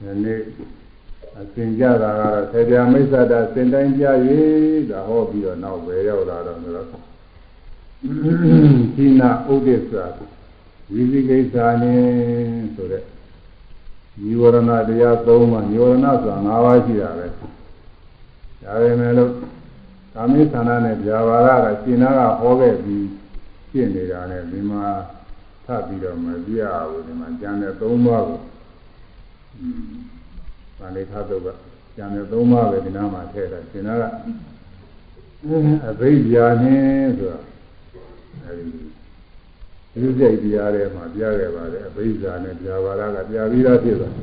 [0.00, 0.40] ဒီနေ့
[1.40, 4.04] အစဉ်ကြတာကတော့ဆေပြမိစ္ဆတာစင်တိုင်းကြ၍
[4.90, 6.88] ဒါဟောပြီးတော့နောက်ပဲရောက်လာတော့ဆိုတော့
[8.96, 9.92] ဒီနာဥဒိစ္စ
[10.92, 12.02] ဝိသိကိစ္စနဲ့
[12.74, 13.02] ဆိုတဲ့
[14.20, 19.30] ညီဝရဏတရား၃ပါးညီဝရဏဆိုတာ၅ပါးရှိတာပဲဒါပေမဲ့လို့
[20.14, 23.06] ကာမိသန္တာနဲ့ဗျာပါဒကရှင်နာကဟောခဲ့ပြီး
[23.70, 24.84] ရှင်းနေတာနဲ့ဒီမှာ
[25.64, 28.53] ထပ်ပြီးတော့မပြရဘူးဒီမှာကျန်တဲ့၃ပါးကိုอืม
[30.78, 31.48] ဗာလိခသုတ်က
[31.96, 34.04] ကျန်တဲ့၃ပါးပဲဒီနားမှာထည့်တာရှင်နာက
[35.88, 37.38] အဘိဓါနဲ့ဆိုတာ
[38.44, 38.64] အဲဒီ
[39.92, 44.14] ဒီစိတ်တရားတွေမှာပြခဲ့ပါတယ်အဘိဓါနဲ့ပြပါရကပြပြီးသားဖြစ်သွား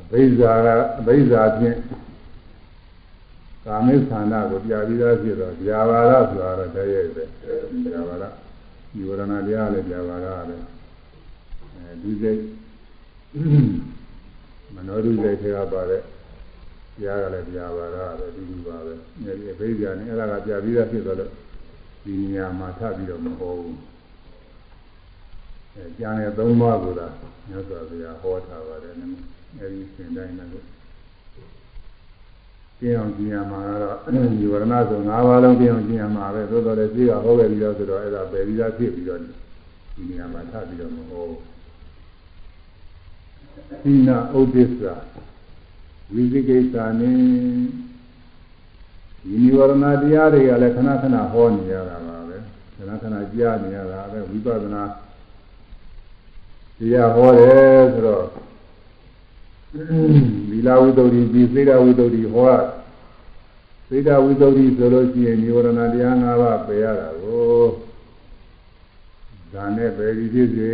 [0.00, 0.68] အဘိဓါက
[1.00, 1.78] အဘိဓါဖြင့်
[3.64, 7.24] ကာမိသန္တာကိုပြပြီးသားဖြစ်တော့ပြပါရဆိုတာတော့တည်းရဲ့ပဲ
[7.84, 8.24] ပြပါရ
[8.92, 10.64] ဒီဝရဏတရားလည်းပြပါရလည်း
[11.74, 12.40] အဲဒီစိတ်
[14.74, 18.92] မနောဒုစိတ်ထဲကပါတဲ့တရားကလည်းပြပါရလည်းဒီလိုပါပဲ
[19.24, 21.30] အဲဒီအဘိဓါနဲ့အဲ့ဒါကပြပြီးသားဖြစ်သွားလို့
[22.04, 23.76] ဒီနေရာမှာထပ်ပြီးတော့မဟောဘူး
[25.74, 27.08] အဲကျန်တဲ့သုံးပါးကိုသာ
[27.48, 29.20] မြတ်စွာဘုရားဟောထားပါတယ်နည်း
[29.58, 30.50] အဲဒီသင်တိုင်းလည်း
[32.80, 33.96] ကျင်းအောင်ကျင်းရမှာကတော့
[34.32, 41.57] ဒီဝရဏဆို၅ပါးလုံးကျင်းအောင်ကျင်းရမှာပဲသို့တော်လည်းသိကဟောခဲ့ပြီးတော့ဆိုတော့အဲ့ဒါပယ်ပြီးသားဖြစ်ပြီးတော့ဒီနေရာမှာထပ်ပြီးတော့မဟောဘူး
[43.82, 44.82] သီနာဥဒိစ္စ
[46.12, 47.14] ဝိသိကိစ္စနဲ့
[49.22, 52.36] ဒီနိဝရဏတရားတွေကလည်းခဏခဏဟောနေရတာပါပဲ
[52.76, 54.84] ခဏခဏကြားနေရတာပဲဝိပဿနာ
[56.78, 58.24] တရားဟောတယ်ဆိုတော့
[60.48, 62.56] သီလဝိသုဒ္ဓိပြီးစေတဝိသုဒ္ဓိဟော
[63.88, 67.62] စေတဝိသုဒ္ဓိဆိုလို့ရှိရင်နိဝရဏတရား၅ပါးပယ်ရတာကို
[69.52, 70.68] ဒါနဲ့ပဲဒီဖြစ်စေ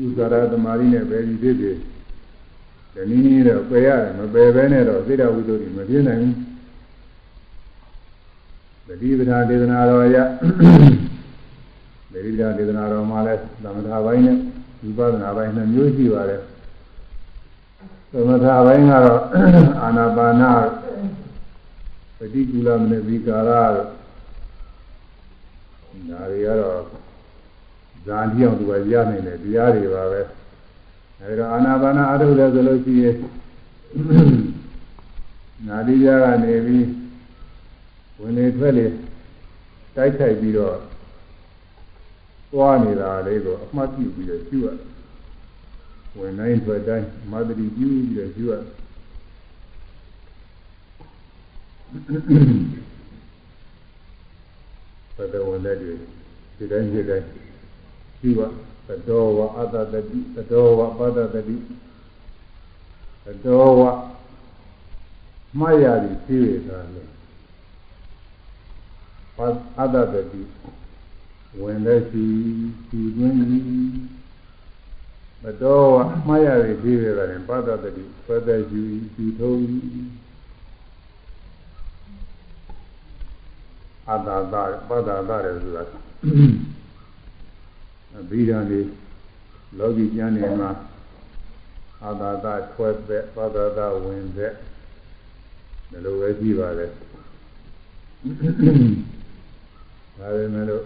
[0.00, 1.72] ဥစ္စာရသမารိနဲ့ပဲဒီဖြစ်စေ
[2.94, 6.34] ဒီနည်းနည်းတော့ပယ်ရတယ်မပယ်ဘဲနဲ့တော့စေတဝိသုဒ္ဓိမပြည့်နိုင်ဘူး
[8.88, 10.16] တတိပဌာဒေသနာတော်ရ
[12.12, 14.36] တတိပဌာဒေသနာတော်မှာလဲသမထဘိုင်းနဲ့
[14.82, 16.40] ဝိပဿနာပိုင်းနှစ်မျိုးရှိပါတယ်
[18.10, 19.20] သမထပိုင်းကတော့
[19.82, 20.50] အာနာပါနာ
[22.18, 23.64] ပฏิကူလမနဝိကာရဒါ
[26.30, 26.80] တွေကတော့
[28.06, 30.22] ဇာတိအောင်သူကရနိုင်တယ်တရားတွေပါပဲ
[31.20, 33.16] အဲဒီတော့အာနာပါနာအထုတယ်ဆိုလို့ရှိရင်
[35.68, 36.86] နာတိပြကနေပြီး
[38.18, 38.86] ဝင်လေထွက်လေ
[39.96, 40.76] တိုက်ခိုက်ပြီးတော့
[42.52, 44.68] သွားနေတာလေးကိုအမှတ်ပြုပြီးတော့ကျူရ
[46.18, 48.52] ဝင်တိုင်းထွက်တိုင်းမသတိပြုပြီးတော့ကျူရ
[55.16, 55.92] သတ္တဝင်တဲ့တွေ
[56.56, 57.26] ဒီတိုင်းဒီတိုင်း
[58.20, 58.40] ကျူရ
[58.86, 61.56] သတောဝအတ္တတတိသတောဝပတ္တတတိ
[63.24, 63.82] သတောဝ
[65.58, 67.02] မှားရသည်သိရတာလေ
[69.78, 70.42] အတ္တတတိ
[71.60, 72.26] ဝင်လက်ရှိ
[72.88, 74.14] ဒီတွင်းကြီး
[75.42, 78.82] မတော်အမှားရည်ပြီးရတယ်ပတ္တတတိပတ္တယူ
[79.14, 79.64] ဒီထုံး
[84.08, 85.82] အတ္တသာပတ္တသာရဆိုတာ
[88.18, 88.80] အဘိဓမ္မာ
[89.78, 90.70] လောကီကျမ်းနေမှာ
[92.02, 94.52] အတ္တသာထွဲသက်ပတ္တသာဝင်သက်
[95.90, 100.84] ဒီလိုပဲကြည့်ပါလေဒါပေမဲ့လို့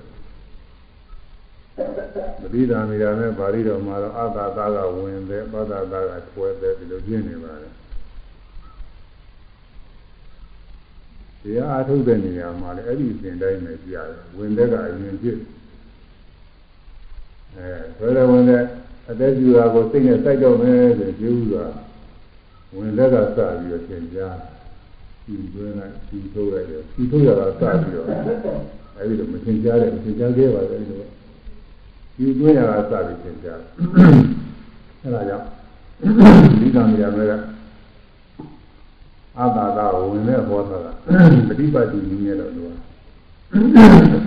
[2.41, 7.73] ပရိဒါမီရာနဲ့ပါဠိတော်မှာတော့အာသာသာကဝင်တယ်ပသသာကထွဲတယ်ဒီလိုပြနေပါတယ်
[11.43, 15.39] တရားအထုတ်တဲ့နေရာမှာလည်းအဲ့ဒီအစဉ်တိုင်းပဲကြရတယ်ဝင်တဲ့ကအရင်ဖြစ်
[17.59, 18.63] အဲဆွဲတယ်ဝင်တဲ့
[19.11, 21.65] အသက်ကြီးတာကိုစိတ်နဲ့စိုက်တော့မယ်ဆိုကြည့်ဥစွာ
[22.75, 24.37] ဝင်တဲ့ကစပြီးတော့သင်ကြား
[25.25, 28.07] ဒီတွင်းလိုက်ဒီထုတ်လိုက်တယ်ဒီထုတ်ရတာစပြီးတော့
[28.97, 31.07] အဲဒီလိုမသင်ကြားတယ်မသင်ကြားခဲ့ပါဘူးလို့
[32.19, 33.61] ယူသွင်းရတာစပြီးသင်ကြား
[35.03, 35.47] အဲဒါကြောင့်
[36.61, 37.33] ဒီကံရမယ်က
[39.39, 40.87] အတာတာဝင်တဲ့ဘောသာက
[41.49, 42.73] ပฏิပတ်တိနည်းနဲ့တော့လို့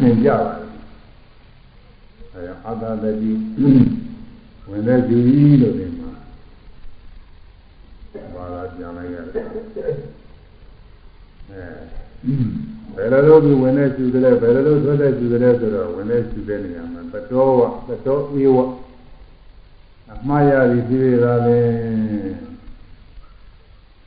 [0.01, 0.70] သင်ကြပါတယ်
[2.33, 3.31] အဲအတာတတိ
[4.69, 6.11] ဝင်တဲ့ယူကြီးလို့ဒီမှာ
[8.33, 9.61] ဘာသာပြန်လိုက်ရတယ်အဲ
[12.95, 18.57] ဘယ်လိုလုပ်ပြီးဝင်တဲ့ကျူတယ်ဘယ်လိုလုပ်ထွက်တဲ့ကျူတယ်ဆိုတော့ဝင်တဲ့ကျူတဲ့နေရာမှာတတော်ဝတတော်အေးဝ
[20.13, 21.59] အမှားရသည်ဖြစ်ရတာလေ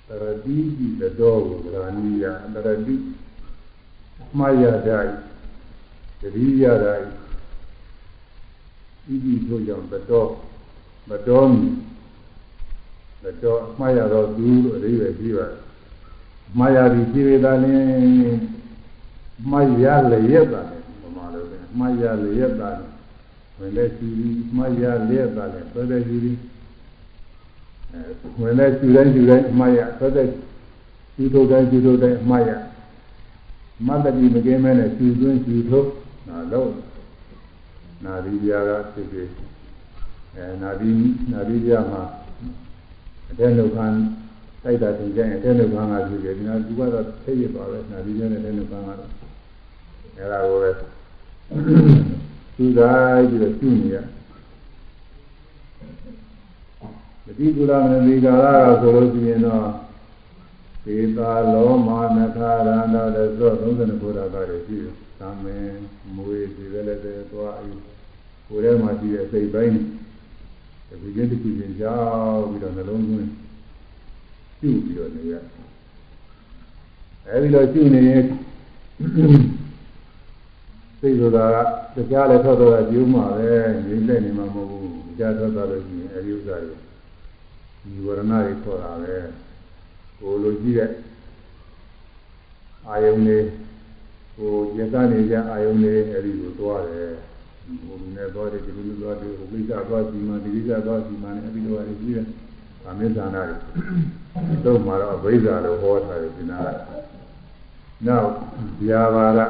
[0.09, 2.25] တရတိတိတတော်ကိုဗราဏိယ
[2.55, 2.97] တရတိ
[4.23, 5.15] အမှားရတိုင်း
[6.21, 7.24] တတိယတိုင်း
[9.13, 10.29] ဤဒီတို့ကြောင့်တတော်
[11.09, 11.69] မတော်မီ
[13.43, 15.59] တော့မှားရတော့သူလို့အဓိပ္ပာယ်ပြီးပါတယ်
[16.59, 18.39] မှားရပြီးဖြေရတာလင်း
[19.51, 22.87] မှားရလျက်တာလေဘုမာလို့ပဲမှားရလျက်တာလေ
[23.59, 26.39] ဝင်လက်ရှိပြီးမှားရလျက်တာလေဆွဲတဲ့ရှိပြီး
[27.93, 28.01] အဲ
[28.41, 30.27] ဝင်လက်ရှိတိုင်းရှိတိုင်းမှားရဆွဲတဲ့
[31.15, 32.51] ရှိထုတ်တိုင်းရှိထုတ်တိုင်းမှားရ
[33.87, 35.89] မတ္တိမကင်းမဲနဲ့ရှိသွင်းရှိထုတ်
[36.29, 36.71] နာလို့
[38.05, 39.29] နာဒီပြာကဖြစ်ဖြစ်
[40.37, 40.91] အဲနာဒီ
[41.33, 42.03] နာဒီပြာမှာ
[43.31, 43.87] အတဲ့လောက်ခံ
[44.63, 49.11] တိုက်တာတင်ကြရင်အတဲ့လောက်ခံကဖြစ်ဖြစ်ဒီနာဒီကတော့သိရပါပဲနာဒီပြာနဲ့တဲ့လောက်ခံကတော့
[50.17, 50.71] အဲဒါကိုပဲ
[52.57, 53.97] သူတိုင်းပြီးတော့ကျူနေရ
[57.25, 59.69] မတိကုလမနိကာရကဆိုလို့ရှိရင်တော့
[60.85, 65.75] သေတာလောမနခရန္တာတဲ့သော32ခုရာကတွေရှိတယ်။သာမင်
[66.15, 67.75] မွေဒီလည်းလည်းသွားအယူ
[68.49, 69.73] ကိုယ်ထဲမှာရှိတဲ့စိတ်ပိုင်း
[71.03, 71.97] ဒီကျင်းတစ်ခုချင်းကြော
[72.35, 73.31] က်ပြီးတော့နှလုံးသွင်း
[74.61, 75.35] ကျူပြီးတော့နေရ။
[77.27, 78.23] အဲဒီလိုကျူနေရင်
[81.01, 81.45] စိတ်ဆိုတာ
[81.95, 83.51] ကတရားလည်းထွက်တော့ကျူးမှာပဲ
[83.87, 86.75] ငြိမ့်တဲ့နေမှာမဟုတ်ဘူး။ကြားထွက်သွားလို့ရှိရင်အဲဒီဥစ္စာတွေ
[87.83, 89.17] ဒီဝရဏတွေခေါ်တာပဲ။
[90.19, 90.91] ကိုလိုကြည့်တဲ့
[92.89, 93.47] အာယုန်လေး
[94.37, 97.13] ကိုရသနေကြအာယုန်လေးအဲဒီကိုသွားတယ်
[97.65, 102.27] ဟိုလူနဲ့သွားတယ်ဒီလူနဲ့သွားတယ်ဟိုကိစ္စသွားစီမံဒီကိစ္စသွားစီမံနဲ့အဲဒီလိုဟာတွေကြီးတယ်။
[102.87, 103.57] အမေဇာနာတွေ
[104.65, 106.69] တော့မှာတော့အဘိဓါလို့ဟောထားတယ်ဒီနာက
[108.07, 108.31] နောက်
[108.83, 109.41] ဗျာပါဒ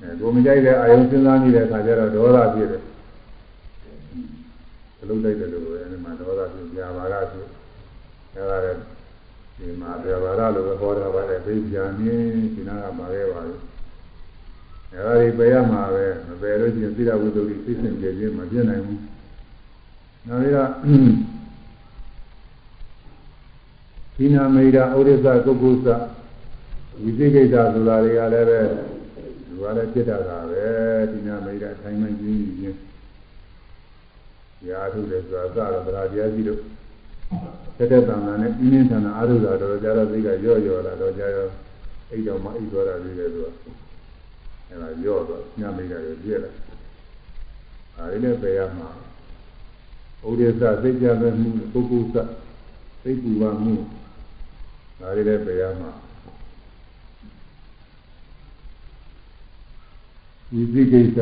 [0.00, 2.82] အဲကိုမကြိုက်တဲ့အာယုန်စဉ်းစားနေတဲ့အခါကျတော့ဒေါသဖြစ်တယ်။
[5.10, 7.46] လုံးလိုက်တယ်လို့ပဲအဲဒီမှာဒေါသဖြစ်ဗျာပါဒဖြစ်
[8.34, 8.80] အဲဒါလည်း
[9.58, 13.79] ဒီမှာဗျာပါဒလို့ပဲဟောထားပါတယ်ဘိဗျာနင်းဒီနာကပါခဲ့ပါလို့အဲ
[14.92, 19.00] ဒါဒီပယ်ရမှာပဲမပယ်လို့ရှိရင်သီလဝိသုဒ္ဓိသိစင်ပြည့်ခြင်းမပြည့်နိုင်ဘူး
[20.26, 20.70] နောက်ပြီးတော့
[24.16, 25.88] ဒီနာမေရာဩရိသကုက္ကုသ
[27.02, 30.66] ဝိသိကိစ္စဆိုတာတွေကလည်းပဲဒီကလည်းဖြစ်တာကပဲ
[31.10, 32.78] ဒီနာမေရာထိုင်မှန်ကြီးခြင်း
[34.68, 36.60] ရာထုတယ်ဆိုတာသရတရားကြီးတို့
[37.76, 41.48] တက်တဲ့တန်ခါနဲ့ပြင်းပြင်းထန်ထန်အားထုတ်တာတော့ကြတော့သိကရော့ရော့လာတော့ကြရော
[42.10, 43.48] အိတ်တော်မှအိတ်သွားတာလေးလေသူက
[44.70, 46.50] အဲဒါရော့တော့ညမိတာတွေပြည့်လာ
[47.96, 48.88] ဒါလေးလည်းပယ်ရမှာ
[50.26, 52.16] ဥဒိစ္စသိကြမဲ့မှုပုဂ္ဂုစ
[53.02, 53.74] သိပူပါမှု
[55.00, 55.90] ဒါလေးလည်းပယ်ရမှာ
[60.50, 61.18] ဒီသိကိစ္စ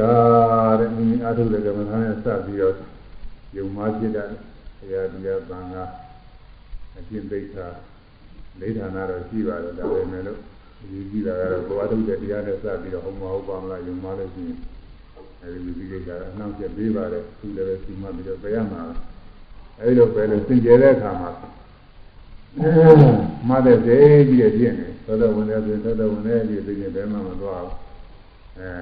[0.81, 2.75] တဲ့မိမိအားထုတ်တဲ့ကမ္မထာနဲ့စပြီးတော့
[3.57, 4.29] ယုံမှဖြစ်တယ်
[4.79, 5.85] ဘုရားတရားသံဃာ
[6.97, 7.67] အကျင့်သိက္ခာ
[8.61, 10.41] လေးဌာနတော့ရှိပါတယ်ဒါပေမဲ့လို့
[10.79, 14.59] ဒီကြည့်တာကတော့ဘဝထုတ်တဲ့တရားနဲ့စပြီးတော့ဟောမဟုတ်ပါမလားယုံမှလို့ရှိရင်
[15.43, 18.83] အဲဒီဒီကိစ္စကအနှောင့်အယှက်ပေးပါတယ်သူလည်းပဲစီမပြီးတော့ပြရမှာ
[19.81, 21.31] အဲဒီလိုပဲလို့စင်ကြယ်တဲ့အခါမှာ
[23.49, 23.97] မတဲ့စေ
[24.29, 27.77] ကြီးရဲ့ပြည့်နေသောတော်ဝင်တဲ့ဆိုသောတော်ဝင်တဲ့ဒီသိရင်ဘယ်မှမသွားဘူး
[28.59, 28.73] အဲ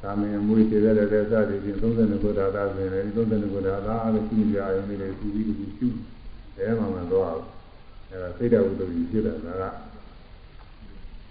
[0.00, 5.88] သာမင်မွေးတည်တဲ့တဲ့စသည်ဖြင့်32ခုဒါသာဆိုရင်ဒီ32ခုဒါသာအားရှိကြအောင်နေတယ်သူပြီးသူရှု
[6.56, 7.46] ဘယ်မှမသွားဘူး
[8.10, 9.93] အဲဒါစိတ်တော်ဝိတ္တိဖြစ်တာက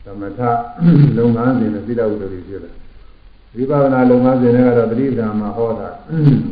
[0.05, 0.41] သမထ
[1.17, 2.71] လုပ်ငန်းစဉ်နဲ့စိတ်တော်ဝိတ္တိဖြစ်တာ
[3.55, 5.89] ဝိပဿနာလုပ်ငန်းစဉ်တွေကတော့ပရိပဒါမှာဟောတာ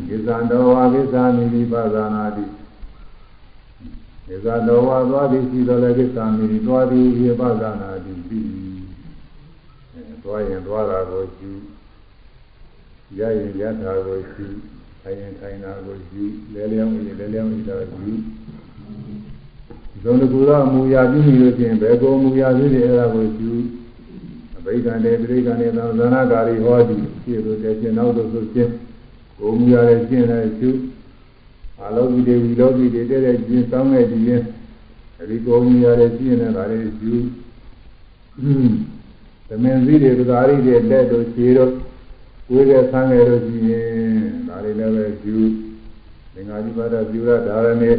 [0.08, 2.46] ကိစ္စတော်ဝါကိစ္စမိဝိပဿနာတိ
[4.28, 8.48] ကိစ္စတော်ဝါသွားသည်ရှိတော်လည်းကိစ္စမိသွားသည်ဝိပဿနာတိပြီး
[9.94, 11.52] အဲသွားရင်သွားတာကိုယူ
[13.18, 14.46] ရရင်ရတာကိုယူ
[15.02, 16.24] ထိုင်ရင်ထိုင်တာကိုယူ
[16.54, 18.14] လဲလျောင်းရင်လဲလျောင်းတာကိုယူ
[20.04, 23.52] ဇုံတကူတော့မူရပြုမိလို့ရှိရင်ဘယ်ကိုမူရပြုတယ်အဲ့ဒါကိုယူ
[24.58, 28.70] အဘိဓမ္မာတေပြိဋ္ဌာန်သံသနာကာရီဟောဒီဖြစ်လို့တဲ့ရှင်နောက်တော့ဆိုရှင်
[29.38, 30.70] ကိုမူရတဲ့ရှင်းတဲ့ယူ
[31.82, 34.44] အလောကီတွေဝီလောကီတွေတဲ့တဲ့ကျင်းစောင်းခဲ့ဒီရင်
[35.20, 37.14] အဲဒီကိုမူရတဲ့ရှင်းတဲ့ဒါလေးယူ
[39.48, 41.72] သမင်စည်းတွေပဇာရီတွေလက်တို့ခြေတို့
[42.52, 43.88] ဝိရဆန်းခဲ့လို့ရှိရင်
[44.48, 45.38] ဒါတွေလည်းပဲယူ
[46.34, 47.92] သင်္ဃာတိပါဒပြုရဒါရဏေ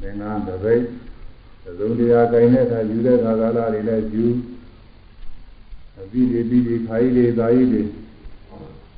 [0.00, 0.82] သင်္ဃာတပိတ်
[1.78, 4.26] သုံးတရားကိုင်းတဲ့အခါယူတဲ့ခါကာလတွေလည်းယူ
[5.98, 7.82] အပိဒီပိဒီခါကြီးတွေသာကြီးတွေ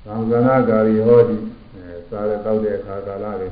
[0.04, 1.36] သံဃနာကာရီဟောဒီ
[1.74, 3.48] အဲစားတဲ့တောက်တဲ့အခါကာလတွေ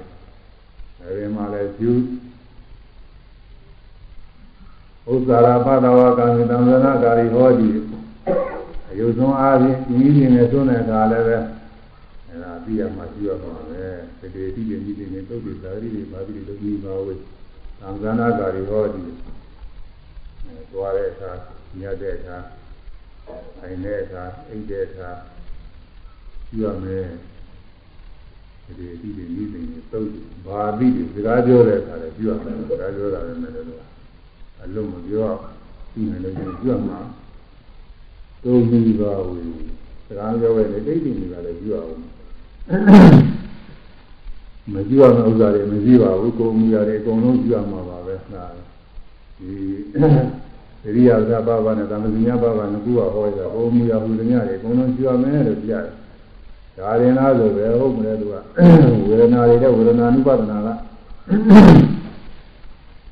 [1.00, 1.92] အဲဒီမှာလည်းယူ
[5.10, 7.68] ဥစ္စာရပဒဝကံသံဃနာကာရီဟောဒီ
[8.90, 11.36] အယုဆုံးအားဖြင့်ဤနည်းနဲ့သွန်းတဲ့အခါလည်းပဲ
[12.28, 13.84] အဲဒါအပြည့်အမှရှိရမှာပဲ
[14.20, 17.37] တကယ်တိတိတိတိနဲ့သုတ်တိသာရီတွေဘာတိတွေလုပ်ပြီးပါဝေး
[17.80, 19.02] သံဃာနာကာရီဟောဒီ
[20.44, 21.30] အဲသွားတဲ့အခါ
[21.80, 22.36] ညတဲ့အခါ
[23.58, 25.10] ထိုင်တဲ့အခါအိပ်တဲ့အခါ
[26.46, 27.06] ရှိရမယ်
[28.78, 30.08] ဒီအတိတွေနိသိနေသုံး
[30.46, 33.82] ဘာအတိတွေစကားပြောတဲ့အခါလည်းပြောရတယ်စကားပြောတာလည်းလည်းလို့
[34.62, 35.30] အလုံးမပြော
[35.92, 36.98] ပြီးနေလို့ပြောမှာ
[38.42, 39.42] သုံးပြီးပါဘူး
[40.06, 42.02] စကားပြောပဲလေတိတ်တိနေပါလေပြောအောင်
[44.72, 48.42] မကြည့်ရမယ့်ဥစ္စာတွေမကြည့်ပါဘူးကိုယ်မူရတယ်အကုန်လုံးကြည့်ရမှာပါပဲဟာ
[49.38, 49.52] ဒီ
[50.82, 56.08] သရိယာသဘာဝနဲ့သမဇညာဘာဝနဲ့ကူကဟောကြဟိုမူရဟူသမျှတွေအကုန်လုံးကြည့်ရမယ်လို့ပြရတယ်
[56.78, 58.34] ဒါရင်လားဆိုပဲဟုတ်မလဲသူက
[59.08, 60.68] ဝေဒနာတွေတဲ့ဝေဒနာနုပါဒနာက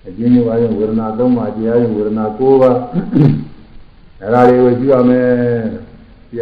[0.06, 2.76] အကျဉ်းချုပ်အားဖြင့်ဝေဒနာ၃ပါးတရားရင်ဝေဒနာ၉ပါး
[4.22, 5.28] အဲဒါတွေကိုကြည့်ရမယ်
[6.30, 6.40] ပြ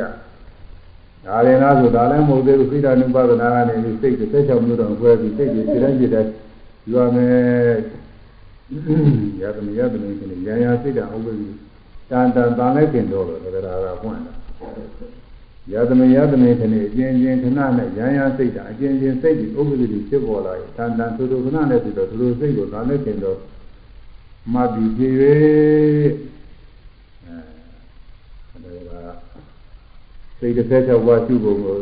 [1.26, 7.76] ဒါရင်လားဆိုဒါလည်းမဟုတ်သေးဘူးသိတာနုပါဒနာကနေပြီးစိတ်တစ်ချက်မျိုးတော့ကွဲပြီးစိတ်တွေစိတ်တိုင်းစိတ်တိုင်းကြည့်ရမယ်
[9.40, 11.48] ရသမီးရသမီးကနေရန်ရစိတ်တံဥပ္ပဒိ
[12.10, 14.32] တန်တန်တန်လိုက်ခင်တော့လို့ဒါကပွင့်တာ
[15.72, 23.38] ယသမယသမခဏအကျဉ်းချင်းခဏနဲ့ရန်ရစိတ်တာအကျဉ်းချင်းစိတ်ဒီဥပ္ပဒိဖြစ်ပေါ်လာရင်တန်တန်သူတို့ခဏနဲ့ပြီးတော့သူတို့စိတ်ကိုသာနဲ့ခင်တော့
[24.52, 25.12] မှတ်ပြီးဖြစ်၍
[28.52, 29.24] အဲဒါက
[30.38, 31.78] စိတ်တစ်သက်ချက်ဝါရှုပုံကို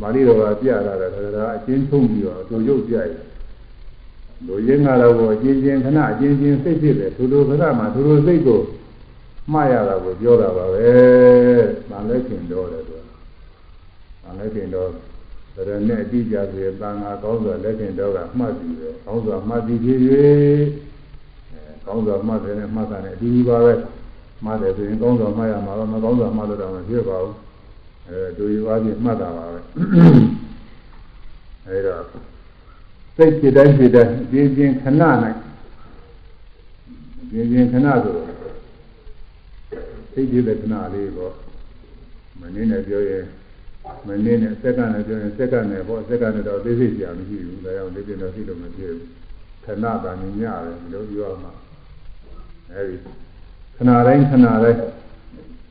[0.00, 3.24] မာရီတော်ကပြလာတယ်ဒါကအချင်းထုံးပြီးတော့သူရုပ်ပြရတယ်
[4.46, 8.60] လူရင်းကတော့အချင်းချင်းခဏအချင်းချင်းစိတ်ဖြစ်တယ်သူတို့ခဏမှသူတို့စိတ်ကို
[9.52, 10.88] မှားရတာကိုပြောတာပါပဲ။
[11.90, 12.96] ဗာလဲခင်တော့တယ်သူ။
[14.22, 14.88] ဗာလဲခင်တော့
[15.54, 20.24] ဒါရနဲ့အတိအကျဆိုရင်တန်ခါကောင်းစွာလက်ခင်တော့ကမှတ်ပြီးတယ်။ကောင်းစွာမှတ်ပြီးဖြစ်၍အဲ
[21.86, 23.74] ကောင်းစွာမှတ်တယ်နဲ့မှတ်တာနဲ့အတူတူပါပဲ။
[24.44, 27.34] မှတ်တယ်ဆိုရင်ကောင်းစွာမှတ်ရမှာတော့မကောင်းစွာမှတ်လို့တော့မဖြစ်ပါဘူး။
[28.08, 29.60] အဲဒူရီပါပြီးမှတ်တာပါပဲ။
[31.68, 31.96] အဲဒါ
[33.16, 35.36] စိတ်ဖြစ်တိုင်းဖြစ်တိုင်းအပြင်းပြင်းခဏနိုင်
[37.20, 38.28] အပြင်းပြင်းခဏဆိုတော့
[40.12, 41.34] သိကြတဲ့ခဏလေးပေါ့
[42.38, 43.24] မင်းနဲ့ပြောရင်
[44.06, 49.08] မင်းနဲ့စက္ကန့်နဲ့ပြောရင်စက္ကန့်နဲ့ပေါ့စက္ကန့်နဲ့တော့သိသိကြမရှိဘူးဒါကြောင့်လေးပြတော့သိလို့မဖြစ်ဘူး
[49.64, 51.52] ခဏတာနေညတယ်ဒီလိုပြောမှာ
[52.70, 52.96] အဲဒီ
[53.76, 54.80] ခဏတိုင်းခဏတိုင်း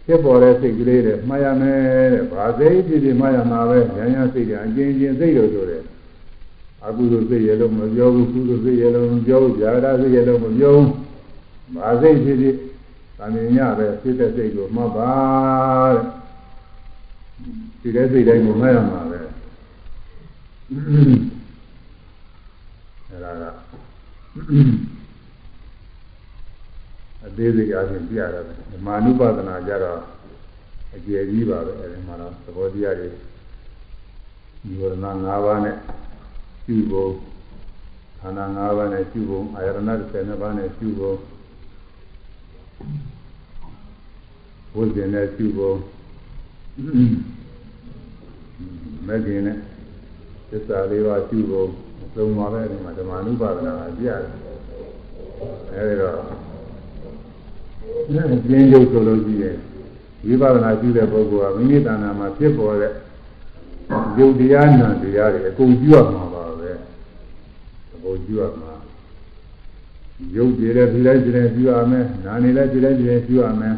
[0.06, 1.80] ဖြစ်ပေါ်တဲ့စိတ်ကလေးတွေမှားရမယ်
[2.14, 5.84] တဲ့ဘာစိတ်ဖြစ်ဖြစ်မှားရမှာပဲဉာဏ်ရစိတ်တွေအကျဉ်းချင်းစိတ်လို့ဆိုတယ်
[6.86, 10.90] အကုသိုလ်စိတ်ရလို့မပြောဘူးကုသိုလ်စိတ်ရလို့မပြောဘူးဇာတာစိတ်ရလို့မပြောဘူး
[11.76, 12.56] ဘာစိတ်ဖြစ်ဖြစ်။
[13.18, 15.12] သာမညပဲဖြစ်တဲ့စိတ်ကိုမှတ်ပါ
[15.94, 16.04] တဲ့။
[17.82, 19.20] ဒီတဲ့စိတ်တိုင်းကိုမှတ်ရမှာပဲ။
[23.10, 24.81] အဲဒါကအ
[27.36, 28.44] သေးစိတ်အချင်းပြရတယ်။
[28.86, 30.00] မာနုပါဒနာကြတော့
[30.96, 33.08] အကျယ်ကြီးပါပဲအဲဒီမှာတော့သဘောတရားတွေ
[34.62, 35.76] ဒီဝရဏ၅ပါးနဲ့
[36.66, 37.12] ပြုဖို့
[38.20, 39.78] ခန္ဓာ၅ပါးနဲ့ပြုဖို့အာရဏ
[40.12, 41.18] 12ပါးနဲ့ပြုဖို့
[44.76, 45.76] ဝိဇ္ဇင်နဲ့ပြုဖို့
[49.08, 49.58] မဂ္ဂင်နဲ့
[50.50, 51.68] သစ္စာလေးပါးပြုဖို့
[52.16, 54.32] သုံးပါပဲဒီမှာဓမ္မ ानु ပါဒနာအပြရတယ်
[55.76, 56.51] အဲဒီတော့
[58.10, 59.58] ကျင်းရုပ်ဆိုလို့ရှိရင်
[60.26, 62.94] ဝိပဿနာပြုတဲ့ပုဂ္ဂိုလ်ကမိမိတဏ္ဍာမှာဖြစ်ပေါ်တဲ့
[64.18, 66.72] ယုတ်တရားနာတရားတွေအကုန်ပြုရမှာပါပဲ
[67.94, 68.72] အကုန်ပြုရမှာ
[70.36, 73.76] ရုပ်ကြည်တဲ့ဒီလိုက်ကြည်တဲ့ပြုရမယ်နာနေလဲကြည်တဲ့ကြည်တဲ့ပြုရမယ်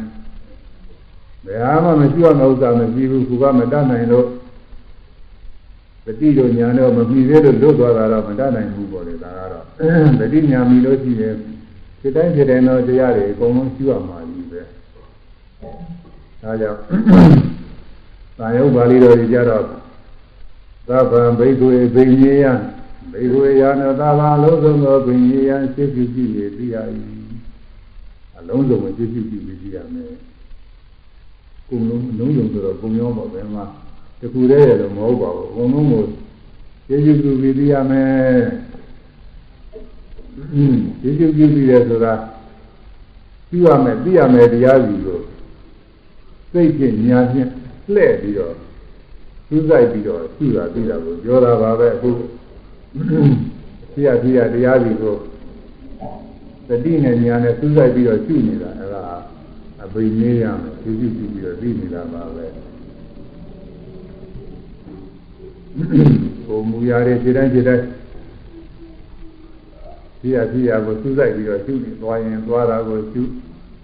[1.46, 4.26] ဘယ်ဟာမှမရှိရမယ့်ဥစ္စာမရှိဘူးခုကမတတ်နိုင်လို့
[6.04, 9.64] တတိတို့ညာတော့မပြီးသေးလို့လွတ်သွားတာတော့မတတ်နိုင်ဘူးပေါ့လေဒါကတော့
[10.20, 11.36] တတိညာမီလို့ရှိရင်
[12.04, 14.60] ဒီတိုင်းဒီတိုင်းတော့တရားတွေအကုန်လုံးရှိရမှာကြီးပဲ
[16.42, 16.80] ဒါကြောင့်
[18.38, 19.62] သာယုတ်ပါဠိတော်ကြီးကြတော့
[20.88, 22.44] သဗ္ဗံဘိက္ခွေဘိညေယ
[23.12, 26.76] ဘိက္ခွေယာနသဗ္ဗံလုံးစုံသောဘိညေယစိတ်ပြုကြည့်ရသိရ၏
[28.38, 30.12] အလုံးစုံကိုစိတ်ပြုကြည့်ပြီးကြည့်ရမယ်
[31.68, 33.64] ကုံလုံးအလုံးစုံဆိုတော့ကုံရောပါပဲမှာ
[34.20, 36.04] တခုတည်းရတော့မဟုတ်ပါဘူးအကုန်လုံးကို
[36.88, 38.63] စိတ်ပြုကြည့်ပြီးသိရမယ်
[41.00, 42.14] စိတ်ပြုကြည့်ပြီးရဆိုတာ
[43.50, 45.18] သိရမယ်သိရမယ်တရားစီကို
[46.52, 47.48] စိတ်ဖြင့်ညာဖြင့်
[47.92, 48.54] လှည့်ပြီးတော့
[49.48, 52.10] သူးဆိုင်ပြီးတော့သူ့တာပြီးတာကိုပြောတာပါပဲအခု
[53.94, 55.14] သိရသိရတရားစီကို
[56.68, 59.02] တတိနဲ့ညာနဲ့သူးဆိုင်ပြီးတော့ရှုနေတာအဲဒါ
[59.84, 62.46] အဘိနည်းရမယ်သူကြည့်ကြည့်ပြီးတော့သိနေတာပါပဲ
[66.46, 67.84] ကိုမူရတဲ့ခြေတိုင်းခြေတိုင်း
[70.24, 73.22] သိရသိရကိုသူးဆိုင်ပြီးတော့ရှုနေသွားရင်သွားတာကိုရှု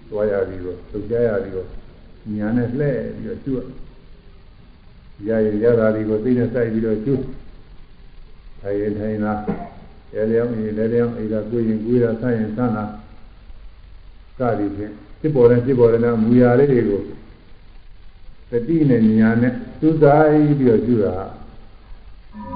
[0.09, 1.67] သွားရပြီးတော့သုကြရပြီးတော့
[2.35, 3.53] ညာနဲ့လှည့်ပြီးတော့ရှု
[5.27, 7.15] ရရရတာဒီကိုသိနေစိုက်ပြီးတော့ကျွ
[8.61, 9.33] ထိုင်ရင်ထိုင်လာ
[10.13, 12.85] ရဲလျောင်းရင်လဲလျောင်းအိဒါကိုရင်ကိုရဆန့်ရင်ဆန့်လာ
[14.37, 17.01] စသည်ဖြင့်ဖြစ်ပေါ်တဲ့ဖြစ်ပေါ်တဲ့မူရာလေးတွေကို
[18.51, 20.25] တတိနဲ့ညာနဲ့သူစား
[20.59, 21.15] ပြီးတော့ကျွတာ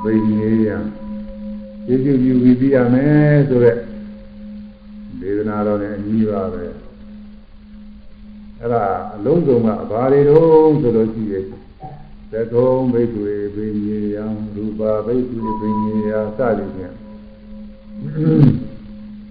[0.03, 0.75] ဘိနေယံ
[1.87, 3.77] ကျေစုပြုပြီးပြရမယ်ဆိုတော့
[5.19, 6.63] ဒေသနာတော်နဲ့အညီပါပဲ
[8.59, 8.83] အဲ့ဒါ
[9.15, 11.43] အလုံးစုံကဘာတွေတော့ဆိုလို့ရှိရဲ့
[12.31, 14.25] သကုံဘိက္ခွေဘိနေယံ
[14.55, 16.93] ရူပါဘိက္ခွေဘိနေယစသည်ဖြင့်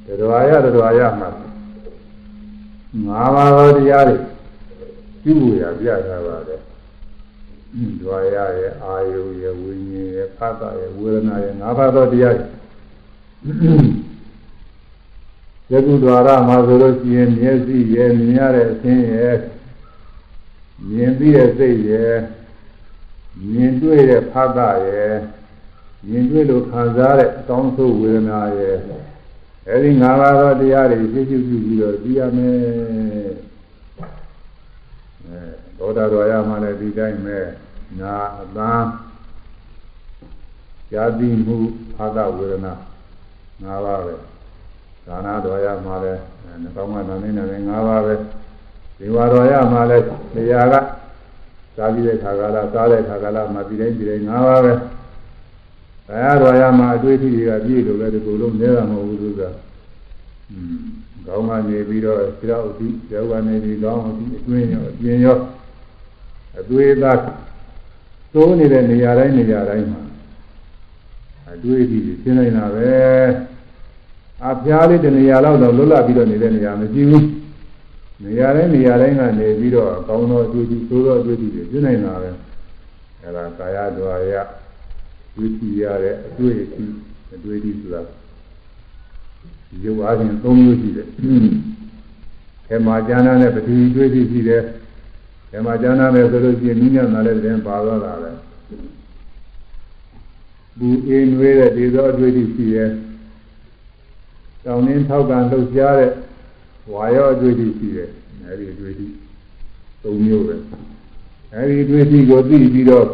[0.07, 1.29] တရားရတရားရမှာ
[3.07, 4.17] ငါးပါးသောတရားတွေ
[5.23, 6.61] ပြုလို့ရပြထားပါတယ်။
[8.01, 19.35] ဒွါရရဲ့အာယုရဲ့ဝိညာဉ်ရဲ့ဖတ်တာရဲ့ဝေဒနာရဲ့ငါးပါးသောတရားတွေယခုဒွါရမှာဆိုလို့ရှိရင်မျက်စိရဲ့မြင်ရတဲ့အသင်းရဲ့
[20.89, 22.15] မြင်ပြီးတဲ့စိတ်ရဲ့
[23.51, 25.15] မြင်တွေ့တဲ့ဖတ်တာရဲ့
[26.09, 28.77] မြင်တွေ့လို့ခံစားတဲ့အကောင်းဆုံးဝေဒနာရဲ့
[29.69, 32.57] အဲဒီငါးပါးသောတရားတွေသိကျပြုပြီးတော့သိရမယ်
[35.27, 37.39] အဲ သောတာတော်ရမှလည်းဒီတိုင်းပဲ
[38.01, 38.73] နာအသံ
[40.91, 41.57] ဇာတိမှု
[41.99, 42.75] အာသဝေဒနာ
[43.63, 44.15] ငါးပါးပဲ
[45.07, 46.21] ဒါနာတော်ရမှလည်း
[46.63, 48.15] နှကောင်းမှနာနေနေငါးပါးပဲ
[48.99, 50.75] ဒီဝါတော်ရမှလည်းတရားက
[51.77, 54.73] စားပြီးတဲ့ခါကလာစားတဲ့ခါကလာမှဒီတိုင်းဒီတိုင်းငါးပါးပဲ
[56.09, 59.43] ဘယ်တော်ရမှာအတွေ့အထိတွေကပြည့်လို့ပဲဒီလိုလုံးနေတာမဟုတ်ဘူးသူက
[60.51, 60.85] อืม
[61.27, 65.37] ကောင်းမှနေပြီးတော့ဆရာဥတိယောဂနေပြီးကောင်းအောင်ဒီအတွင်းရောအပြင်ရော
[66.61, 67.19] အသွေးသား
[68.35, 70.01] သိုးနေတဲ့နေရာတိုင်းနေရာတိုင်းမှာ
[71.53, 72.93] အတွေ့အထိရှင်းနေတာပဲ
[74.47, 77.27] အဖျားလေးတနေရာလောက်တော့လွတ်လပ်ပြီးတော့နေတဲ့နေရာမရှိဘူး
[78.25, 82.31] နေရာတိုင်းနေရာတိုင်းကနေပြီးတော့ကောင်းသောအတွေ့အထိသိုးသောအတွေ့အထိတွေရှင်းနေတာပဲ
[83.23, 84.33] အဲဒါကာယဒွါယ
[85.37, 86.85] ဝိသီရတဲ့အတွေ့အထိ
[87.35, 88.03] အတွေ့အထိဆိုတာ
[89.85, 91.07] ရုပ်အားဖြင့်၃မျိုးရှိတယ်။
[92.67, 94.63] ခေမာကျမ်းနာနဲ့ပတိတွေ့သိရှိတယ်။
[95.55, 98.31] ခေမာကျမ်းနာနဲ့ဆိုလို့ရှိရင်နိညာနာလည်းတင်ပါတော့တာပဲ။
[100.79, 102.89] ဘူအင်းဝေးတဲ့ဒီသောအတွေ့အထိရှိတယ်။
[104.65, 106.11] တောင်းနှင်းထောက်ကန်လှုပ်ရှားတဲ့
[106.93, 108.09] ဝါရောအတွေ့အထိရှိတယ်။
[108.47, 109.07] အဲဒီအတွေ့အထိ
[110.03, 110.55] ၃မျိုးပဲ။
[111.55, 113.07] အဲဒီအတွေ့အထိကိုသိပြီးတော့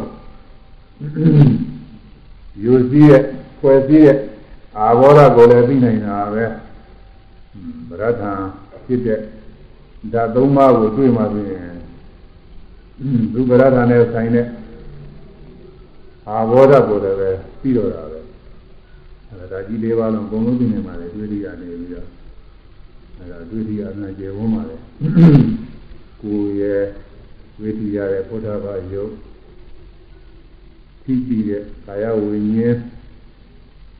[2.63, 3.23] ယူစည်းရဲ့
[3.59, 4.17] ဖွယ်စည်းရဲ့
[4.77, 6.43] အာဘောဓကိုလည်းသိနိုင်တာပဲ
[7.89, 8.31] ဗရထံ
[8.85, 9.19] ဖြစ်တဲ့
[10.13, 11.70] ဓာတ်သုံးပါးကိုတွေ့မှဆိုရင်
[13.33, 14.45] သူဗရထံနဲ့ဆိုင်တဲ့
[16.27, 17.29] အာဘောဓကိုလည်းပဲ
[17.61, 18.19] ပြီးတော့တာပဲ
[19.29, 22.07] အဲဒါကြီးလေးပါလုံးအကုန်လုံးသိနေပါလေတွေ့ရနေပြီးတော့
[23.19, 24.75] အဲဒါတွေ့ရအနာကျေဝန်းပါလေ
[26.21, 26.83] ကိုယ်ရဲ့
[27.61, 29.11] ဝိသီရရဲ့ဘုရားဘာယုတ်
[31.03, 32.77] သိပြီးတဲ့ကာယဝိညာဉ်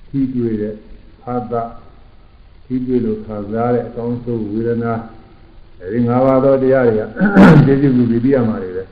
[0.08, 0.76] ထိတွေ့တဲ့
[1.26, 1.54] အာသ
[2.66, 4.94] ထိတွေ့လို့ခံစားတဲ့အကောင်းဆုံးဝေဒနာ
[5.84, 7.04] အဲဒီ၅ပါးသောတရားတွေက
[7.68, 8.84] သိကျူပြီးပြရမှာတွေပဲ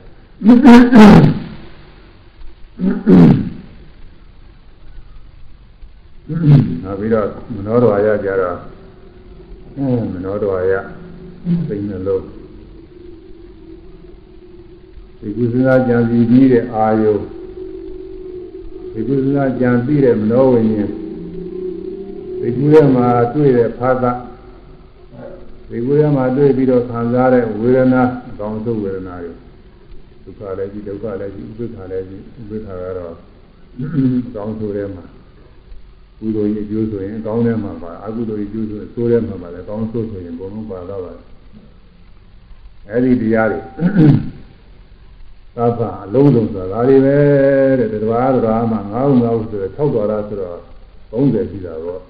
[6.82, 8.56] နောက်ပြီးတော့မနောတော်ရကြတော့
[10.12, 10.74] မနောတော်ရ
[11.68, 12.22] သိနေလို့
[15.18, 17.12] ဒီကုသနာကြံစီပြီးတဲ့အာယု
[18.92, 20.88] ဒီကုသနာကြံပြီးတဲ့မနောဝိညာဉ်
[22.40, 24.04] ဒီကူထဲမှာတွေ့တဲ့ဖာသ
[25.70, 29.32] ဒီကူထဲမှာတွေ့ပြီးတော့ခံစားတဲ့ဝေဒနာအကောင်းဆုံးဝေဒနာတွေ
[30.24, 33.14] ဒုက္ခလည်းကြီးဒုက္ခလည်းကြီးဥပိ္ပခာလည်းကြီးဥပိ္ပခာကတော့
[34.28, 35.04] အကောင်းဆုံးထဲမှာ
[36.18, 41.24] ကုသိုလ်ရဲ့အကျိုးဆိုရင်အကောင်းထဲမှာပါအကုသိုလ်ရဲ့အကျိုးဆိုရင်ဆိုးထဲမှာပါလည်းအကောင်းဆုံးဆိုရင်ဘုံလုံးပါတော့ပါတယ်
[42.90, 43.60] အဲဒီတရားတွေ
[45.56, 47.16] သဗ္ဗအလုံးစုံဆိုတာဒါတွေပဲ
[47.78, 50.58] တဲ့တရားတော်မှာငါးဦးငါးဦးဆိုတော့၆တော်လားဆိုတော့
[51.12, 52.00] 30ရှိတာတော့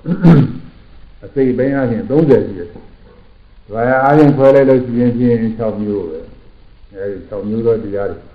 [1.24, 2.70] အစိတ်ပိုင်းအချင်း30ရှိတယ်။
[3.70, 6.20] ဒါရအားဖြင့်ခွဲလိုက်လို့ရှိရင်ဖြင့်6မျိုးပဲ။
[6.94, 8.30] အဲဒီ6မျိုးသောတရားတွေ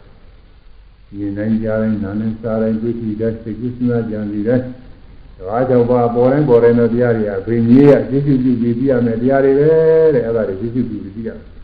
[1.18, 9.70] မြင်နိုင်ကြတိုင်းနာနဲ့စားတိုင်းတွေ့ထိတဲ့စိတ်ကူးစဉ်းစားကြံစီတဲ့ဒါကြောင့်ပါပေါ်တိုင်းပေါ်တိုင်းသောတရားတွေကဘိကြီးရအကျဉ်းပြုပြီးပြရမယ်တရားတွေပဲ
[10.16, 11.56] တဲ့အဲ့ဒါတွေကျဉ်းပြုပြီးပြရမယ်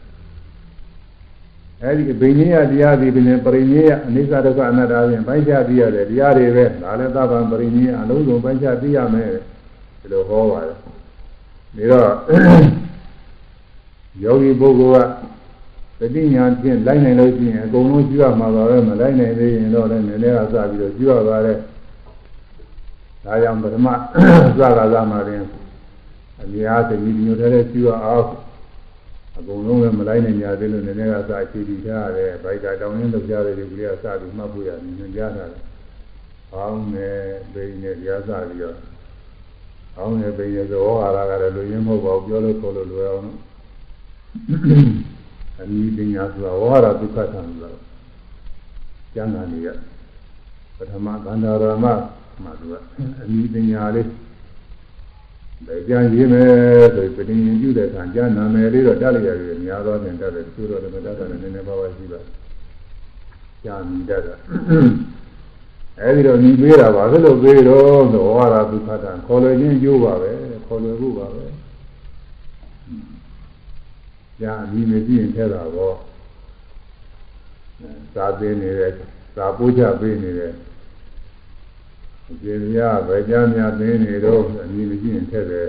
[1.83, 9.29] အဲဒီဘိညာဉ်တရားဒီပင်ပရိညာအနိစ္စဒုက္ခအနတ္တဖြင့်ပိုင်းခြားသိရတယ်တရားတွေပဲဒါလည်းသဗ္ဗံပရိညာအလုံးစုံပိုင်းခြားသိရမယ်
[10.01, 10.69] ဒီလိုဟောပါတ
[11.81, 12.80] ယ်ဒါတော့
[14.19, 15.07] ယောဂီပုဂ္ဂိုလ်
[15.99, 21.57] ကတတိညာဖြင့်လိုက်နိုင်လို့ရှိရင်အကုန်လုံးကြည့်ရမှာပါပဲမလိုက်နိုင်သေးရင်တော့လည်းနည်းနည်းကစပြီးတော့ကြည့်ရပါတယ်
[23.25, 23.95] ဒါကြောင့်ပထမစ
[24.59, 25.43] ကားလာမှာရင်
[26.41, 28.27] အများသတိမျိုးတည်းကြည့်ရအောင်
[29.37, 35.59] အကုန်လုံးလည်းမလိုက်နိုင်ကြသေးလို့နည်းနည်းကစာအခြေတည်ထားရတယ်ဘိုက်ကတောင်းရင်းလုပ်ကြတဲ့ဒီကလေးကစပြီးမှတ်ဖို့ရတယ်ညွှန်ကြားတာလေ။
[36.55, 37.17] အောင်းနဲ့
[37.53, 38.77] ဘိနဲ့ကြားစပြီးတော့
[39.97, 43.50] အောင်းနဲ့ဘိနဲ့သဘောဟာရကလည်းလူရင်းမဟုတ်ပါဘူးပြောလို့ခေါ်လို့လွယ်အောင်လို့
[45.59, 47.69] အနိပညာဆိုတာဝါရဒုက္ခသံဆိုတာ
[49.13, 49.67] ကျမ်းဂန်ကြီးက
[50.77, 51.85] ပထမကန္တာရမ
[52.43, 52.73] မှသူက
[53.23, 54.07] အမိပညာလေး
[55.67, 62.19] ဗေကြရေးမယ်ဆိုပဋိဉ္ပြုတဲ့အခါကျနာမည်လေးတော့တက်လျက်ရများသောနဲ့တက်တယ်သူတို့လည်းတက်တယ်နည်းနည်းပါးပါးရှိပါ
[63.63, 64.35] ကြာမိတတ်တာ
[65.99, 70.31] အဲဒီတော့ညီပေးတာပါဘယ်လိုပေးတော့ဆိုဝါရဒုက္ခတံခေါ်လွယ်ခြင်းကျိုးပါပဲ
[70.65, 71.43] ခေါ်လွယ်ဖို့ပါပဲ
[74.41, 75.95] ကြာအမိမကြည့်ရင်ထဲတာတော့
[78.15, 78.91] သာသိနေတယ်
[79.35, 80.53] သာပိုးချပေးနေတယ်
[82.29, 85.65] အကျေရဗေကြများသိနေတော့အမိမကြည့်ရင်ထဲတယ်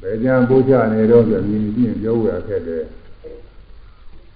[0.00, 2.84] ဗေကြပိုးချနေတော့ဆိုအမိမကြည့်ရင်ပြောဝရခဲ့တယ်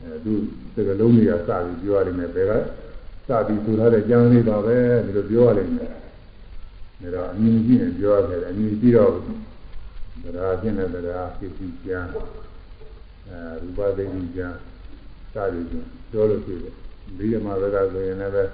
[0.00, 0.32] အဲသူ
[0.74, 2.52] စကလုံးတွေကစပြီးပြောရလိမ့်မယ်ဘယ်က
[3.28, 5.98] စပြီးဆိုထားတဲ့ကြံလေးပါပဲဒီလိုပြောရလိမ့်မယ်ဒါ
[7.14, 9.12] တော့အမြင်ကြည့်ရင်ပြောရတယ်အမြင်ကြည့်တော့
[10.22, 12.08] တရားချင်းတဲ့တရားဖြစ်ပြီးကျမ်း
[13.28, 14.56] အဲရူပသိတိကျမ်း
[15.32, 16.74] စသည်ဖြင့်ပြောလို့ဖြစ်တယ်
[17.18, 18.50] ဒီဓမ္မဘက်ကဆိုရင်လည်း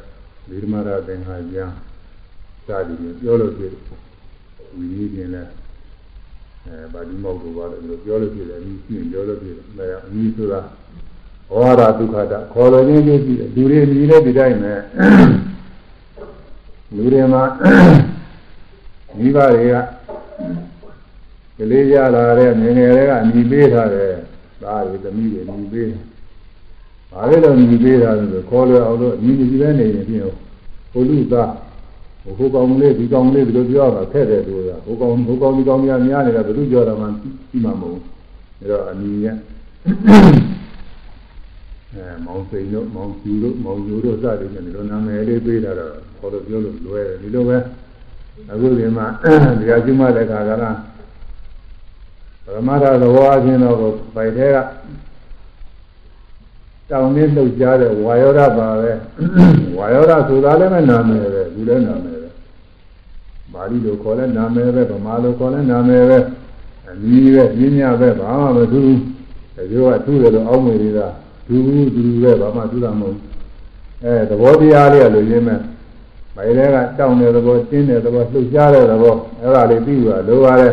[0.49, 1.73] ဒီဓမ္မရသင်္ခါကျမ်း
[2.67, 3.83] စသည်ဖြင့်ပြောလို့ဖြစ်တယ်
[4.75, 5.51] ဝိနည်းပြင်လည်း
[6.67, 10.61] အဲဗာဒီမောက်တို့ပါလို့ပြောလို့ဖြစ်တယ်အမြင်ကြည့်ရင်ပြောလို့ဖြစ်တယ်အဲအမြင်ဆိုတာ
[11.53, 14.75] ဝါရဒုက္ခတာခေါ်လို့ချင်းချင်းရှိတယ်လူတွေမြည်တဲ့ဒီတိုင်းပဲ
[16.97, 17.45] လူတွေမှာ
[19.19, 19.77] မိဘတွေက
[21.59, 24.13] ကလေးရလာတဲ့ငယ်ငယ်လေးကအမိပေးထားတယ်
[24.63, 25.89] သားတွေသမီးတွေအမိပေး
[27.13, 30.23] ဘာလဲတော့အမိပေးထားတယ်ဆိုခေါ်လို့အောင်လို့အမိမရှိပဲနေရင်ပြင်
[30.93, 31.51] ဟိုလူသား
[32.39, 37.07] ဟိုကောင်လေးဒီကောင်လေးဒီလိုပြောတာဖက်တယ်သူကဟိုကောင်ဟိုကောင်ဒီကောင်များများနေတာဘယ်သူပြောတာမှ
[37.51, 38.01] သိမှာမဟုတ်
[38.59, 39.27] ဘူးဒါတော့အမိရ
[41.95, 47.59] အဲမောင်စိန်တို့မောင်ကျူတို့မောင်ကျူတို့စသည်ဖြင့်ဒီလိုနာမည်လေးပေးတာတော့ခေါ်လို့ပြောလို့လွယ်တယ်ဒီလိုပဲ
[48.51, 49.07] အခုဒီမှာ
[49.61, 50.77] တရားကျူးမတဲ့ခါကလား
[52.45, 53.77] ပရမတ္ထသဘောအချင်းတော့
[54.15, 54.59] ပိုက်သေးက
[56.91, 58.93] တောင်းနေလှုပ်ရှားတဲ့ဝါယောဓပါပဲ
[59.77, 62.29] ဝါယောဓဆိုတာလည်းမနာမည်ပဲဒီလည်းနာမည်ပဲ
[63.53, 66.19] ပါဠိလိုခေါ်လဲနာမည်ပဲဗမာလိုခေါ်လဲနာမည်ပဲ
[66.89, 68.83] အမည်ပဲညညပဲဘာမှမသူ
[69.57, 71.07] တကယ်ကသူ့တယ်လို့အောင်းမေးနေတာ
[71.49, 71.57] သူ
[71.95, 73.19] သူပဲဘာမှသူတာမဟုတ်
[74.05, 75.59] အဲသဘောတရားလေးကလိုရင်းမဲ့
[76.37, 80.69] ဘယ်တဲကတောင်းတဲ့သဘောတင်းတဲ့သဘောလှုပ်ရှားတဲ့သဘောအဲ့ဒါလေးပြီးသွားလိုပါလေ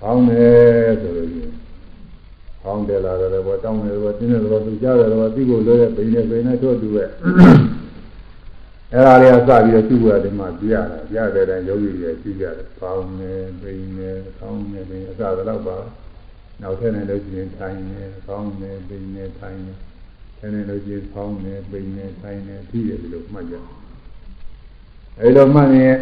[0.00, 1.54] ဖောင်းတယ်ဆိုလို့ရှိရင်
[2.62, 7.04] ဖောင်းတယ်လာတဲ့ဘောတောင်းတဲ့ဘောတင်းတဲ့ဘောလှုပ်ရှားတဲ့ဘောပြီးဖို့လိုတဲ့ဘိနေဘိနေတို့တူပဲ
[8.92, 15.76] အဲ့ဒါလေးကစပြီးတော့သူ့ဘဝဒီမှာပြရတာပြတဲ့တိုင်းယောဂီတွေသိကြတယ်ဖောင်းတယ်ဘိနေဖောင်းတယ်ဘိနေအစကတော့ပါ
[16.60, 19.74] နောက်ထပ်နေလို့ရှိရင်ထိုင်နေဖောင်းနေဘိနေထိုင်နေ
[20.38, 23.54] ဆင်းနေလို့ချင်းဖောင်းနေပိန်နေဆိုင်နေပြီးတယ်လို့မှတ်ကြ
[25.20, 25.96] အဲလိုမှတ်ရင်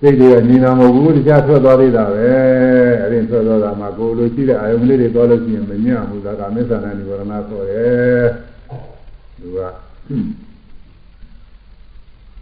[0.00, 2.28] စိတ်တွေကညီနာမဟုတ်ဘူးတရားထွက်သွားသေးတာပဲ
[3.02, 8.26] အဲဒီထွက်သွားတာမှာကိုယ်လိုရှိတဲ့အာယုံလေးတွေသွားလို့ရှိရင်မညံ့ဘူးဒါကမစ္ဆာနဲ့និဝရဏခေါ်တယ်
[9.40, 9.58] သူက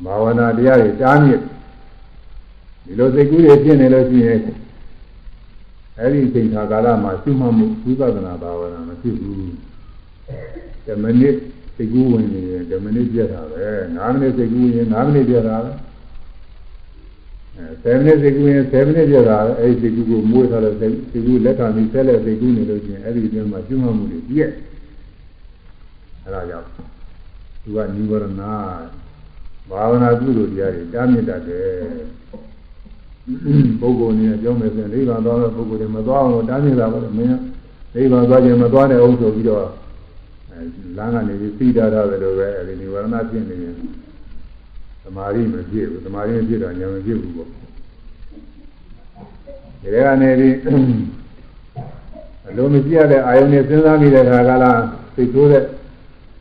[0.05, 1.41] ဘာဝနာတရားတွေတားမြစ်
[2.85, 4.41] ဒီလိုစိတ်ကူးတွေဖြစ်နေလို့ရှိရင်
[6.01, 9.37] အဲဒီစိတ်ခါကာလမှာရှိမှမှုဝိပဿနာဘာဝနာမရှိဘူး
[10.87, 11.35] 10မိနစ်
[11.77, 15.86] စိတ်ကူးဝင်နေတယ်10မိနစ်ပြတ်တာပဲ9မိနစ်စိတ်ကူးရင်9မိနစ်ပြတ်တာပဲအဲ
[17.57, 20.95] 10မိနစ်စိတ်ကူးရင်10မိနစ်ပြတ်တာပဲအဲဒီစိတ်ကူးကိုမွေးထားတဲ့စိတ်
[21.27, 24.51] ကူးလက်ခံပြီးဆက်လက်စိတ်ကူးနေလို့ချင်းအဲဒီအတွင်းမှာကျွမ်းမှုတွေပြည့်
[26.25, 26.69] အဲဒါကြောင့်
[27.63, 28.43] သူကនិဝရဏ
[29.71, 31.67] ဘာဝနာကုသိုလ်တရားတွေတားမြစ်တတ်တယ်
[33.81, 37.39] ပုဂ္ဂိုလ်နေကြောင်းမယ်ဆိုရင်နိဗ္ဗာန်သွားတဲ့ပုဂ္ဂိုလ်တွေမသွားအောင်လို့တားမြစ်တာပါလေမင်း
[37.95, 39.67] နိဗ္ဗာန်သွားခြင်းမသွားတဲ့အောင်ဆိုပြီးတော့
[40.97, 43.75] လမ်းကနေပြီးသိတာရတယ်လို့ပဲအဲဒီနိဝရဏဖြစ်နေရင်
[45.07, 50.55] သမာဓိမဖြစ်ဘူးသမာဓိမဖြစ်တော့ဉာဏ်မဖြစ်ဘူးပေါ့ဒီထဲကနေပြီး
[52.49, 54.73] အလုံးမကြည့်ရတဲ့အာယုန်နဲ့စဉ်းစားနေတဲ့ခါကလာ
[55.15, 55.65] သိဆိုးတဲ့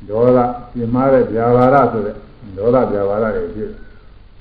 [0.10, 0.40] ဒေါသ
[0.74, 2.16] ပြင်းမာတဲ့ဗျာပါဒဆိုတဲ့
[2.58, 3.70] ဒေါသဗျာပါဒတွေဖြစ်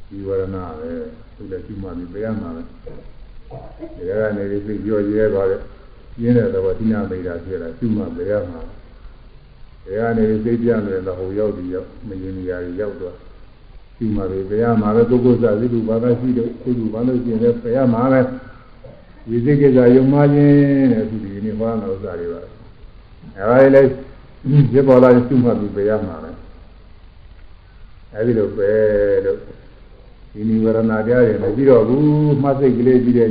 [0.08, 0.90] ဒီဝရဏပဲ
[1.34, 5.60] သူလည်းရှိမှပြီးပြရမှာပဲဒီထဲကနေပြီးသိကြောရဲသွားတဲ့
[6.16, 8.60] ပြင်းတဲ့သဘောတိနာမိတာဖြစ်လာရှိမှပြရမှာ
[9.84, 13.14] ဘယ်ကနေစိတ်ပြမယ်တော့ဟိုရောက်ပြီးရောက်မရင်နေရာရောက်တော့
[14.04, 18.20] ဒီမှာပဲဘယ်ရမှာပဲပုဂ္ဂိုလ်စားစိတုဘာသာရှိတော့စိတုဘာလို့ကျင်လဲဘယ်ရမှာပဲ
[19.28, 22.40] ဒီစိတ်ကိစ္စယုံမှခြင်းတဲ့သူဒီနေ့ဟောတဲ့ဥစ္စာတွေပါ
[23.38, 23.82] အဲဒီလေ
[24.74, 26.30] ရပေါ်လာရှိမှပြီးဘယ်ရမှာလဲ
[28.14, 28.70] အဲဒီလိုပဲ
[29.24, 29.38] လို့
[30.32, 33.28] ဒီနိဝရဏတရားတွေမရှိတော့ဘူးမှတ်စိတ်ကလေးပြီးတဲ့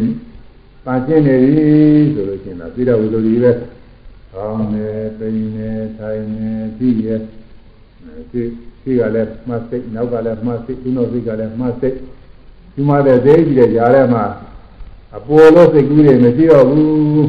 [0.86, 1.66] ပန်းကျင်နေပြီ
[2.14, 3.52] ဆိုလို့ရှိရင်တော့ပြီးတော့ဝိလိုဒီပဲ
[4.34, 7.10] ကောင်းတယ်ပိန်တယ်ထိုင်တယ်ကြည့်ရ
[8.32, 8.52] စိတ်
[8.84, 11.96] စိတ်ကလည်းမှတ်စိတ်နောက်ကလည်းမှတ်စိတ်ဒီနောက်စိတ်ကလည်းမှတ်စိတ်
[12.74, 14.24] ဒီမှာတဲ့သေးကြီးတဲ့ကြားထဲမှာ
[15.15, 17.26] အပေါ်လို့စိတ်ကူးတွေမရှိတော့ဘူး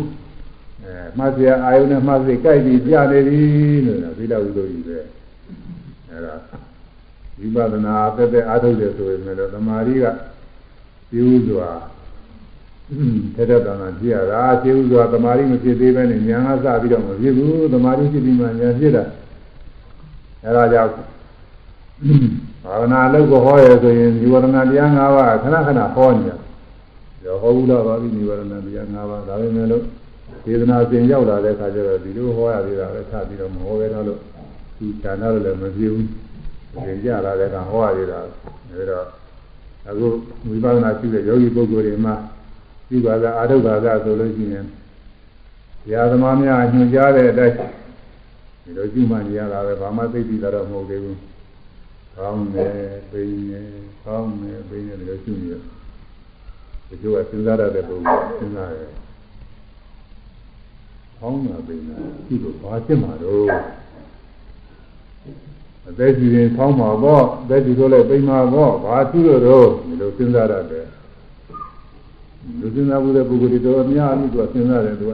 [0.82, 3.40] အဲမှတ်စရာအာယုနဲ့မှတ်စိတ်ကြိုက်ပြီးပြနေပြီ
[3.86, 4.98] လို့သီလဝိသုကြီးပဲ
[6.10, 6.34] အဲဒါ
[7.38, 10.04] ဝိပဿနာတက်တက်အားထုတ်တယ်ဆိုရင်လည်းသမာဓိက
[11.10, 11.68] ပြူးစွာ
[13.34, 19.04] ထက်တဲ့တဏ္ဍာကြည့်ရတာပြူးစွာသမာဓိမဖြစ်သေးပဲနဲ့ဉာဏ်ကစပြီးတော့မဖြစ်ဘူးသမာဓိဖြစ်ပြီးမှဉာဏ်ဖြစ်တာ
[20.44, 21.13] အဲဒါကြောင့်
[22.64, 26.38] ဘာဝနာလုပ်ကိုဟောရဆိုရင်ဒီဝရဏတရား၅ပါးခဏခဏဟောနေတယ်
[27.24, 29.82] ရောဟောဘူးတော့ပါပြီဒီဝရဏတရား၅ပါးဒါပေမဲ့လို့
[30.44, 34.18] ဒေသနာစဉ်ရောက်လာတဲ့အခါကျတော့ဒီလိုဟောရသေးတာပဲထပြီးတော့မဟောပဲတော့လို့
[34.78, 36.08] ဒီဌာနလည်းမပြေဘူး
[36.84, 38.18] သင်ကြလာတဲ့ကဟောရသေးတာ
[38.72, 39.00] အဲဒါ
[39.88, 40.06] အခု
[40.48, 42.14] ဝိပဿနာရှိတဲ့ယောဂီပုဂ္ဂိုလ်တွေမှာ
[42.88, 44.66] ဒီဘာသာအာထုဘာသာဆိုလို့ရှိရင်
[45.84, 47.56] ဘုရားသမားများညွှန်ကြားတဲ့အတိုင်း
[48.64, 51.16] ဒီလိုကြည့်မှနေရတာပဲဘာမှသိသိတာတော့မဟုတ်သေးဘူး။
[52.16, 52.72] ကောင်းတယ်၊
[53.10, 53.64] ပိန်တယ်၊
[54.04, 55.62] ကောင်းတယ်၊ပိန်တယ်ဒီလိုရှိနေတယ်။
[56.88, 58.92] ဒီလိုကစဉ်းစားရတဲ့ပုဂ္ဂိုလ်စဉ်းစားရတယ်။
[61.18, 61.96] ကောင်းတာပိန်တာ
[62.26, 63.46] ဒီလိုဘာဖြစ်မှာတော့
[65.88, 70.86] အသက်ကြီးရင်ဖောင်းမှာပေါ့အသက်ကြီးဆိုလည်းပိန်မှာပေါ့ဘာသူ့လို့တော့ဒီလိုစဉ်းစားရတယ်
[72.60, 75.12] လူစဉ်းစားဘူးတဲ့ပုဂ္ဂိုလ်တွေတော့အများကြီးသူကစဉ်းစားတယ်သူက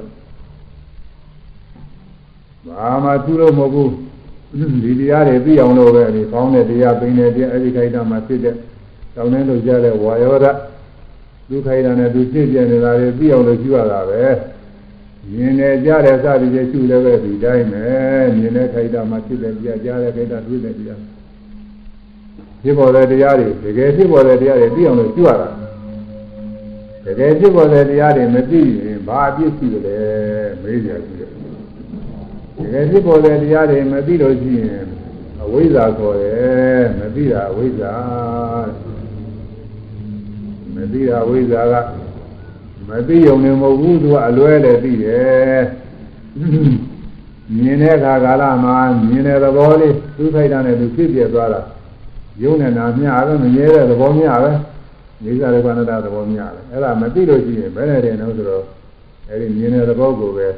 [2.68, 4.09] ဘာမှသူ့လို့မဟုတ်ဘူး
[4.52, 8.54] ဒီတရားတွေသိအောင်လို့ပဲဒီကောင်းတဲ့တရားပိန်တဲ့တရားအဲဒီခိုက်တာမှာဖြစ်တဲ့
[9.14, 10.52] တောင်းတဲ့လို့ကြားတဲ့ဝါယောဓာ
[11.48, 14.22] ဒုက္ခိုက်တာနဲ့သူဖြစ်ပြနေတာတွေသိအောင်လို့ကြည့်ရတာပဲ
[15.32, 17.84] မြင်နေကြတဲ့စသည်တွေရှုလည်းပဲဒီတိုင်းပဲ
[18.36, 21.00] မြင်တဲ့ခိုက်တာမှာဖြစ်တဲ့တရားကြားတဲ့ခိုက်တာတွေ့တဲ့တရား
[22.62, 25.48] ဖြစ်ပေါ်တဲ့တရားတွေတကယ်ဖြစ်ပေါ်တဲ့တရားတွေသိအောင်လို့ကြည့်ရတာ
[27.04, 29.98] တကယ်ဖြစ်ပေါ်တဲ့တရားတွေမသိရင်ဘာအပြစ်ရှိလဲ
[30.62, 31.29] မေးကြကြည့်တယ်
[32.62, 34.84] တကယ်ဖြစ်ပေါ်တဲ့တရားတွေမသိလို့ရှိရင်
[35.42, 37.94] အဝိဇ္ဇာခေါ်တယ်မသိတာအဝိဇ္ဇာ
[40.74, 41.74] မသိတာအဝိဇ္ဇာက
[42.88, 45.60] မသိုံနေမဟုတ်ဘူးသူကအလွဲလည်းသိတယ်
[47.56, 48.76] မြင်တဲ့အခါကာလမှာ
[49.08, 51.60] မြင်တဲ့သဘောလေးသူ့ခိုက်တာနဲ့သူဖြစ်ပြသွားတာ
[52.42, 54.50] ယုံနဲ့နာမျှပဲမမြဲတဲ့သဘောမျှပဲ
[55.24, 58.64] နေစာရကနတာသဘောမျှပဲအဲ့ဒါမသိလို့ရှိရင်ဘယ်နဲ့တယ်နော်ဆိုတော့
[59.28, 60.48] အဲ့ဒီမြင်တဲ့သဘောကိုပဲ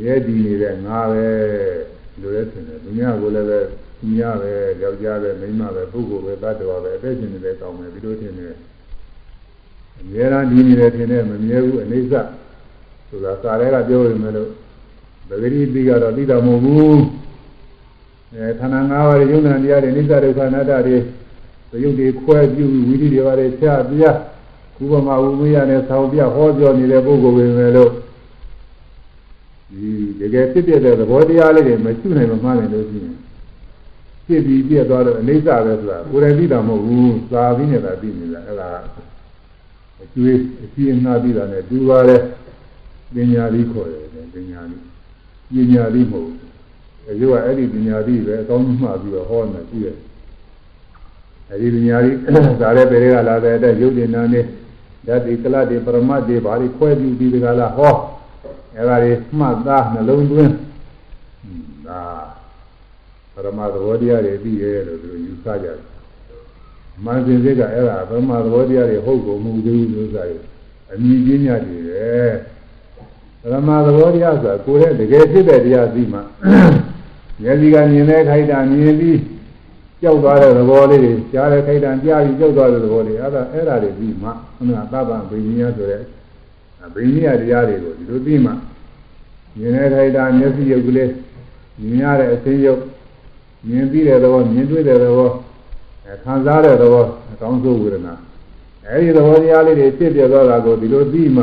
[0.00, 1.26] ရဲတည်နေတဲ့ငါပဲ
[2.20, 3.58] လိုရဲထင်တယ်သူများကိုလည်းပဲ
[3.98, 4.52] သူများပဲ
[4.82, 8.54] ယောက်ျားပဲမိန်းမပဲပုဂ္ဂိုလ်ပဲတ attva ပဲအသက်ရှင်နေတဲ့ကောင်းမယ်ဒီလိုထင်တယ်
[9.98, 12.16] အများအားဒီနေတယ်ထင်တယ်မမြဲဘူးအိဋ္ဌ
[13.08, 14.48] ဆိုတာစာရဲကပြောရမယ်လို့
[15.28, 17.00] ပဂရိတိကတော့သိတာမဟုတ်ဘူး
[18.34, 20.96] အဲခန္ဓာ၅ပါးရုံနာတရားတွေအိဋ္ဌဒုက္ခအနတ္တတွေ
[21.82, 24.04] ရုပ်တွေခွဲပြုဝိဓိတွေပါလေချပြ
[24.76, 27.90] ခုပမာဝိမယနဲ့ဆောင်းပြဟောပြောနေတဲ့ပုဂ္ဂိုလ်ပဲမယ်လို့
[29.72, 33.16] ဒီတကယ်ဖြစ်ပြတဲ့သဘောတရားလေးတွေမရှိနိုင်မှမှန်းနိုင်လို့ရှိရင်
[34.26, 38.68] ဖြစ်ပြီးပြည့်သွားတော့အိဋ္ဌပဲဆိုတာကိုယ်တိုင်သိတာမဟုတ်ဘူးသာပြီးနေတာသိနေတာအဲ့ဒါ
[40.02, 42.22] အကျွေးအကြည့်အနာပြီးတာနဲ့တူပါတယ်
[43.14, 44.82] ပညာလေးခေါ်တယ်ပညာလေး
[45.52, 46.38] ပညာလေးမဟုတ်ဘူး
[47.06, 49.96] အဲလိုကအဲ့ဒီပညာလေးပဲအကောင်းကြီးမှပြီးတော့ဟောနေကြည့်တယ်
[51.50, 52.16] အဲဒီပညာလေး
[52.60, 54.44] ဒါလည်းပေတွေကလာတဲ့အတွက်ရုပ်ဉာဏ်နဲ့
[55.06, 57.94] ဓာတ်ဒီကလတိပရမတ်တွေဘာတွေခွဲပြီးဒီကလာဟော
[58.76, 60.54] အဲဒါတွေမှတ်သားနှလုံးသွင်း
[61.88, 62.00] ဒါ
[63.34, 65.78] ပရမသဘောတရားတွေပြီးရဲလို့သူယူဆကြတယ်
[67.04, 70.42] မန်စင်စိတ်ကအဲ့ဒါပရမသဘောတရားတွေဟုတ်ကုန်မှုသေးဘူးလို့ဆိုတယ်
[70.92, 72.12] အမြင့်ကြီးညတ်တွေပဲ
[73.42, 79.20] ပရမသဘောတရားဆိုတာကိုယ်ရဲ့တကယ်ဖြစ်တဲ့တရားသိမှဉာဏ်စီကမြင်တဲ့ခိုက်တာမြင်ပြီး
[80.02, 86.02] ကြောက်သွားတဲ့သဘောလေးတွေကြားတဲ့ခိုက်တာကြားပြီးကြောက်သွားတဲ့သဘောလေးအဲ့ဒါအဲ့ဒါတွေပြီးမှခဏသဗ္ဗဗိညာဆိုတဲ့
[86.94, 88.50] ဗိညာတရားတွေကိုဒီလိုပြီးမှ
[89.58, 91.10] မြင်တဲ့ခိုက်တာမျက်စိရုပ်ကလေး
[91.80, 92.80] မြင်ရတဲ့အသိရုပ်
[93.68, 95.30] မြင်ပြီးတဲ့သဘောမြင်တွေ့တဲ့သဘော
[96.24, 98.14] ခံစားတဲ့သဘောအကောင်းဆုံးဝေဒနာ
[98.86, 101.42] အဲဒီသဘောတရားလေးတွေဖြစ်ပြသွားတာကိုဒီလိုသိမှ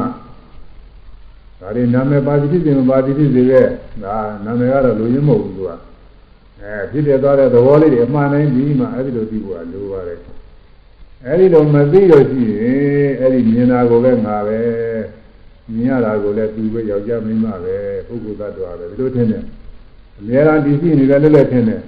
[1.59, 3.65] ဒါတွေနာမည်ပါတိဖြစ်ခြင်းပါတိဖြစ်စေတဲ့
[4.03, 5.71] ဒါနာမည်ကတော့လူရင်းမဟုတ်ဘူးသူက
[6.61, 10.19] အဲဖြစ်ပြသွားတဲ့သဘောလေးတွေအမှန်တိုင်းပြီးမှအဲဒီလိုသိဖို့ကလိုပါတယ်
[11.25, 14.59] အဲဒီလိုမသိလို့ရှိရင်အဲဒီမြင်တာကိုပဲငါပဲ
[15.73, 17.75] မြင်ရတာကိုလည်းသူပဲယောက်ျားမိန်းမပဲ
[18.07, 19.43] ပုဂ္ဂိုလ်သတ္တဝါပဲဒီလိုထင်တယ်
[20.17, 21.81] အများအားဒီရှိနေတယ်လည်းလည်းထင်တယ်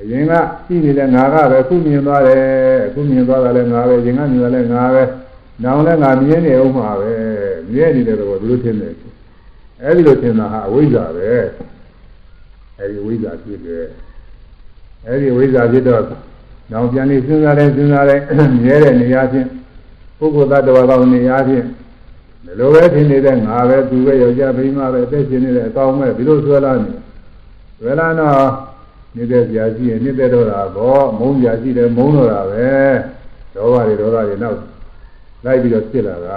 [0.00, 0.32] အရင်က
[0.66, 2.42] ရှိနေတဲ့ငါကပဲခုမြင်သွားတယ်
[2.86, 5.02] အခုမြင်သွားတာလည်းငါပဲရင်ကမြင်တာလည်းငါပဲ
[5.62, 7.12] နောင်လည်းငါမြင်နေအောင်မှာပဲ
[7.72, 8.88] မြင်နေတဲ့တော့ဘယ်လိုထင်လဲ
[9.82, 11.30] အဲဒီလိုထင်တာဟာအဝိဇ္ဇာပဲ
[12.78, 13.84] အဲဒီဝိဇ္ဇာဖြစ်တယ်
[15.06, 16.02] အဲဒီဝိဇ္ဇာဖြစ်တော့
[16.72, 18.20] နောင်ပြန်နေစဉ်းစားတယ်စဉ်းစားတယ်
[18.64, 19.48] မြဲတဲ့နေရာချင်း
[20.18, 21.66] ပုဂ္ဂိုလ်သတ္တဝါကောင်းနေရာချင်း
[22.44, 26.90] ဒီလိုပဲထင်နေတဲ့ငါပဲသူပဲယောက်ျားမိန်းမပဲအသက်ရှင်နေတဲ့အကောင်းမဲ့ဒီလိုဆွဲလာနေ
[27.78, 28.48] ဆွဲလာတော့
[29.16, 32.68] နေတဲ့ကြာရှိရင်နေတဲ့တော့တာပေါ့မုန်းကြာရှိတယ်မုန်းတော့တာပဲ
[33.54, 34.58] ဒေါသတွေဒေါသတွေနောက်
[35.44, 36.36] လိုက်ပြီးတော့ဖြစ်လာတာ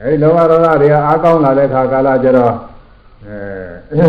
[0.00, 2.54] အဲဒီလောဘဒေါသတွေကအားကောင်းလာတဲ့ခါကာလကျတော့
[3.24, 4.04] အဲ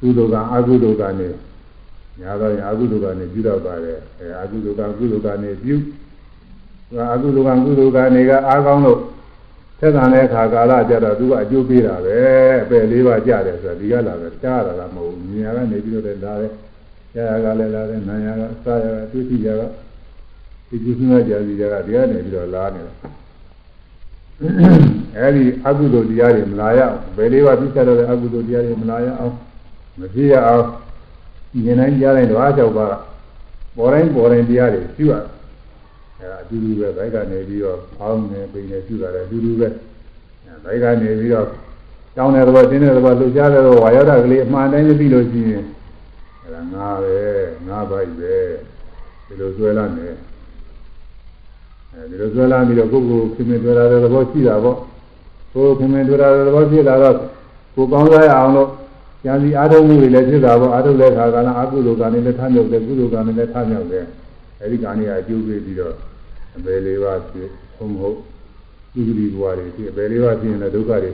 [0.00, 1.28] ကုသိုလ်ကအကုသိုလ်ကနေ
[2.20, 5.76] ညာတော့အကုသိုလ်ကနေပြုတော့ပါတယ်အဲအကုသိုလ်ကကုသိုလ်ကနေပြု
[7.12, 9.00] အကုသိုလ်ကကုသိုလ်ကနေကအားကောင်းလို့
[9.80, 12.18] သက်သာတဲ့အခါကာလကြတော့သူကအကျိုးပေးတာပဲ
[12.62, 16.52] အပယ်လေးပါးကြတယ်ဆိုတော့ဒီကလာပဲတားရတာမဟုတ်ဘူးညာကနေပြီးတော့လည်းလာတယ်
[17.14, 19.62] ကြာရကလည်းလာတယ်နာရကစားရကတွေ့ထိရက
[20.68, 22.94] ဒီကုသနာကြာစီရကဒီကနေပြီးတော့လာနေတယ်
[25.16, 29.34] အဲဒီအကုသိုလ်တရားတွေမလာရအောင်ဘယ်လေးပါးပြစ်ချက်တော့တဲ့အကုသိုလ်တရားတွေမလာရအောင်
[29.98, 30.64] မဖြစ်ရအောင်
[31.64, 32.86] ဉာဏ်တိုင်းကြားတိုင်းတော့အားလျှောက်ပါ
[33.76, 35.14] ပေါ်တိုင်းပေါ်တိုင်းတရားတွေပြုရ
[36.20, 39.68] အဲအတူတူပဲဘိုက်ကနေပြီးတော့ဖောင်းနေပိန်နေပြုတာလည်းအတူတူပဲ
[40.64, 41.46] ဘိုက်ကနေပြီးတော့
[42.16, 45.62] တောင်းတဲ့သဘောတင်းတဲ့သဘောလှုပ်ရှားတဲ့သဘောဝါယောဓာကလေးအမှန်တိုင်းမသိလို့ရှိရင်
[46.42, 47.16] အဲဒါငါပဲ
[47.68, 48.34] ငါဘိုက်ပဲ
[49.26, 50.06] ဒီလိုဆွဲလာနေ
[51.92, 54.76] အဲဒီလိုဆွဲလာပြီးတော့ကိုယ်ကိုခင်မင်တွေ့လာတဲ့သဘောရှိတာပေါ့
[55.52, 57.16] ကိုယ်ခင်မင်တွေ့လာတဲ့သဘောဖြစ်လာတော့
[57.74, 58.68] ကိုယ်ကောင်းစားရအောင်လို့
[59.26, 64.04] ဉာဏ်စီအားထုတ်မှုတွေလည်းဖြစ်တာပေါ့အားထုတ်တဲ့ခါကလည်းအကုသိုလ်ကံတွေလည်းထမြောက်တယ်ကုသိုလ်ကံတွေလည်းထမြောက်တယ်
[64.60, 65.94] အဲဒီကံတွေအကျိုးပေးပြီးတော့
[66.56, 68.16] အပေလေးပါးဖြစ်ဟုတ်မဟုတ်
[68.92, 71.12] ဒီကလေးဘဝတွေဖြစ်အပေလေးပါးဖြစ်ရင်လည်းဒုက္ခတွေ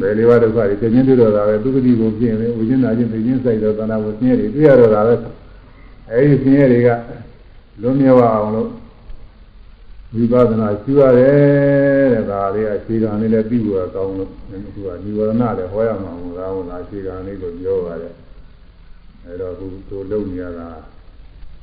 [0.00, 5.14] ဘယ်လေးပါးဒုက္ခတွေသိချင်းတွေ့တော့တာပဲသူကတိကိုဖြစ်ရင်ဝိညာဉ်နာချင်းသိချင်းစိုက်တော့သနာကိုဆင်းရဲတွေတွေ့ရတော့တာပဲ
[6.10, 6.88] အဲဒီဆင်းရဲတွေက
[7.82, 8.68] လွန်မြောက်အောင်လို့
[10.14, 18.14] ဝိပဿနာရှိရတယ်တဲ့ဒါလေးအခြေခံလေးလည်းပြီးဖို့ကောင်းလို့အခုကនិဝရဏလည်းဟောရမှာမဟုတ်လားဟောလားအခြေခံလေးကိုပြောပါတယ်
[19.24, 20.68] အဲတော့အခုတို့လုံနေရတာ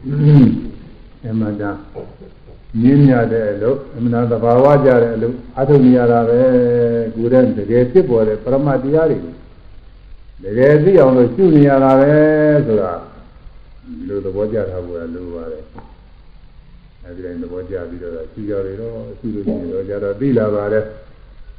[0.04, 1.76] အမှန်တန်
[2.82, 6.40] မြင်းမြတဲ့အလုပ်အမှန်တဘာဝကြတဲ့အလုပ်အထုံနေရတာပဲ
[7.16, 9.20] ကိုယ်တည်းတကယ်ဖြစ်ပေါ်တဲ့ပရမတရားတွေ
[10.44, 12.14] တကယ်သိအောင်လို့ရှုနေရတာပဲ
[12.68, 12.92] ဆိုတာ
[13.86, 15.64] ဒီလိုသဘောကျတာကလိုပါတယ်
[17.04, 20.84] အဲဒီတိုင်းသဘောကျပြီးတော့ရှိကြတယ်တော့ရှိလို့ရှိရင်တော့ကြတော့သိလာပါတယ်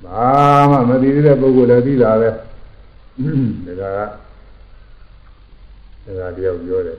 [0.04, 0.26] ဘာ
[0.70, 2.28] မှမသိသေးတဲ့ပုဂ္ဂိုလ်လည်းသိတာပဲ
[3.80, 4.00] ဒါက
[6.18, 6.98] ဒါကတယောက်ပြောတယ်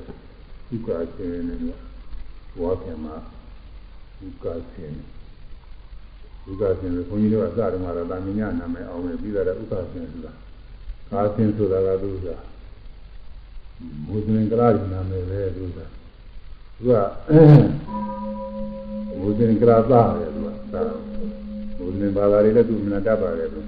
[0.73, 3.15] ဥက္ကာရှင်နဲ့ဘဝပြန်မှာ
[4.25, 4.93] ဥက္ကာရှင်
[6.49, 10.33] ဥက္ကာရှင်ကိုဘုန်းကြီးတို့အစတုန်းကတော့တာမညနာမည်အောင်ပဲပြီးတော့ဥက္ကာရှင်ဆိုတာ
[11.11, 12.27] ကာရှင်ဆိုတာကသူက
[14.07, 15.79] မုဇ္ဇင်ကရာနာမည်ပဲသူက
[16.77, 16.91] သူက
[19.19, 20.81] ဘုဇင်ကရာသားတယ်သူကသာ
[21.77, 23.59] ဘုဇင်ဘာသာတွေလည်းသူမနာတတ်ပါတယ်သူ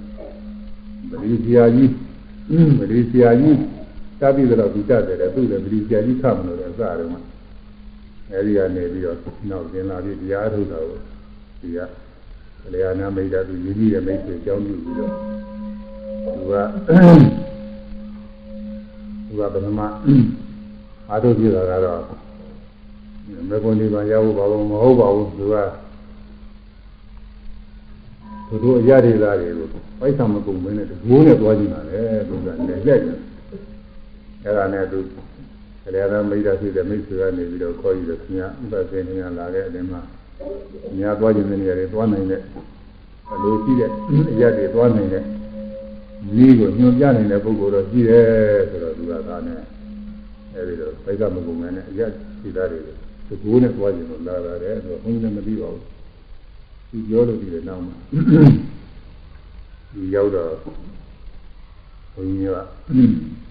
[1.10, 1.90] ဗလီဆရာကြီး
[2.78, 3.56] ဗလီဆရာကြီး
[4.22, 7.20] တတ်ပြီးတော့သူတတ်တယ်သူလည်းဗလီဆရာကြီးခမလို့လည်းစားတယ်မှာ
[8.30, 9.16] အဲဒီကနေပြီးတော့
[9.50, 10.98] နောက်ကျင်လာပြီးတရားထုတ်တာကို
[11.60, 11.78] ဒီက
[12.74, 15.12] လျာနာမိတ်တာသူရည်ကြီးတဲ့မိတ်ဆွေအကြောင်းပြုပြီးတော့
[16.24, 16.54] သူက
[19.26, 19.88] သူကဘယ်မှာ
[21.08, 22.00] အားထုတ်ပြတာကတော့
[23.48, 25.56] မေကွန်ဒီပါရဖို့ဘာလို့မဟုတ်ပါဘူးသူက
[28.48, 29.66] သူတို့အရာတွေသားတွေကို
[30.00, 33.18] ပိုက်ဆံမကုန်ဘဲနဲ့တကိုးနဲ့သွားကြည့်တာလေသူကလည်းလက်တယ်
[34.44, 35.00] အဲ့ဒါနဲ့သူ
[35.82, 40.00] ခရယာမိတ်တာဖြစ်တဲ့မိတ်ဆွေကနေပြီးတော့ခေါ်ယူတယ်ခင်ဗျာဥပဒေခင်ဗျာလာတဲ့အချိန်မှာ
[40.98, 42.40] ညာသွားခြင်းတဲ့နေရာတွေသွားနိုင်တဲ့
[43.32, 43.90] အလိုရှိတဲ့
[44.32, 45.22] အရာတွေသွားနိုင်တဲ့
[46.44, 48.26] ဤကိုညွှန်ပြနိုင်တဲ့ပုဂ္ဂိုလ်တော့ရှိတယ်
[48.70, 49.60] ဆိုတော့သူကသာနဲ့
[50.54, 52.06] အဲဒီတော့ပိုက်ဆံမကုန်ဘဲနဲ့အရာ
[52.40, 52.78] ရှိတာတွေ
[53.28, 55.82] တကူနဲ့သွားကြည့်လို့လာလာတယ်ဆိုတော့ဘုန်းကြီးလည်းမသိပါဘူး
[56.90, 57.94] သူပြောလို့ဒီလေနောက်မှာ
[59.92, 60.52] ဒီရောက်တော့
[62.14, 63.41] ဘုန်းကြီးက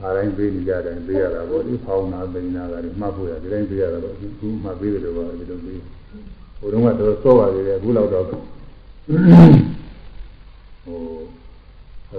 [0.00, 5.80] အားတိုင်းပေးနေကြတယ်ပေးရတာပေါ့ဒီဖောင်းနာပိန်နာကလည်းမှတ်ဖို့ရဒီတိုင်းပေးရတာတော့အခုမှပေးတယ်လို့ပါဒီလိုပေး
[6.58, 8.38] ဟိုတုန်းကတော့စောပါသေးတယ်အခုလောက်တော့ဟို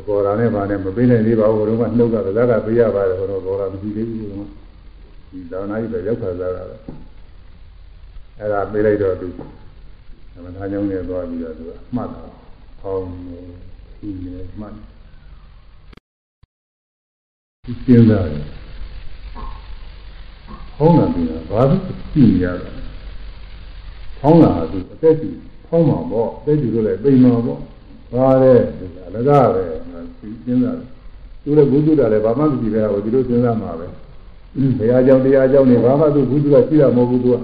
[0.07, 4.47] ဘောရာနဲ့ဗာနဲ့မပေးနိုင်သေးပါဘူးဟိုတုန်းကနှုတ်ကကစားကပေးရပါတယ်ဟိုတော့ဘောရာမရှိသေးဘူးဟိုက
[5.31, 6.63] ဒီသာနာကြီးပဲရောက်ခါစားတာ
[8.39, 9.27] အဲ့ဒါပေးလိုက်တော့သူ
[10.33, 12.23] သမထကြောင့်လည်းသွားပြီးတော့သူကမှတ်တာ
[12.81, 13.39] ဟောင်းနေ
[13.99, 14.73] ဒီနေမှတ်
[17.69, 18.43] ဒီကျင်းသားတယ်
[20.77, 21.17] ဟောင်းတာက
[21.49, 21.81] ဘာလို့
[22.13, 22.69] ကြည့်ရတာ
[24.19, 25.35] ဟောင်းတာကသူအသက်ကြီး
[25.67, 27.59] ဟောင်းမှာပေါ့အသက်ကြီးလို့လည်းပိန်မှာပေါ့
[28.13, 28.53] ဘာလဲ
[29.07, 29.63] အလကားပဲ
[30.19, 30.87] ဒီကျင်းသားတယ်
[31.43, 33.87] သူလည်းဘုသူတာလည်းဘာမှမကြည့်ပဲဟိုဒီလိုစဉ်းစားမှာပဲ
[34.79, 37.35] ဘုရားကြောင့်တရားကြောင့်နေဘာမှသူဘုသူကရှိတာမဟုတ်ဘူးသူက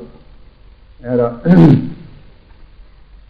[1.03, 1.31] အဲ့တော့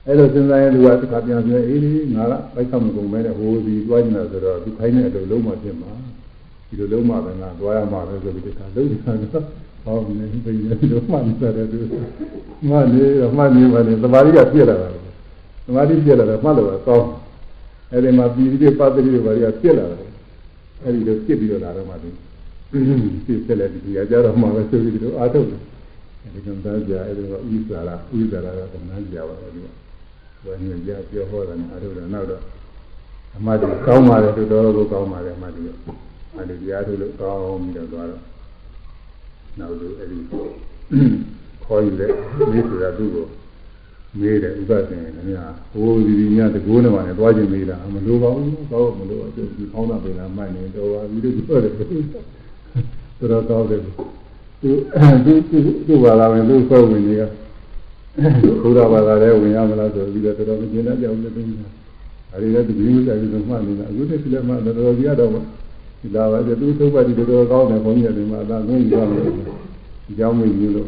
[0.05, 5.91] အဲ့လိုစဉ်းစားရင်သူကတစ်ခါပြန်ပြောအေးလေငါကဘိုက်ဆောင်မကုန်မဲနဲ့ဟိုဒီတွားနေတာဆိုတော့သူခိုင်းတဲ့အလုပ်လုံးမှဖြစ်မှာ
[6.67, 9.45] ဒီလိုလုံးမှပဲငါတွားရမှာပဲဆိုပြီးတစ်ခါလုံးနေတာတော့
[9.85, 10.51] ဟောနေပြီ
[10.91, 11.77] လုံးမှနေတယ်သူ
[12.69, 13.05] မှနေ
[13.37, 14.89] မှနေပါလေသမာဓိကပြည့်လာတာ
[15.65, 17.07] သမာဓိပြည့်လာတယ်မှတ်လို့ကောင်း
[17.91, 20.09] အဲ့ဒီမှာပြည်ပြည်ပတ်တိတွေဘာတွေကပြည့်လာတယ်
[20.83, 22.09] အဲ့ဒီလိုပြည့်ပြီးတော့လာတော့မှသူ
[22.69, 25.61] ပြည့်ဆက်လက်ဒီရကြတော့မှပဲဆိုပြီးတော့အားထုတ်တယ်
[26.23, 29.67] အဲဒီကံသားကြအဲ့ဒါကဥစ္စာလားဥစ္စာလားကနားကြပါတော့ဒီက
[30.43, 32.41] ဘယ်နည်းကြပြောဟောတာနဲ့အားထုတ်တယ်နောက်တော့
[33.35, 35.61] အမှတ်ကောင်းပါတယ်တော်တော်ကိုကောင်းပါတယ်အမှတ်ဒီ
[36.35, 38.21] အမှတ်တရားထုတ်လို့ကောင်းပြီးတော့သွားတော့
[39.59, 42.11] နောက်လို့အဲဒီခေါ်ယူတဲ့
[42.51, 43.25] မေးဆိုတာသူ့ကို
[44.19, 51.73] မေးတယ်ဥပဒေနဲ့ခင်ဗျာဟိုဒီဒီညတကိုးနေပါနဲ့သွားခြင်းမေးတာမလိုပါဘူးတော့မလိုဘူးဒီဖောင်းတာပြင်လာမှတ်နေတော့ပါပြီးတော့ပြောတယ်
[53.19, 53.81] တော်တော်ကောင်းတယ်
[54.61, 54.71] သူ
[55.25, 57.23] သူသူသူပါလာမယ်သူဖွဲ့ဝင်နေက
[58.61, 61.61] ဘုရားဘာသာလည်းဝင်ရမလားဆိုပြီးတော့တော်တော်မကျင်တတ်ကြဘူးလေသူက
[62.31, 65.31] အဲဒီလည်းဒီလိုမျိုးဆိုင်ပြီးမှတ်နေတာအခုတည်းကလည်းမှတော်တော်ကြီးရတော့
[66.05, 69.31] ဒီလာပါကျသူသုတ်ပတ်ဒီတော်တော်ကောင်းတယ်ဘုန်းကြီးတွေမှာသာငင်းရမယ်ဒီ
[70.17, 70.87] ကြောင်းမကြီးလို့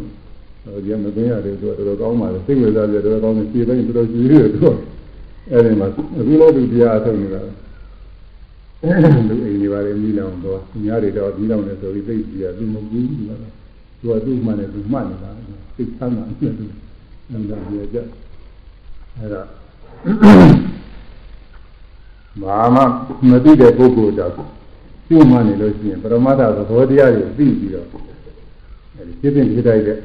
[0.63, 4.67] ဟိုဒီမသိရတယ်သူတော်တော်ကောင်းပါလေစိတ်ဝင်စားကြတော်တော်ကောင်းတယ်ခြေပိုင်းတော်တော်ကြီးရတယ်သူ
[5.51, 6.01] အဲဒီမှာအခု
[6.39, 15.29] လည်းသူတရားအထုတ်နေတာလူအိမ်တွေပါလေမိလောင်တော့ညားတွေတော့မိလောင်နေဆိုပြီးသိကြည့်ရသူမကူဘူးလားသူကသူ့မှနဲ့သူမှတ်နေတာ
[15.75, 16.65] သိချမ်းသာတယ်သူ
[17.31, 17.97] နန္ဒာပြကြ
[19.17, 19.41] အဲဒါ
[22.41, 22.81] ဘာမှ
[23.29, 24.56] မသိတဲ့ပုဂ္ဂိုလ်တော့
[25.07, 27.87] ပြုမှနေလို့ရှိရင်ပရမတ္ထသဘောတရားတွေသိပြီးတော့
[28.95, 29.97] အဲဒီဖြစ်ဖြစ်ဖြစ်တိုက်တဲ့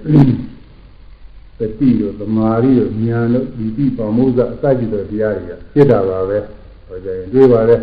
[1.59, 6.39] သတိတို့သမာဓိတို့ဉာဏ်တို့ဒီတိပါမုဇ္ဇအစရှိတဲ့တရားတွေကဖြစ်တာပါပဲ
[6.87, 7.77] ဟောကြရင်တွေးပါလေ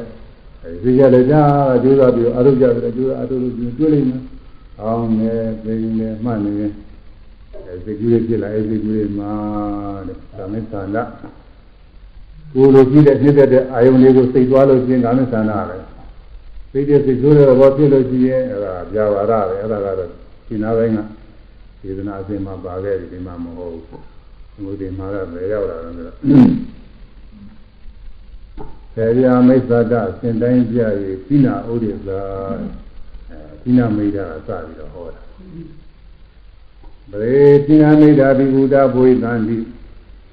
[0.64, 1.42] အဲဒီကြလည်းကြာ
[1.84, 4.22] ကျိုးစားပြီးအာရုံကြတယ်ကျိုးစားအာရုံလို့တွေးလိုက်မယ်
[4.82, 5.32] အောင်းနေ
[5.64, 6.52] သိနေမှတ်နေ
[7.68, 9.32] အဲဒီကူရဖြစ်လာအဲဒီကူရမှာ
[10.08, 10.98] တဲ့သာမေသန္တ
[12.54, 15.89] ကိုယ်လိုကြည့်တဲ့ဖြစ်တဲ့အာယုန်လေးကိုစိတ်သွားလို့ချင်းကာမေသန္တပဲ
[16.72, 20.12] စိတ်တဲ့စိတ်ဆိုးတဲ့ဘောဖြစ်လို့ရှိရင်အဲ့ဒါပြာပါရပဲအဲ့ဒါကတော့
[20.48, 21.00] ဒီနာပိုင်းက
[21.82, 24.02] ဒေသနာအစဉ်မှာပါခဲ့ပြီဒီမှာမဟုတ်ဘူး
[24.54, 26.16] ဒီလိုဒီမှာတော့ပဲရောက်လာတယ်ဆိုတော့
[28.94, 32.22] ဆေရမိစ္ဆဒစင်တိုင်းပြရေးသီနာဥဒိသာ
[33.30, 35.22] အဲသီနာမိတ်တာစပြီးတော့ဟောတာ
[37.12, 39.58] ဗေသီနာမိတ်တာဘိဗုဒ္ဓဘုရားတန်တိ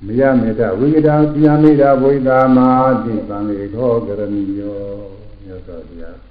[0.07, 2.69] မယမေတ္တဝိကတာသီနာမိတ်တာဘုရားမာ
[3.05, 4.79] တိသံလေခောကရဏီယော
[5.45, 6.26] မြတ်စွာဘုရား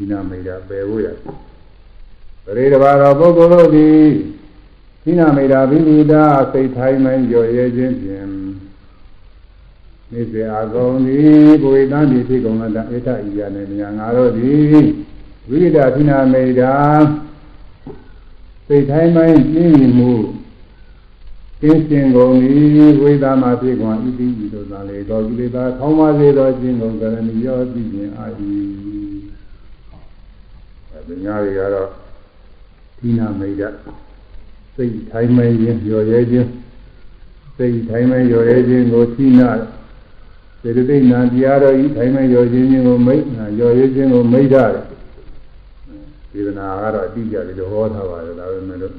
[0.00, 1.08] သီနာမိတ်တာပယ်ဖို့ရ
[2.44, 4.06] ပရိဒဘာတော်ပုဂ္ဂိုလ်တို့သည်
[5.02, 6.14] သီနာမိတ်တာဘိဗုဒ္ဓ
[6.52, 8.26] စိတ်ထိုင်းမှရော်ရဲခြင်းဖြင့်
[10.12, 14.84] နေစေအကုန်သည်ဘုရားတန်တိဖြစ်ကုန်တာဧထဣယနဲ့မြာငါတို့သည်
[15.50, 16.74] ဝိဒသီနာမိတ်တာ
[18.66, 19.22] စိတ်ထိုင်းမှ
[19.52, 20.12] ပြင်းမှု
[21.62, 22.34] ကင်းစင်ကုန်၏
[23.02, 28.26] ဝိသမာဖြစ်ကုန်ဤတိဤသို့သာလေတော်ကိလေသာခေါင်းပါစေသောခြင်းကုန်ကရဏီရောသိခြင်းအာ၏
[31.00, 31.88] အဲဒီညာတွေကတော့
[32.98, 33.74] သီနာမိတ်
[34.74, 36.48] စိတ်ထိုင်းမှရင်ရော်ရဲခြင်း
[37.56, 39.50] စိတ်ထိုင်းမှရော်ရဲခြင်းကိုသီနာ
[40.62, 44.84] စေတသိက်နာတရားတော်ဤထိုင်းမှရော်ခြင်းကိုမိတ်နာရော်ရဲခြင်းကိုမိတ်ရတယ်
[46.32, 48.94] ဒေသနာကတော့အတိအကျလေးဟောထားပါတယ်ဒါပေမဲ့လို့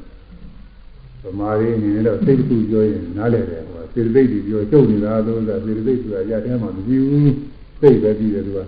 [1.23, 7.33] ဗမာရင်းအနေနဲ့တော့စိတ်ကူပြောရင်နားလည်တယ်ဟိုစေတသိက်တွေပြောချုပ်နေတာလို့ဆိုတာစေတသိက်ဆိုတာရတဲ့မှာမရှိဘူး
[7.81, 8.59] စိတ်ပဲပြီးတယ်သူက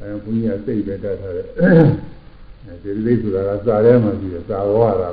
[0.00, 2.13] အဲဘုရားစိတ်ပဲတတ်ထားတယ်အဲ
[2.82, 5.10] စေတသိက်ဆိုတာကစာထဲမှာရှိတယ်စာဝါတာ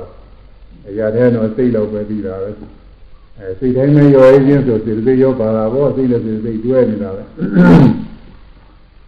[0.88, 2.50] အရာထဲတော့စိတ်တော့ပဲပြီးတာပဲ
[3.38, 7.24] အဲစိတ်တိုင်းနဲ့ရောရခြင်းဆိုစေတသိက်ရောပါတာပေါ့စိတ်နဲ့စေတသိက်တွဲနေတာပဲ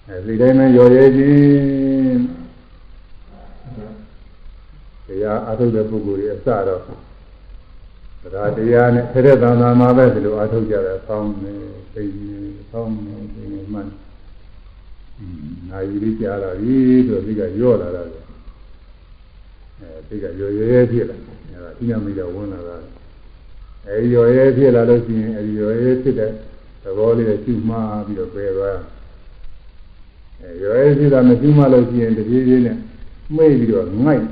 [0.08, 2.20] အဲစိတ်တိုင်းနဲ့ရောရခြင်း
[5.06, 6.80] တရားအထုတ်တဲ့ပုဂ္ဂိုလ်ရဲ့အစတော့
[8.22, 11.52] တရားတရားနဲ့ဖရက်သံသာမှာပဲဒီလိုအထုတ်ကြတယ်ဆောင်းနေ
[11.94, 12.38] သိနေ
[12.70, 13.88] ဆောင်းနေသိနေမှန်
[15.70, 16.76] နိုင်ရီကြားလာပြီ
[17.06, 18.02] ဆိုပြီးကရော့လာတာ
[19.84, 22.76] လေအဲဒီကရော်ရဲဖြစ်လာအဲဒါဒီနမိတ်တော့ဝင်လာတာ
[23.86, 26.30] အဲဒီရော်ရဲဖြစ်လာလို့ရှိရင်အဲဒီရော်ရဲဖြစ်တဲ့
[26.82, 28.78] သဘောလေးကိုကျူမှားပြီးတော့ပယ်သွား
[30.40, 32.76] အဲရော်ရဲဖြစ်တာမကျူးမှလို့ရှိရင်တပြေးပြေးနဲ့
[33.36, 34.24] မှိတ်ပြီးတော့ငိုက်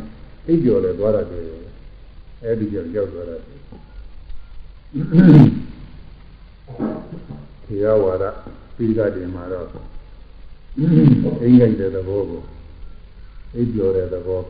[0.46, 1.42] အိပ်ကျော်လဲသွားတာတယ်
[2.44, 3.36] အဲဒီကြောင့်ရောက်သွားတာ
[7.66, 8.24] တရားဝါဒ
[8.76, 9.66] ပြီးတာတင်မှာတော့
[10.76, 12.40] အင်းကြိုက်တဲ့သဘောကို
[13.54, 14.40] အိပ်ကျော်တဲ့သဘော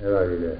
[0.00, 0.52] အဲ့ဒါကြီးလေ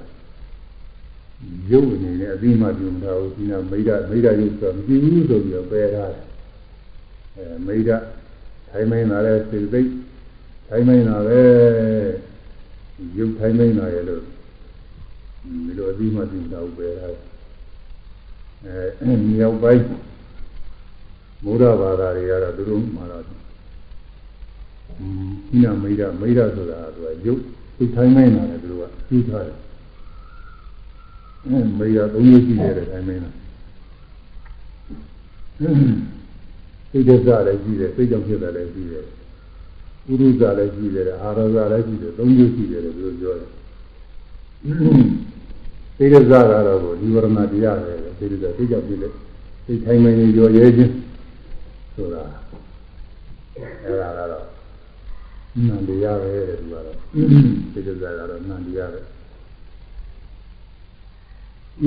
[1.71, 6.25] ရုပ်အနေနဲ့အပြီးမှပြုံတာကိုဒီနာမိဒမိဒရုပ်ဆိုမကြည့်ဘူးဆိုပြီးတော့ပယ်ထားတယ်
[7.37, 7.91] အဲမိဒ
[8.71, 9.91] ထိုင်းမင်းလာတဲ့စေသိက်
[10.69, 11.41] ထိုင်းမင်းလာပဲ
[13.19, 14.23] ရုပ်ထိုင်းမင်းလာရဲ့လို့
[15.65, 17.25] ဒီလိုအပြီးမှပြုံတာကိုပယ်ထားတယ်
[19.01, 19.85] အဲမြောက်ပိုင်း
[21.45, 27.43] မုဒ္ဒဘာသာတွေကတော့သူတို့မှာတော့ဒီနာမိဒမိဒဆိုတာကသူကရုပ်
[27.77, 29.57] သိထိုင်းနိုင်တာလည်းသူတို့ကပြီးထားတယ်
[31.45, 33.31] အဲမေရသုံးမျိုးရှိတယ်ထိုင်းနိုင်တာ
[36.91, 39.05] သိတဲ့စားလည်းရှိတယ်သိကြောင့်ဖြစ်တယ်လည်းရှိတယ်
[40.09, 43.51] ဥရုဇာလည်းရှိတယ်အာရဇာလည်းရှိတယ်သုံးမျိုးရှိတယ်လို့သူတို့ပြောတယ်
[45.99, 49.13] သိတဲ့စားကတော့ဒီဝရဏတရားပဲသိတဲ့စားသိကြောင့်ဖြစ်တယ်
[49.67, 50.93] သိထိုင်းနိုင်ရောရဲခြင်း
[51.95, 52.23] ဆိုတာ
[53.85, 54.56] အဲဒါကတော့
[55.65, 57.21] နန္တရားပဲတဲ့သူကတော့သိ
[57.75, 59.01] ကြကြကတော့နန္တရားပဲ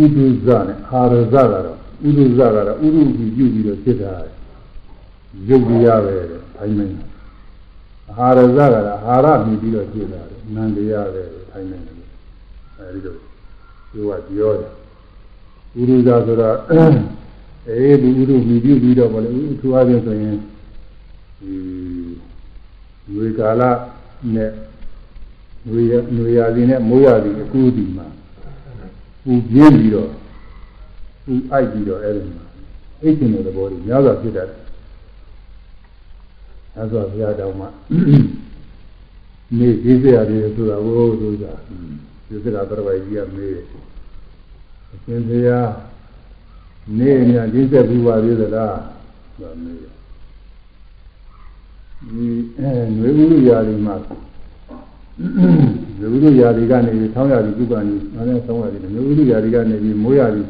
[0.02, 4.14] ဥဒုဇနဲ့အာရဇကတော့ဥဒုဇကတော့ဥဒုပြီးပြုပြီးတော့ဖြစ်တာ
[5.48, 6.94] ရုပ်တရားပဲတဲ့ထိုင်းမင်း
[8.18, 10.22] အာရဇကတော့အာရမြည်ပြီးတော့ဖြစ်တာ
[10.56, 11.84] နန္တရားပဲထိုင်းမင်း
[12.78, 13.16] အဲဒီလို
[13.92, 14.72] ပြောကပြောတယ်
[15.80, 16.58] ဥဒုဇဆိုတော့
[17.70, 20.36] အဲဒီဥဒုမြည်ပြီးတော့ဗောလေဥထူအားဖြင့်ဆိုရင်
[21.42, 21.56] ဒီ
[23.16, 23.62] ဝေကာလ
[24.36, 24.52] နဲ့
[25.72, 28.06] ဝေရဝေရာစီနဲ့မိုးရာစီအကူဒီမှာ
[29.24, 30.10] ပူပြင်းပြီးတော့
[31.26, 32.46] ပူအိုက်ပြီးတော့အဲ့ဒီမှာ
[33.02, 34.58] အိတ်ကျင်တဲ့သဘောကြီးများစွာဖြစ်တတ်တယ်။
[36.76, 37.70] အဲဆိုဘုရားတော်မှာ
[39.58, 41.52] နေကြီးစရာတွေဆိုတာဘိုးဆိုတာ
[42.28, 43.66] ဒီစကားတော်ပိုင်ကြီးကမေးတယ်။
[44.92, 45.70] အရှင်ဘုရား
[46.98, 48.78] နေညာကြီးဆက်ပြီးပါသေးသလား
[49.36, 49.94] ဆိုတာမေးတယ်။
[52.08, 52.26] ဒီ
[52.58, 53.96] အဲຫນွေဥလူရာတွေမှာ
[56.00, 60.44] လူလူရာတွေကနေပြီးဆောင်းရာတွေကုကနေနားနဲ့ဆောင်းရာတွေလူလူရာတွေကနေပြီးမိုးရာတွေ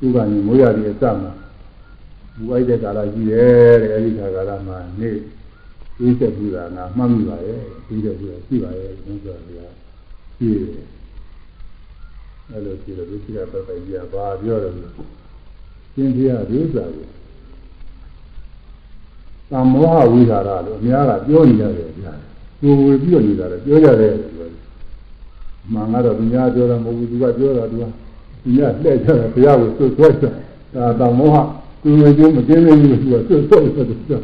[0.00, 1.32] ကုကနေမိုးရာတွေအစမှာ
[2.36, 5.10] ဘူအိုက်တဲ့ကာလကြီးတယ်တဲ့အဲဒီခါကာလမှာနေ
[5.98, 9.48] သိသက်ဘူးတာငါမှတ်မိပါရဲ့သိသက်ဘူးတာရှိပါရဲ့ဘုရားက
[10.36, 10.86] ရှိတယ်
[12.50, 14.88] အဲလိုရှိတော့ဒီကိစ္စပတ်သက်ကြဘာပြောတယ်လဲ
[15.94, 17.06] သင်ပြရဒီဥစ္စာကို
[19.52, 22.12] သမောဟဝိဓာရလို့အများကပြောနေရတယ်ဗျာ
[22.60, 24.60] ကိုယ်ဝေပြီးတော့နေတာလေပြောရတယ်ပြောတယ်
[25.72, 27.84] မှန်ကတော့သူများပြောတာမဟုတ်ဘူးသူကပြောတာသူက
[28.42, 30.34] သူများလှည့်ကြတယ်ဘုရားကိုဆွတ်ဆွတ်
[30.74, 31.36] တာဒါသမောဟ
[31.82, 34.22] ကိုယ်ဝေကျိုးမကျင်းနေဘူးသူကဆွတ်ဆွတ်ဆွတ်ဆွတ်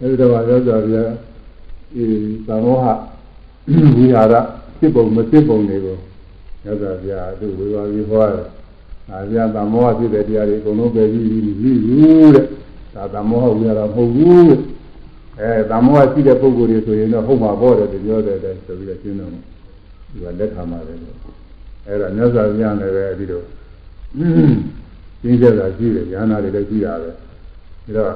[0.00, 1.02] အဲဒီတော့ပြောကြဗျာ
[1.94, 2.04] အဲ
[2.46, 2.86] သမောဟ
[3.68, 4.34] ဝိဟာရ
[4.78, 5.96] ဖြစ်ပုံမဖြစ်ပုံတွေကို
[6.62, 8.44] ပြောကြဗျာသူဝေပါပြီးဟောတယ်
[9.10, 12.46] အာဗျာသမောဟဖြစ်တဲ့တရားတွေအကုန်လုံးပဲပြီးပြီးပြီးဘူးတဲ့
[12.98, 14.58] ဒါသမောဟဝိဟာရမဟုတ်ဘူးတဲ့
[15.40, 20.98] အဲသမောဟရှိတဲ့ပုဂ္ဂိုလ်တွေဆိုရင်တော့ဟုတ်မှာပေါ့တယ်ပြောတယ်တဲ့ဆိုပြီးတော့ရှင်းတော့ဒီကလက်ခံပါတယ်
[21.86, 23.44] အဲဒါမြတ်စွာဘုရားလည်းပဲပြီးတော့
[25.20, 27.14] ရှင်းချက်တာရှိတယ်ဉာဏ်နာတွေလည်းရှိတာပဲဒါ
[27.96, 28.12] တော့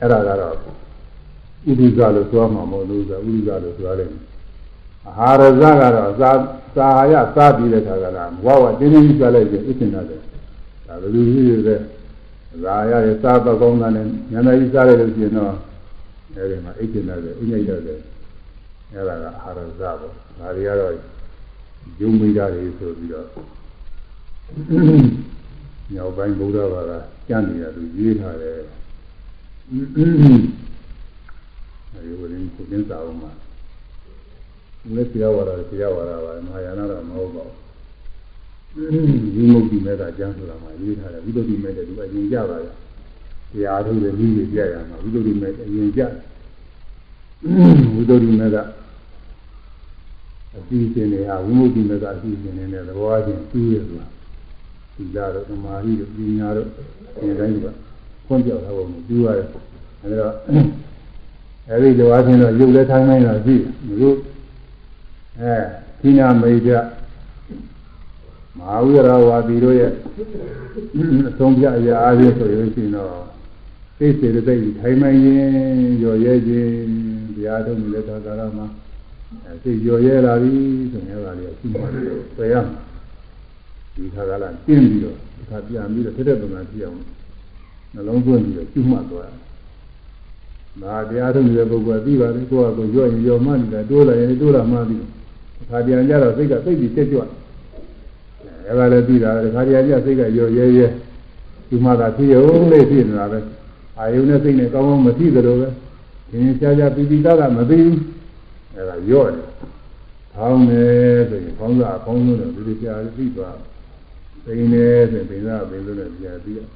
[0.00, 4.10] အဲ့ဒါကတော့ဥဒိဇလို့ပြောမှာမဟုတ်လို့ဆိုဥဒိဇလို့ပြောတယ်
[5.06, 6.30] အာဟာရဇကတော့သာ
[6.76, 11.76] သာဟာယစားပြီးတဲ့ခါကလာဝဝတင်းတင်းကြီးပြလိုက်ရင်အစ်တင်တယ်ဒါဘယ်လိုကြီးလဲ
[12.50, 15.52] သာဟာယရဲ့စားတော့ကောင်းတာနဲ့ဉာဏ်နာကြီးစားလိုက်လို့ရှိရင်တော့
[16.34, 18.00] အဲဒီမှာအိတ်ကျင်တယ်ဥညိတ်တယ်
[18.92, 20.92] အဲဒါကအာရဇပေါ့ဒါတွေကတော့
[22.00, 23.26] ယုံမိတာတွေဆိုပြီးတော့
[25.94, 28.56] ညောင်ပိုင်းဗုဒ္ဓဘာသာကျမ်းနေတာသူရေးထားတယ်
[29.70, 33.30] အဲဒီဝရင်ကိုကျင်းစာအောင်မှာ
[34.94, 37.67] လက်ပြဝါဒဆရာဝါဒပါမဟာယာနတော့မဟုတ်ပါဘူး
[38.74, 42.74] ဒီမုတ်ဒီမဲ့ကကျမ်းဆိုတာမှာရေးထားတယ်ဝိသုဒ္ဓိမဲ့တဲ့သူအရင်ကြပါရဲ့
[43.52, 46.02] တရားထုတ်တဲ့နည်းတွေကြရမှာဝိသုဒ္ဓိမဲ့အရင်ကြ
[47.94, 48.56] ဝိသုဒ္ဓိမဲ့က
[50.56, 54.06] အစီအစဉ်တွေဟာဝိမု ക്തി မဲ့ကအစီအစဉ်တွေနဲ့သဘောအချင်းကျူးရဆိုတာ
[54.94, 56.68] သီလတို့သမာဓိတို့ပညာတို့
[57.16, 57.66] ဒီတိုင်းက
[58.26, 59.46] ဖွင့်ပြထားဖို့ကျူးရတယ်
[60.02, 60.28] အဲဒါ
[61.68, 64.14] အဲဒီလိုအချင်းတော့ရုပ်လက်ထိုင်းတိုင်းတော့ရှိတယ်
[65.40, 65.54] အဲ
[66.00, 66.97] ခိနာမိတ်
[68.58, 68.98] မဟာဝိရ
[69.28, 69.92] ဝါဒီတို့ရဲ့
[71.28, 73.12] အဆုံးပြအရာအားဖြင့်ဆိုရင်ရှိတော့
[73.98, 75.46] သိစေတဲ့သိထိုင်မှန်ရင်
[76.02, 76.72] ရော်ရဲခြင်း
[77.34, 78.66] တရားထုတ်နေတဲ့သာသနာမှာ
[79.44, 80.52] အဲသိရော်ရဲလာပြီ
[80.92, 82.80] ဆိုရင်အဲ့ဒါလေးအရှိမှတယ်ပယ်ရမှာ
[83.94, 86.96] ဒီခါကလာကျင်းပြီးတော့ဒီခါပြန်ပြီးတော့ထက်တဲ့ပုံစံပြအောင်
[87.94, 89.48] နှလုံးသွင်းပြီးတော့ကျူးမှတ်သွားတယ်
[90.82, 95.04] ဒါတရားထုတ်နေတဲ့ပုဂ္ဂိုလ်ကပြီးပါတယ်ကိုယ့်အကိုရော့ရင်ရော်မှနေတာတိုးလာရင်တိုးလာမှပြီး
[95.68, 97.20] ခါပြန်ကြတော့စိတ်ကသိပြီးတက်ကြွ
[98.68, 100.86] အဲဒါလည်းပြီးတာခါပြန်ကြစိတ်ကရော်ရဲရဲ
[101.68, 103.38] ဒီမှာသာဖြစ်ရုံလေးဖြစ်နေတာပဲ
[103.98, 105.68] အာယုန်နဲ့စိတ်နဲ့ကောင်းကောင်းမဖြစ်ကြလို့ပဲ
[106.30, 107.96] ဒီရင်ရှားရှားပြီးပြီးသားကမသိဘူး
[108.74, 109.46] အဲဒါရော့တယ်
[110.34, 113.56] ထောင်းတယ်ဆိုရင်ခေါင်းစားခေါင်းလုံးတော့ဒီလိုကြာပြီးသွား
[114.44, 116.68] ပိန်နေဆိုရင်ပိန်စားပိန်လို့လည်းကြာပြီးတော့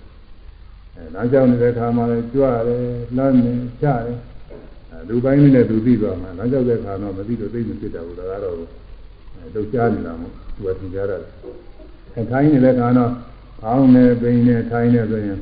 [0.96, 2.82] အဲနောက်ကြောင်နေတဲ့ခါမှလည်းကြွတယ်
[3.16, 4.16] လမ်းနေချတယ်
[5.08, 11.22] လူပိုင်းလေးနဲ့သူသိသွားမှာနောက်ကြောက်တဲ့ခါတော့မသိတော့သိမဖြစ်တာဘူးဒါကတော့လှုပ်ရှားနေတာမို့သူကသင်ကြားရတယ်။
[12.14, 13.10] ခိုင်းနေတဲ့ခါတော့
[13.60, 15.38] ခေါင်းနဲ့ပိန်နဲ့ထိုင်းနေဆိုရင်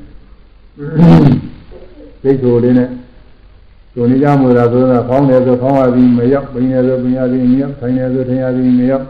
[2.22, 2.88] စိတ်ကိုယ်လေးနဲ့
[3.94, 9.06] ကိုနေကြမို့လားဆိုတော့ခေါင်းတယ်ဆိုခေါင်းရပြီးမရောက်ပိန်တယ်ဆိုပိန်ရပြီးမရောက်ထိုင်းတယ်ဆိုထိုင်ရပြီးမရောက်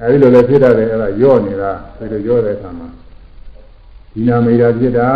[0.00, 2.88] အဲဒီလိုလည်းဖြစ်တတ်တယ်အဲ့ဒါရော့နေတာဒီလိုရော့တဲ့အခါမှာ
[4.14, 5.08] ဒီနာမေရာဖြစ်တာ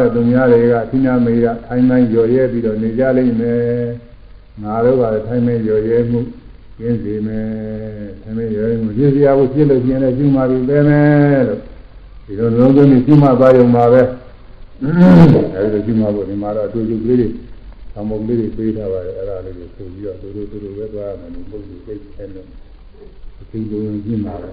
[0.00, 3.62] တဲ့သူများတွေကဒီနာမေရာထိုင်းတိုင်းရော်ရဲပြီးတော့နေကြလိမ့်မယ်
[4.62, 6.20] ငါတို့ကလည်းထိုင်းမဲရော်ရဲမှု
[6.82, 7.46] ကျင်းစီမယ်
[8.22, 11.60] ထိုင်းမဲရော်ရဲမှုပြည့်စရာကိုပြည့်လို့ကျင်းလဲကျူးမှပြီးပဲမယ်လို့
[12.26, 14.02] ဒီလိုလုံးစုံနဲ့ကျူးမှသွားရုံပါပဲ
[15.54, 17.28] အဲဒီလိုကျူးမှဖို့ဒီမှာတော့အတူတူကလေးတွေ
[17.92, 22.46] သံမုံလေးတွေပေးထားပါတယ်အဲ့ဒါလေးကိုဆိုပြီးတော့တို့တို့တို့ပဲသွားရမယ်လို့ပုဂ္ဂိုလ်စိတ်အဲလို့
[23.40, 24.50] အသိဉာဏ်ကျင့်ပါပဲ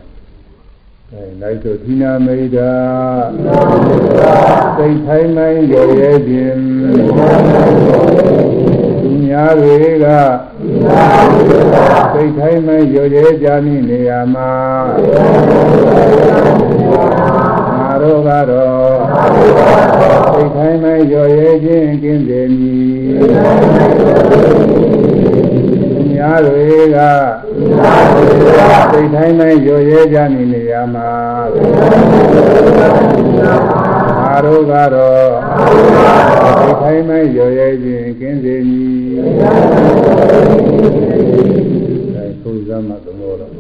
[1.12, 2.72] အဲလိုက်ဆိုသီနာမိဒာ
[4.78, 6.62] စိတ်ထိုင်းမိုင်းရရဲခြင်း
[9.02, 10.06] သူများတွေက
[12.22, 14.52] စိတ်ထိုင်းမိုင်းရရဲကြမိနေရမှာ
[17.78, 18.94] ငါတို့ကတော့
[20.34, 26.66] စိတ်ထိုင်းမိုင်းရရဲခြင်းကင်းစေမည်သူများတွေ
[26.96, 26.98] က
[28.92, 31.12] စိတ်တိုင်းတိုင်းရောရဲကြနေနေရမှာ
[34.24, 35.28] အာရုကတော့
[36.60, 38.90] စိတ်တိုင်းတိုင်းရောရဲခြင်းကင်းစေမည်
[42.50, 43.52] အဲဆိုစမ်းမှသဘောတော့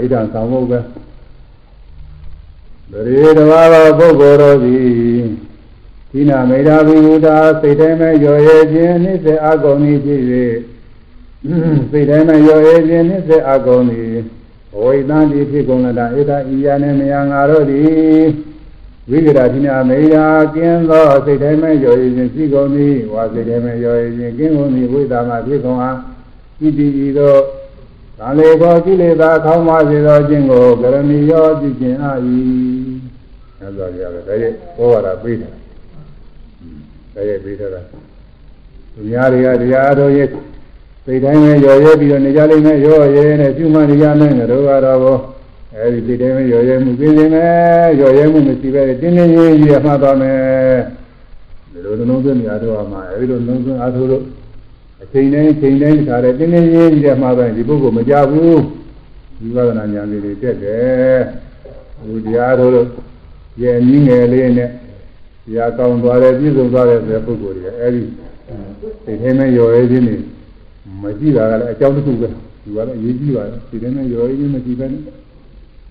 [0.00, 0.78] ဣဒံဆောင်ဖို့ပဲ
[2.92, 5.24] တရေတဘာသောပုဂ္ဂိုလ်တို့သည်
[6.10, 10.20] ဒီနာမေဓာဘိမူတာစိတ်တိုင်းမဲ့ရော်ရဲခြင်းနှိစေအကုန်ဤဖြစ်၍
[11.90, 14.02] စိတ်တိုင်းမဲ့ရော်ရဲခြင်းနှိစေအကုန်ဤ
[14.80, 18.26] ဝိသံတိဖြစ်ကုန်လတာဧတဤယာနှင့်မယငါတို့သည်
[19.10, 20.24] ဝိကရာဒီနာမေဓာ
[20.54, 25.96] ကင်းသောစိတ်တိုင်းမဲ့ရော်ရဲခြင်းရှိကုန်သည်ဝါစိတ်တိုင်းမဲ့ရော်ရဲခြင်းကင်းကုန်သည်ဝိသမဖြစ်ကုန်အား
[26.66, 27.34] ဤတည်ဤသော
[28.18, 32.12] သံလေသောကိလေသာခေါင်းပါစေသောခြင်းကိုကရဏီရောပြုခြင်းအာ၏။
[33.60, 35.52] အဲဒါကြရတယ်ဒါရဲ့ဟောရတာပေးတယ်။
[37.14, 37.66] ဒါရဲ့ပေးတာ
[38.94, 40.28] သူများတွေကတရားတော်ရဲ့
[41.04, 45.16] စိတ်တိုင်းပဲရော်ရဲပြီးတော့နေကြလိမ့်မယ်ရော်ရဲနဲ့ပြုမှနေကြမယ်ငါတို့ကတော့ဘော
[45.74, 50.78] အဲဒီစိတ်တိုင်းပဲရော်ရဲမှုပြင်းနေမယ်ရော်ရဲမှုမရှိပဲတင်းတင်းကြီးကြီးအမှတ်သွားမယ်
[51.72, 54.22] ဒီလိုနှလုံးသွင်းနေရတော့မှအဲဒီလိုနှလုံးသွင်းအားထုတ်လို့
[55.06, 58.60] အချိန်တိုင်းအချိန်တိုင်းခါတယ်တင်းတင်းရေးကြီးတဲ့မှာပဲဒီပုဂ္ဂိုလ်မကြဘူး
[59.38, 61.20] ဒီဝဒနာဉာဏ်လေးတွေတက်တယ်
[61.98, 62.72] ဟိုတရားတို့
[63.62, 68.02] ရဲ့နည်းငယ်လေးနဲ့တရားကောင်းသွားတယ်ပြည့်စုံသွားတယ်ဆိုတဲ့ပုဂ္ဂိုလ်တွေအဲဒီ
[69.04, 70.14] ဒီထဲမှာရော်ရည်ခြင်းနေ
[71.02, 75.02] မကြည့်တာကလည်းအကြောင်းတစ်ခုပဲဒီကလည်းအရေးကြီးပါတယ်ဒီထဲမှာရော်ရည်ခြင်းမကြည့်ပဲနဲ့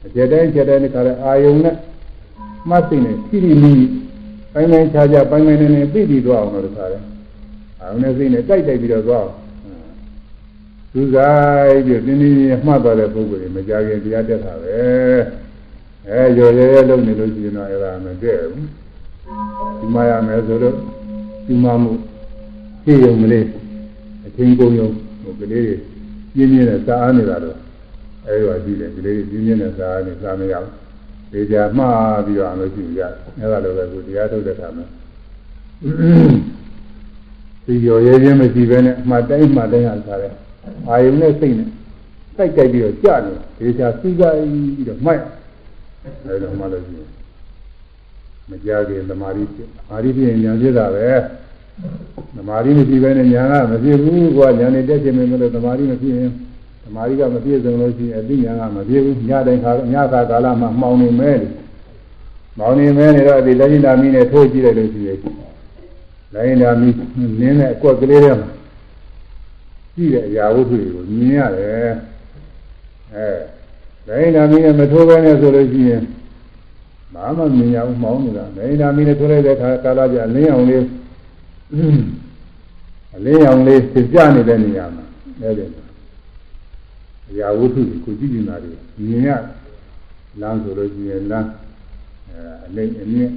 [0.06, 1.76] အကျတိုင်းကျတိုင်းခါတယ်အာယုံနဲ့
[2.70, 3.74] မှတ်သိနေခိရိမိ
[4.54, 7.02] ပိုင်းပိုင်းခြားခြားပိုင်းပိုင်းနဲ့နဲ့သိပြီးသွားအောင်လို့ခါတယ်
[7.86, 9.28] အာရုံနဲ့စိတ်နဲ့တိုက်တိုက်ပြီးတော့သွား
[10.94, 11.34] သူဆို
[11.68, 14.80] င်ပြီးတင်းတင်းကြီးမှတ်သွားတဲ့ပုဂ္ဂိုလ်တွေမကြခင်တရားတက်တာပဲ
[16.10, 18.68] အဲရော်ရဲရဲလုပ်နေလို့ရှိရင်တော့အဲ့ဒါမတည့်ဘူး
[19.80, 20.76] ဒီမှာရမယ်ဆိုတော့
[21.46, 21.92] ဒီမှာမှု
[22.84, 23.46] ဖြည့်ရုံကလေး
[24.26, 24.90] အချင်းကုန်ရုံ
[25.22, 25.68] ဟိုကလေး
[26.34, 27.58] ပြင်းပြင်းနဲ့စားအားနေတာတော့
[28.28, 30.72] အဲဒါကြည့်တယ်ကလေးပြင်းပြင်းနဲ့စားအားနေစားမရဘူး
[31.32, 33.02] ဒေကြမှားပြီးတော့အလို့ရှိရ
[33.40, 34.86] အဲ့ဒါလိုပဲကိုတရားထုတ်တဲ့ခါမှာ
[37.66, 40.34] ဒီရော်ရဲခြင်းမရှိဘဲနဲ့အမှတ်တိုင်းမှတ်တိုင်းဟာစားတယ်
[40.88, 41.70] အာယုံနဲ့စိတ်နဲ့
[42.36, 45.22] စိုက်ကြိုက်ပြီးတော့ကြာနေဒေချာစီးကြိုက်ပြီးတော့မှိုက်
[46.26, 47.10] အဲလိုမှလို့ရှိရင်
[48.50, 51.08] မကြခင်သမာဓိဖြစ်အာရိဖြစ်ရင်ဉာဏ်ဖြစ်တာပဲ
[52.36, 56.32] သမာဓိမရှိဘဲနဲ့ဉာဏ်ကမဖြစ်ဘူးကွာဉာဏ်နဲ့တက်ခြင်းမလို့သမာဓိမဖြစ်ရင်
[56.84, 61.52] သမာဓိကမပြည့်စုံလို့ရှိရင်အသိဉာဏ်ကမပြည့်ဘူးညတိုင်းခါညသာကာလမှာမှောင်နေမဲတယ်
[62.58, 65.18] မှောင်နေမဲနေတော့ဒီလက်ညနာမီနဲ့ထိုးကြည့်လိုက်လို့ရှိရင်
[66.36, 66.90] လိုင်းနာမီ
[67.40, 68.50] နင်းတဲ့အကွက်ကလေးတွေမှာ
[69.96, 71.94] ကြည့်တဲ့အရာဝတ္ထုတွေကိုမြင်ရတယ်
[73.14, 73.28] အဲ
[74.08, 76.04] လိုင်းနာမီနဲ့မထိုးဘဲနဲ့ဆိုလို့ရှိရင်
[77.14, 80.84] ဘာမှမြင်ရဘူးမှောင်းနေတာလိုင်းနာမီနဲ့ထိုးလိုက်တဲ့အခါကာလကြအလင်းအောင်လေး
[83.18, 85.04] အလင်းအောင်လေးပြပြနေတဲ့နေရာမှာ
[85.42, 85.66] အဲဒီ
[87.30, 88.74] အရာဝတ္ထုကိုကြည့်နေတာတွေ
[89.08, 89.30] မြင်ရ
[90.42, 91.50] လမ်းဆိုလို့ရှိရင်လမ်း
[92.30, 93.32] အဲအလင်းအမြင့်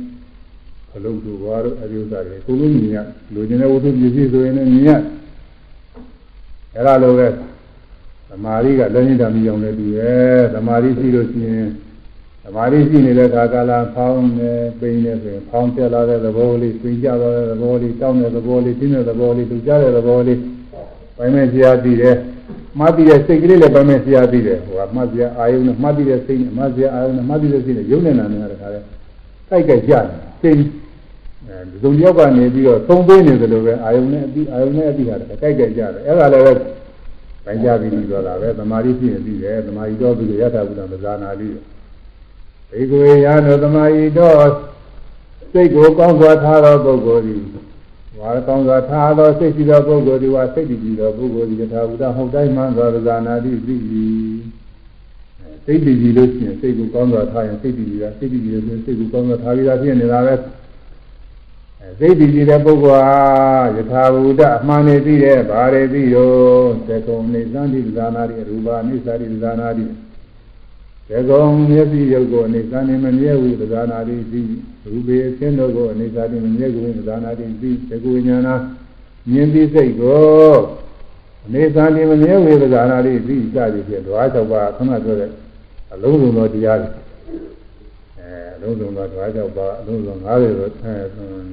[0.99, 2.99] အလုံးတို့ဘာတို့အဒီဥစ္စာတွေအကုန်လုံးမြင်ရ
[3.35, 4.91] လူကျင်တဲ့ဝတ္ထုပစ္စည်းဆိုရင်လည်းမြင်ရ
[6.75, 7.29] အဲ့ဒါလိုပဲ
[8.29, 11.67] သမာဓိကလည်းညတာမြင်အောင်လည်းတူရဲ့သမာဓိရှိလို့ရှိရင်
[12.45, 20.39] သမာဓိရှိနေတဲ့ခါကာလဖောင်းနေပိန်နေဆိုရင်ဖောင်းပြလာတဲ့သဘောလေးပိန်ကြသွားတဲ့သဘောလေးတောင်းတဲ့သဘောလေးတင်းတဲ့သဘောလေးလူကြတဲ့သဘောလေး
[21.17, 22.17] ပိုင်းမဲ့ရှားပြီးတယ်
[22.79, 28.81] မှတ်ပြီးတဲ့စိတ်ကလေးလည်းပိုင်းမဲ့ရှားပြီးတယ်ဟိုကမှတ်ပြအာယုံနဲ့မှတ်ပြီးတဲ့စိတ်နဲ့မှတ်ပြအာယုံနဲ့မှတ်ပြီးတဲ့စိတ်နဲ့ယုံနေတာနဲ့တခါလဲ
[29.51, 30.05] တိုက်ကြကြတယ်
[30.43, 30.57] စိတ်
[31.59, 36.53] အဲဒီစုံရောက်ကနေပြီးတော့သုံးသိနေတယ်လို့ပဲအာယုံနဲ့အတိအာယုံနဲ့အတိဟာတိုက်ကြကြတယ်အဲ့ဒါလည်းပဲ
[37.45, 41.57] ပိုင်းကြပြီးပြီးတော့လာပဲသမာဓိဖြစ်ရင်ပြီးတယ်သမာဓိတော်ပြီးရတာဘုရားမဇာနာလေး
[42.71, 44.37] ဘေကွေရသောသမာဓိတော်
[45.53, 47.43] စိတ်ကိုကောင်းစွာထားသောပုဂ္ဂိုလ်သည်
[48.21, 53.75] ဝါကောင်းစွာထားသောစိတ်ရှိသောပုဂ္ဂိုလ်သည်ဝါစိတ်တည်သောပုဂ္ဂိုလ်သည်ယထာဘုဒ္ဓဟုတ်တိုင်းမှသောဇာနာတိသိ၏
[55.65, 60.35] စိတ်တည်လို့ရှိရင်စိတ်ကိုကောင်းစွာထားရင်စိတ်တည်တာစိတ်တည်လို့ဆိုရင်စိတ်ကိုကောင်းစွာထားပြီးသားဖြစ်နေတာပဲ
[61.99, 63.17] စိတ်တည်တဲ့ပုဂ္ဂိုလ်ဟာ
[63.77, 66.33] ယထာဘုဒ္ဓအမှန်နေသိတဲ့ဗာရေသိရော
[66.87, 69.87] သက္ကုံနေသံတိဇာနာတိရူပါနိသတိဇာနာတိ
[71.09, 74.43] သေကုံမျက်စိရုပ်ကိုအနေစာနေမမြဲဟုသဇာနာတိသိ
[74.85, 78.49] ရူပေအခြင်းတို့ကိုအနေစာတိမမြဲကိုသဇာနာတိသိသေကုဉာဏ
[79.31, 80.53] မြင်သိစိတ်ကို
[81.47, 85.31] အနေစာတိမမြဲဟုသဇာနာတိသိစသည်ဖြင့်ဓဝါ၆ပါးခဏပြောတဲ့
[85.93, 86.91] အလုံးစုံသောတရားတွေ
[88.29, 91.05] အဲအလုံးစုံသောဓဝါ၆ပါးအလုံးစုံ90ဆိုအဲ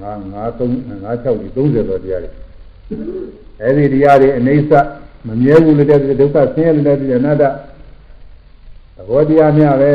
[0.03, 0.71] 9 9 3
[1.03, 2.29] 5 6 30သောတရားတွေ
[3.61, 4.81] အဲဒီတရားတွေအနေစာ
[5.27, 7.43] မမြဲဘူးလည်းတဲ့ဒုက္ခဆင်းရဲလည်းတဲ့အနတ္တ
[8.95, 9.93] သဘောတရားများပဲ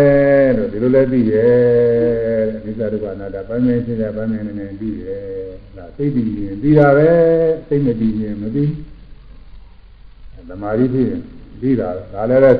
[0.56, 5.24] လို့ဒီလိုလဲသိရဲ့အနိစ္စဒုက္ခအနတ္တပိုင်းပိုင်းရှင်းတဲ့ပိုင်းပိုင်းနဲ့နဲ့သိရဲ့
[5.76, 7.10] ဒါသိသိရင်သိတာပဲ
[7.68, 8.64] သိမသိရင်မသိ
[10.48, 11.20] သမာဓိဖြစ်ရင်
[11.62, 12.52] သိတာဒါလည်းပဲ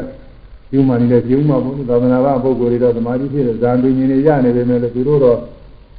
[0.71, 5.39] ကျူးမှနေတယ်ကျူးမှဘုသာသနာ့ပုဂ္ဂိုလ်တွေတော့သမာဓိဖြစ်တဲ့ဇာန်ပင်ရှင်တွေရနေပေမဲ့လည်းသူတို့တော့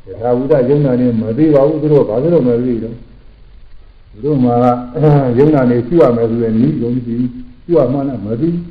[0.07, 2.95] ယထာဝုဒ္ဒယုံနာနေမသိပါဘူးသူတို့ဘာလို့မသိတော့
[4.11, 4.55] သူတို့မှာ
[5.37, 7.21] ယုံနာနေရှိရမယ်ဆိုရင်ဤယုံကြည်
[7.63, 8.63] ရှိရမှလည်းမသိဘူး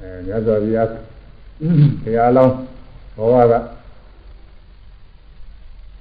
[0.00, 0.88] အဲမြတ်စွာဘုရား
[2.02, 2.54] ဘုရားလောင်း
[3.16, 3.54] ဘောဝက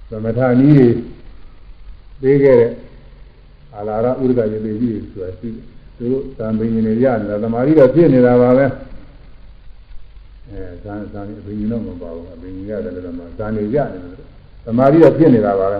[0.09, 0.87] သမထနည်းတွေ
[2.21, 2.69] ပေးခဲ့တဲ့
[3.75, 8.65] အာလာရဥဒ္ဒကရေလေးကြီးဆိုတာရှိတယ် သူတို့သံပင်နေရနေတာသမာဓိတော့ဖြစ်နေတာပါပဲ
[10.49, 14.25] အဲသံသံအပင်ကြီးတော့မပါဘူးအပင်ကြီးရတယ်လို့မှသံနေရနေတယ်
[14.65, 15.79] သမာဓိတော့ဖြစ်နေတာပါပဲ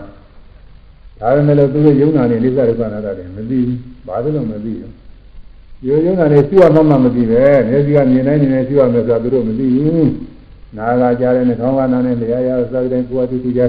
[1.20, 4.94] ဒါပေမဲ့လို့သူတို့ယုံနာနေလိစ္ဆာဒုက္ခနာတာတွေမသိဘူးဘာလို့မသိဘူး
[5.88, 10.12] ရိုးရိုးကနေရှိရမှမှမသိပဲမျက်စိကမြင်နိုင်နေနေရှိရမယ်ဆိုတာသူတို့မသိဘူး
[10.78, 13.62] နားကကြားတဲ့နှာခေါင်းကနားနဲ့လျာရစသဖြင့်ကိုယ်အတူတူကြ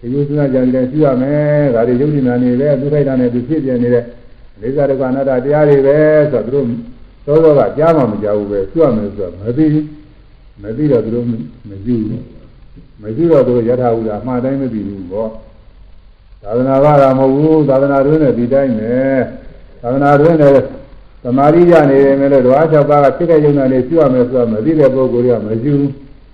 [0.00, 4.04] ဒီလိုစဉ်းစားကြတယ်ရှိရမယ်ဒါတွေယုံကြည်နာနေပဲသူထိုက်တာနဲ့သူဖြစ်ပြနေတဲ့
[4.62, 5.96] လိစ္ဆာဒုက္ခနာတာတရားတွေပဲ
[6.32, 6.66] ဆိုတော့သူတို့
[7.26, 9.86] သောသောကကြားမှမကြားဘူးပဲရှိရမယ်ဆိုတော့မသိဘူး
[10.62, 11.24] မသိတော့သူတို့
[11.70, 12.22] မကြည့်ဘူး
[13.02, 15.30] မကြည့်တော့သူတို့ယထာဟုတာအမှားတိုင်းမသိဘူးပေါ့
[16.42, 18.94] သာသနာ့ဘာသာမဟုတ်ဘူးသာသနာ့တွင်နဲ့ဒီတိုင်းပဲ
[19.82, 20.52] သာသနာ့တွင်နဲ့
[21.22, 25.74] သမာဓိရနေတယ်လို့ဓဝါ၆ပါးကဖြစ်တဲ့ယုံနာနေရှိရမယ်ဆိုတော့မသိတဲ့ပုဂ္ဂိုလ်ကမယူ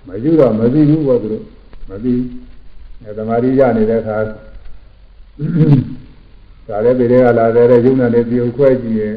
[0.07, 1.43] မယူတော့မသိဘူးပေါ့သူတို့
[1.89, 2.13] မသိ
[3.03, 4.17] အဲသမာဓိရနေတဲ့အခါ
[6.69, 9.15] ဒါလည်းပြည်တွေကလာတဲ့ယုံနာနေပြုတ်ခွဲကြည့်ရင်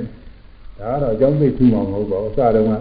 [0.79, 2.73] ဒါတော့အကြောင်းသိထူမှာမဟုတ်ပါဘူးအစတုန်းက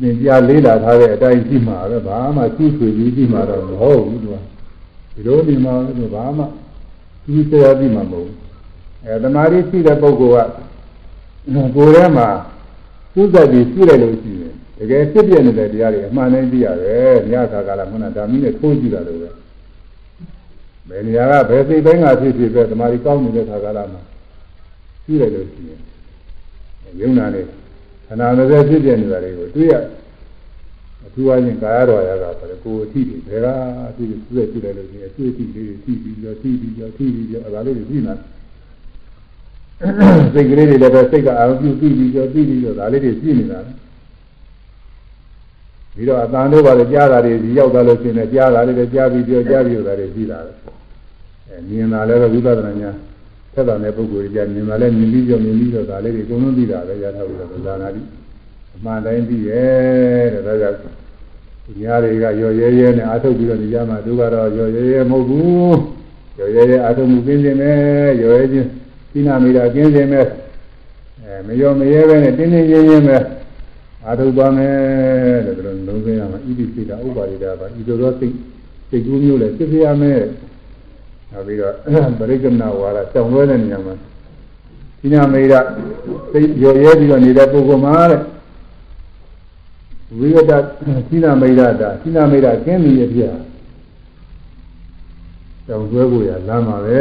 [0.00, 4.36] သင်ကြားလေးလာထားတဲ့အတိုင်းရှိမှာပဲဘာမှကျူးဆွေပြီးရှိမှာတော့မဟုတ်ဘူးသူက
[5.14, 6.44] ဒီလိုနေမှာလို့ဘာမှ
[7.24, 8.36] ကျူးဆွေပြီးမှာမဟုတ်ဘူး
[9.04, 12.28] အဲသမာဓိရှိတဲ့ပုဂ္ဂိုလ်ကကိုယ်ထဲမှာ
[13.14, 19.28] သူ့ဇက်ပြီးရှိလိုက်လို့ရှိရင်တကယ်ဖြစ်ပြနေတဲ့တရားတွေအမှန်တိုင်းသိရတယ်ညခါကာလခုနဓာမီနဲ့ထိုးကြည့်တာလို့ပဲ
[20.88, 24.00] ဘယ်နေရာကဘယ်စိတ်တိုင်းကဖြစ်ဖြစ်ပဲဓမ္မကြီးကောင်းနေတဲ့ခါကာလမှာ
[25.04, 25.80] ရှိလိုက်လို့ရှိရင်
[27.00, 27.44] ယုံနာနဲ့
[28.06, 29.74] ခန္ဓာမစဲဖြစ်ပြနေတာတွေကိုတွေ့ရ
[31.04, 33.46] အထူးအချင်းကာယတော်ရကဆိုတော့ကိုယ်အထိတွေဘယ်က
[33.88, 38.14] အထိတွေသူ့ရဲ့ဖြစ်လိုက်လို့ရှိရင်အတွေ့အထိလေးတွေထိပြီးတော့ထိပြီးတော့ထိပြီးတော့အဲဒါလေးတွေပြီးလာ
[40.34, 43.58] စိတ်ကလေးတွေလည်းပဲစိတ်ကအာရုံပြုပြီးပြီးတော့ပြီးပြီးတော့ဒါလေးတွေပြည့်နေတာ
[45.94, 50.75] ပြီးတော့အတန်တို့ပါလေကြားတာတွေဒီရောက်သွားလို့ရှိရင်ကြားတာလေးတွေကြားပြီးပြောကြားပြီးတော့ဒါတွေပြီးလာတယ်အဲ
[51.68, 52.90] မြင်တာလည်းပဲဝိပဿနာညာ
[53.52, 58.02] သက်သာတဲ့ပုဂ္ဂိုလ်ကြီးမြင်တာလည်းမြင်ပြီးပြောမြင်ပြီးတော့ဒါလေးတွေအကုန်လုံးပြီးတာပဲရထားပြီးတော့ဇာနာတိ
[58.76, 60.78] အမှန်တိုင်းပြီးရဲ့တဲ့ဒါကြောင့်
[61.80, 65.78] ညာတွေကရော်ရဲရဲနဲ့အာထုတ်ပြီးတော့ဒီကြမှာသူကတော့ရော်ရဲရဲမဟုတ်ဘူး
[66.38, 68.68] ရော်ရဲရဲအာထုတ်မှုပြင်းနေမယ်ရော်ရဲချင်း
[69.12, 70.26] သီနာမိတာကျင်းစင်မဲ့
[71.22, 73.18] အဲမရောမရဲပဲနဲ့တင်းတင်းရင်းရင်းပဲ
[74.04, 74.74] အာထုသွားမယ်
[75.46, 78.34] တဲ့ဒါလိုလုံးစင်းရမှာဣတိစိတာဥပါရိတာပါဤသို့သောစိတ်
[78.88, 80.20] စိတ်ကူးမျိုးလည်းဖြစ်ရမယ်
[81.32, 81.72] နောက်ပြီးတော့
[82.18, 83.94] ပရိက္ခဏဝါဒတောင်းလွဲတဲ့နေရာမှာ
[85.00, 85.60] သီနာမိတာ
[86.32, 88.20] စိတ်ရောရဲပြီးတော့နေတဲ့ပုဂ္ဂိုလ်မှာတဲ့
[90.18, 90.52] ဝိရဒ
[91.08, 93.20] သီနာမိတာတာသီနာမိတာကျင်းပြီးရပြ
[95.66, 97.00] ကြောင်ကျွဲကိုရလမ်းပါပဲ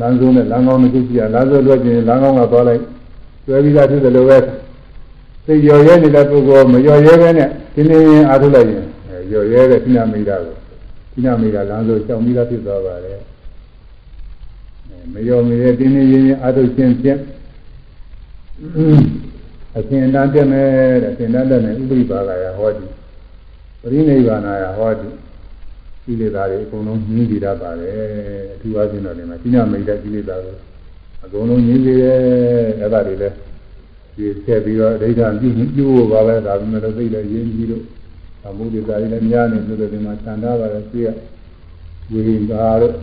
[0.00, 2.82] လမ်းဆုံးနဲ့လမ်းကောင်းတစ်ခုကြည့်ရလမ်းဆုံးလွှဲခြင်းလမ်းကောင်းကသွားလိုက်
[3.44, 4.38] ကျွဲပြီးသားဖြစ်တယ်လို့ပဲ
[5.46, 8.84] သိရော်ရဲနေတဲ့ပုဂ္ဂိုလ်မရော်ရဲပဲနဲ့ဒီနေ့ရင်အားထုတ်လိုက်ရင်
[9.32, 10.67] ရော်ရဲတဲ့ခိနာမိတာကိုခိ
[11.24, 13.18] နာမိတာလမ်းဆုံးကြောင်ပြီးသားဖြစ်သွားပါတယ်
[15.12, 17.20] မရော်မရဲဒီနေ့ရင်အားထုတ်ခြင်းဖြင့်
[19.76, 20.68] အရှင်တန်တက်မယ်
[21.02, 22.86] တဲ့အရှင်တန်တက်မယ်ဥပ္ပိပါကရဟောတိ
[23.80, 25.08] ပရိနိဗ္ဗာန်ယဟောတိ
[26.04, 27.92] ကိလေသာတွေအကုန်လုံးညှင်းကြည့်တတ်ပါတယ်
[28.54, 30.54] အထူးအားဖြင့်တော့ဒီမှာကိနာမိတ်တဲ့ကိလေသာတွေ
[31.24, 32.18] အကုန်လုံးညှင်းကြည့်တယ်
[32.80, 33.34] အဲ့ဒါတွေလည်း
[34.16, 37.84] ဒီဆက်ပြီးတော့အဋ္ဌာပြုပြုဖို့ပါပဲဒါပေမဲ့လည်းသိတယ်ရင်းကြီးလို့
[38.46, 41.12] အမှုတွေဒါတွေလည်းများနေလို့ဒီမှာသံသာပါတယ်ပြည့်
[42.10, 42.94] ဝိဟင်္ဂါတို့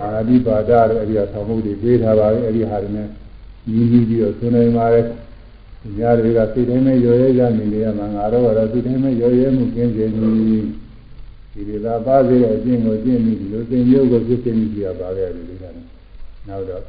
[0.00, 3.08] အာဒီပါဒတို့အဲဒီအဆောင်မှုတွေပေးထားပါပြီအဲဒီဟာတွေနဲ့
[3.70, 5.00] ညီးညီးပြီးတော့ဆွနေပါလေ
[5.98, 10.62] ညာတွေကစိတ်တိုင်းမဲ့ရော်ရဲကြနေနေရမှာငါတော့ကတော့စိတ်တိုင်းမဲ့ရော်ရဲမှုကင်းစေသည်
[11.52, 15.64] ဒီလိုသာပါစေတဲ့အကျင့်ကိုကျင့်ပြီးဒီလိုသင်မျိုးကိုဖြစ်နေကြပါလေဒီလိုက
[16.48, 16.82] နောက်တော့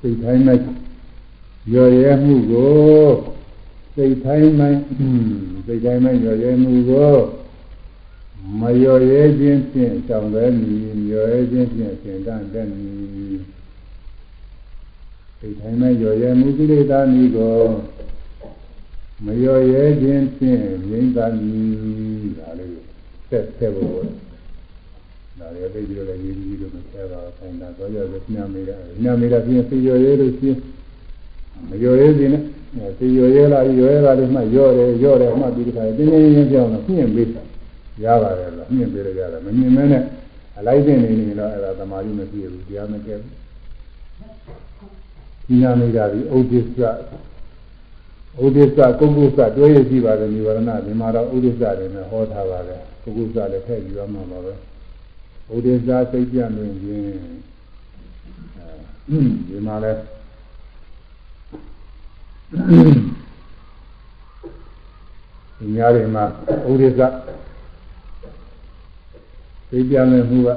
[0.00, 0.58] စိတ်တိုင်းမဲ့
[1.74, 3.33] ရော်ရဲမှုကို
[3.94, 4.74] စိတ်တိုင်းမဲ့
[5.66, 7.14] စိတ်တိုင်းမဲ့ရော်ရဲမှုကို
[8.60, 10.74] မရော်ရဲခြင်းဖြင့်ကြောင်ပဲမီ
[11.10, 12.90] ရော်ရဲခြင်းဖြင့်သင်တတ်တဲ့မီ
[15.38, 17.58] စိတ်တိုင်းမဲ့ရော်ရဲမှုကိလေသာမီကို
[19.24, 21.54] မရော်ရဲခြင်းဖြင့်ငြိမ့်သာမီ
[22.38, 22.70] ဒါလေး
[23.28, 24.04] ဆက်ဆက်ဖို့
[25.38, 30.58] ဒါရတဲ့ဒီလိုလည်းရေးပြီးလို့မဆဲပါဘူးဆိုင်တာတော့ရတဲ့ညမေးတာညမေးတာပြင်စီရော်ရဲလို့ရှိရင်
[31.68, 32.42] မရော်ရဲခြင်းနဲ့
[32.98, 37.28] စီရော်ရဲလာရော်ရဲလာလို့မှရော့တယ်ရော့တယ်မှပြီးတခါတင်းတင်းရင်းပြောင်းတော့ညှင့်ပေး
[38.04, 40.02] ရပါတယ်လို့ညှင့်ပေးရရတယ်မမြင်မဲနဲ့
[40.58, 43.32] အလိုက်တင်နေနေတော့အဲ့ဒါသမာဓိမပြည့်ဘူးတရားမကဲဘူး
[45.46, 46.78] ဒီနာမိတာဒီဥဒိစ္စ
[48.42, 54.52] ဥဒိစ္စကုက္ကုစ္စတွဲရရှိပါတယ်និဝရဏဒီမှာတော့ဥဒိစ္စတွေနဲ့ဟောထားပါတယ်ကုက္ကုစ္စလည်းထည့်ပြီးတော့မှာပါပဲ
[55.54, 57.06] ဥဒိစ္စစိတ်ပြမြင်ခြင်း
[59.08, 59.18] အဲ
[59.48, 60.00] ဒီမှာလည်း
[62.54, 66.24] ဒီများတွေမှာ
[66.70, 67.00] ဥဒိစ္စ
[69.70, 70.48] သိပြန်လည်မှုက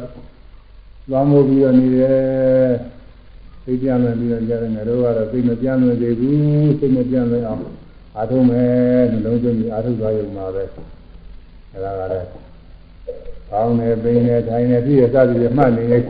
[1.10, 2.72] သွားမို့ပြီးတော့နေတယ်
[3.66, 7.62] သိပြန်လည်ပြီးတော့ကြားတယ်ငါတို့ကတော့သိမပြန်လည်သေးဘူးသိမပြန်လည်အောင်
[8.16, 10.64] အားထုတ်မယ်နှလုံးသွင်းပြီးအားထုတ်သွားရုံပါပဲ
[11.74, 12.28] အဲဒါကလည်း
[13.50, 16.02] ကောင်းတယ်ပိန်တယ်ထိုင်တယ်ပြည့်ရစသည်ဖြင့်မှတ်နေရဲ့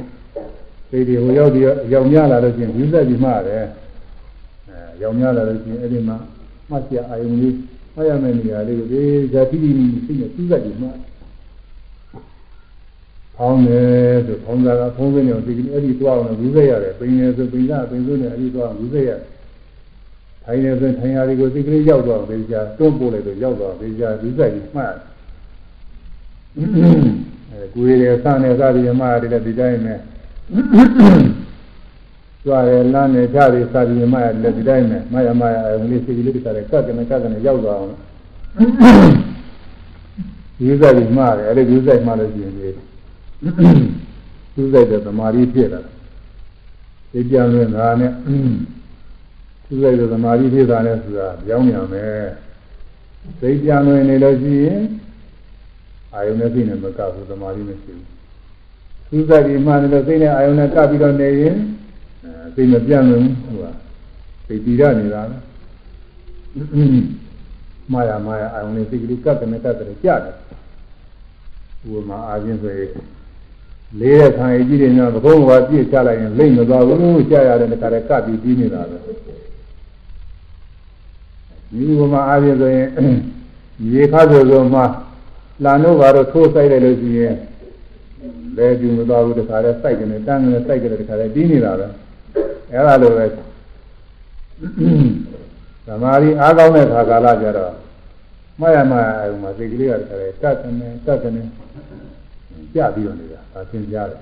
[0.90, 1.64] သိတယ်ဟိုရောက်ပြီး
[1.94, 3.87] ရောက်များလာလို့ချင်းယူဆက်ပြီးမှတယ်အဲ
[5.02, 6.18] ရောက်များလာလို့ချင်းအဲ့ဒီမှာ
[6.70, 7.56] မှတ်ရအာယုံလေး
[7.96, 10.96] မှတ်ရမယ့်နေရာလေးကိုဒီဇာတိတိသိနေစူးစက်ပြီးမှတ်
[13.38, 19.22] ဖောင်းတယ်ဆိုဖောင်းစားကဖုံးစင်းနေအောင်ဒီကနေ့အဲ့ဒီသွားအောင်ယူခဲ့ရတယ်ပိန်တယ်ဆိုပိန်စားပိန်ဆိုးနေအဲ့ဒီသွားအောင်ယူခဲ့ရတယ်
[20.46, 24.94] ထိုင်တယ်ဆိုထိုင်ရာတွေကိုဒီကနေ့ရောက်သွားအောင်ဒီကြာတွန်းပို့လိုက်တော့ရောက်သွားဒီကြာယူဆက်ပြီးမှတ်
[27.52, 30.00] အဲကိုယ်ရယ်စနဲ့စသည်မှတ်ရတယ်ဒီတိုင်းနဲ့
[32.48, 37.92] ကြွားရလမ်းနဲ့ကြရစသည်မှတ်ရတယ်ဒီတိုင်းနဲ့မရမရအုံလေးစိတ်ကလေးတခါတည်းကတ်ကနေကတ်ကနေရောက်သွားအောင်
[40.64, 42.54] ယူဆက်ပြီးမှတ်တယ်အဲ့ဒီယူဆက်မှလို့ရှိရင်
[44.54, 45.94] သူ့ဆိုင်တဲ့သမာဓိဖြစ်လာတယ်
[47.12, 48.12] ဒီပြန်လို့ငါနဲ့
[49.66, 52.26] သူ့ဆိုင်တဲ့သမာဓိဖြစ်တာနဲ့ဆိုတာကြောင်းမြန်မယ်
[53.40, 54.82] သိပြန်လို့နေလို့ရှိရင်
[56.14, 58.06] အာယုန်နဲ့သိနေမကဘူးသမာဓိမရှိဘူး
[59.10, 61.58] သူ့ဆိုင်ဒီမှလည်းသိနေအာယုန်နဲ့ကပ်ပြီးတော့နေရင်
[62.56, 63.66] သိမပြန်လို့ဟိုက
[64.48, 65.22] သိတည်ရနေတာ
[67.92, 70.36] မာယာမာယာအာယုန်နဲ့သိကလေးကပ်တယ်ကပ်တယ်ကြားတယ်
[71.86, 72.90] ဥပမာအားဖြင့်ဆိုရင်
[74.00, 78.98] လေးတဲ့ခံရကြီးတွေညသဘုံကပြည့်ချလိုက်ရင်လိမ့်မသွားဘူးကြာရတယ်တခါတည်းကပ်ပြီးပြီးနေတာပဲ
[81.72, 82.88] ဒီဥပမာအားဖြင့်ဆိုရင်
[83.94, 84.82] ရေခါဆိုဆိုမှ
[85.64, 87.36] လာလို့ပါတော့ထိုးဆိုင်လိုက်လို့ရှိရင်
[88.58, 91.88] လဲကျူမသွားဘူးတခါတည်းစိုက်ကနေတန်းကနေစိုက်ကြတယ်တခါတည်းပြီးနေတာပဲ
[92.72, 93.26] အဲ့ဒါလိုပဲ
[95.86, 97.74] သမာဓိအားကောင်းတဲ့ခါကာလကြတော့
[98.60, 101.44] မရမအုံမှာစိတ်ကလေးကတခါတည်းကတ်ကနေကတ်ကနေ
[102.74, 104.22] ကြပြီးတော့နေတာဒါသင်ကြားတယ်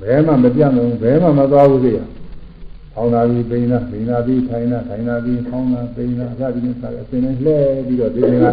[0.00, 1.98] ဘယ်မှမပြတ်လို့ဘယ်မှမသွားဘူးစိရ
[2.94, 8.46] ဖောင်းလာပြီးပိန်လာပိန်လာပြီးထိုင်လာထိုင်လာပြီးဖောင်းလာပိန်လာစသည်ဖြင့်စားအစဉ်နဲ့လှဲပြီးတော့ဒီနေ့က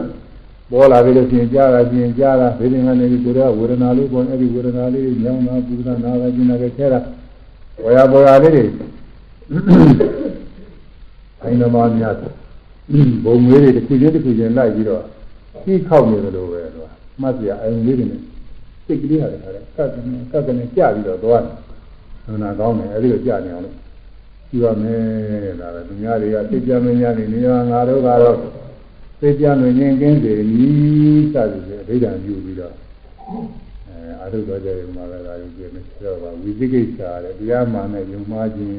[0.72, 7.00] ပေါ်လာပြီလို့ရှိရင်ကြားတာပြင်ကြားတာဒီနေ့ကနေပြီးကိုယ်ကဝေဒနာလေးပေါ်အဲ့ဒီဝေဒနာလေးညောင်းတာပူတာနာတာကျင်တာကခဲတာ
[7.82, 8.64] ဝေယပေါ်ရလေးတွေ
[11.42, 12.16] အိမ်တော်များ
[13.26, 15.04] ဘုံငွေတွေတစ်ခုချင်းတစ်ခုချင်းလိုက်ပြီးတော့
[15.64, 16.88] ကြီးခောက်နေတယ်လို့ပဲသူက
[17.22, 18.22] မှတ်စရာအိမ်လေးတွေနဲ့
[18.86, 21.56] စိတ်ကလေးဟာတခါတည်းကတ်ကနေကတ်ကနေကြာပြီးတော့သွားတယ်။
[22.28, 23.76] အနာကောင်းတယ်အဲဒီလိုကြာနေအောင်လို့
[24.50, 28.38] ကြည့်ရမယ်ဒါပဲသူများတွေကစိတ်ကြမင်းများနေနေရငါတို့ကတော့
[29.20, 32.74] စိတ်ကြလွင်ခြင်းကင်းစေနီးစသည်ဖြင့်အဋ္ဌာန်ပြုပြီးတော့
[34.14, 38.74] အဲအာထုတော်ကြရုံမှာလည်းဒါယူပြမယ်ဆိုတော့ဝိသိကိစ္စတဲ့တရားမှန်တဲ့ယုံမှားခြင်း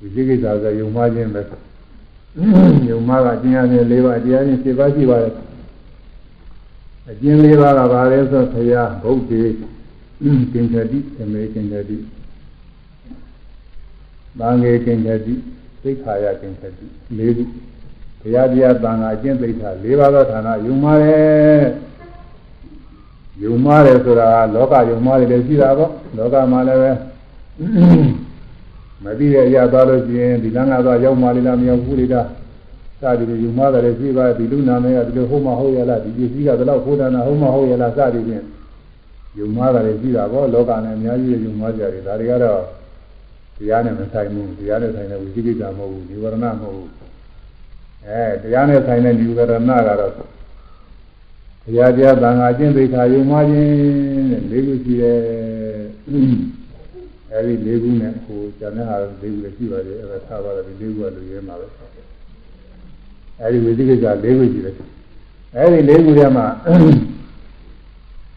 [0.00, 1.42] ဝိသိကိစ္စဆိုယုံမှားခြင်းပဲ
[2.90, 5.34] ယုံမှားကကျင့်ရတဲ့၄ပါးတရားချင်း7ပါးရှိပါတယ်
[7.08, 9.42] အကျဉ်းလေးပါးကဘာလဲဆိုဘုရားဗုဒ္ဓေ
[10.52, 11.96] ကင်္ခတိသမေကင်္ခတိ
[14.38, 15.34] သံဃေကင်္ခတိ
[15.82, 16.86] သိခာယကင်္ခတိ
[17.18, 17.44] လေးခု
[18.20, 21.60] ဘုရားတရားသံဃာအကျင့်သိက္ခာ၄ပါးသောဌာနယုံမာတယ်
[23.42, 26.92] ယုံမာတယ်ဆိုတာလောကယုံမာတယ်လည်းရှိတာပေါ့လောကမှာလည်းပဲ
[29.04, 32.26] မသိတဲ့အရာသွားလို့ရှိရင်ဒီလမ်းကသွားရောက်မှလေလားမရောက်ဘူးလေလား
[33.00, 38.44] စသည်ဖြင့်ယူမှားတယ်ရှိပါဒီလူနာမည်ကဒီလိုဟုတ်မဟုတ်ရလားဒီပစ္စည်းကဘယ်လောက်ဖိုးတန်တာဟုတ်မဟုတ်ရလားစသည်ဖြင့်
[39.38, 42.60] ယူမှားတယ်ရှိတာပေါ့လောကနဲ့အများကြီးယူမှားကြတယ်ဒါတွေကတော့
[43.58, 46.90] တရားနဲ့မဆိုင်ဘူးတရားနဲ့ဆိုင်တဲ့ဝိသိကိစ္စမဟုတ်ဘူးဒီဝရဏမဟုတ်ဘူး
[48.06, 50.12] အဲတရားနဲ့ဆိုင်တဲ့ဒီဝရဏကတော့
[51.64, 53.70] ဘုရားတရားသံဃာကျင့်သိက္ခာယူမှားခြင်း
[54.30, 55.18] တဲ့လေးခုရှိတယ်
[57.32, 61.66] အဲဒီလေးခုနဲ့ဟိုကျန်တဲ့ဟာလေးခုလည်းရှိပါတယ်အဲဒါသာပါတယ်ဒီလေးခုကလူရဲမှာပဲ
[63.40, 64.74] အဲဒီဝိသိကိစ္စလေးခုရှိတယ်
[65.56, 66.46] အဲဒီလေးခုထဲမှာ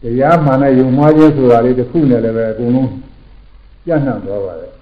[0.02, 2.90] တရားမှန်တဲ့ယုံမှားခြင်းဆိုတာလေးတစ်ခုနဲ့လည်းပဲအကုန်လုံး
[3.84, 4.72] ပြန့်နှံ့သွားပါတယ်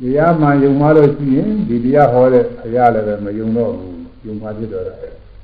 [0.00, 3.96] တရားမှန်ယုံမှားလို့ရှိရင်ဒီတရားဟောတဲ့အရာလည်းပဲမယုံတော့ဘူး
[4.26, 4.94] ယုံမှားဖြစ်တော့တာ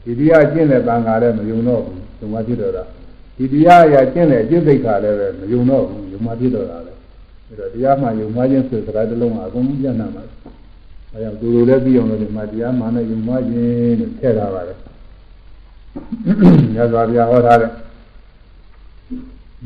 [0.05, 2.85] ဒီတရားကျင့်တဲ့တန်ခါလည်းမယုံတော့ဘူးယုံ မှားဖြစ်တော့တာ
[3.37, 6.93] ဒီတရားအရာကျင့်တဲ့အကျင့်သိက္ခာလည်းပဲမယုံတော့ဘူးယုံမှားဖြစ်တော့တာလေ
[7.49, 10.35] အဲတော့တရားမှန်ယုံမှားခြင်းဆိုစကားတစ်လုံးကအကုန်လုံးပြန့်နှံ့ပါတယ်
[11.12, 14.79] အဲကြောင့်သူတို့လည်းပြီးအောင်လို့ဒီမှာတရားမှန်တဲ့ယုံမှားခြင်းလို့ထည့်ထားပါတယ်
[16.75, 17.70] ညဇောဗျာဟောထားတဲ့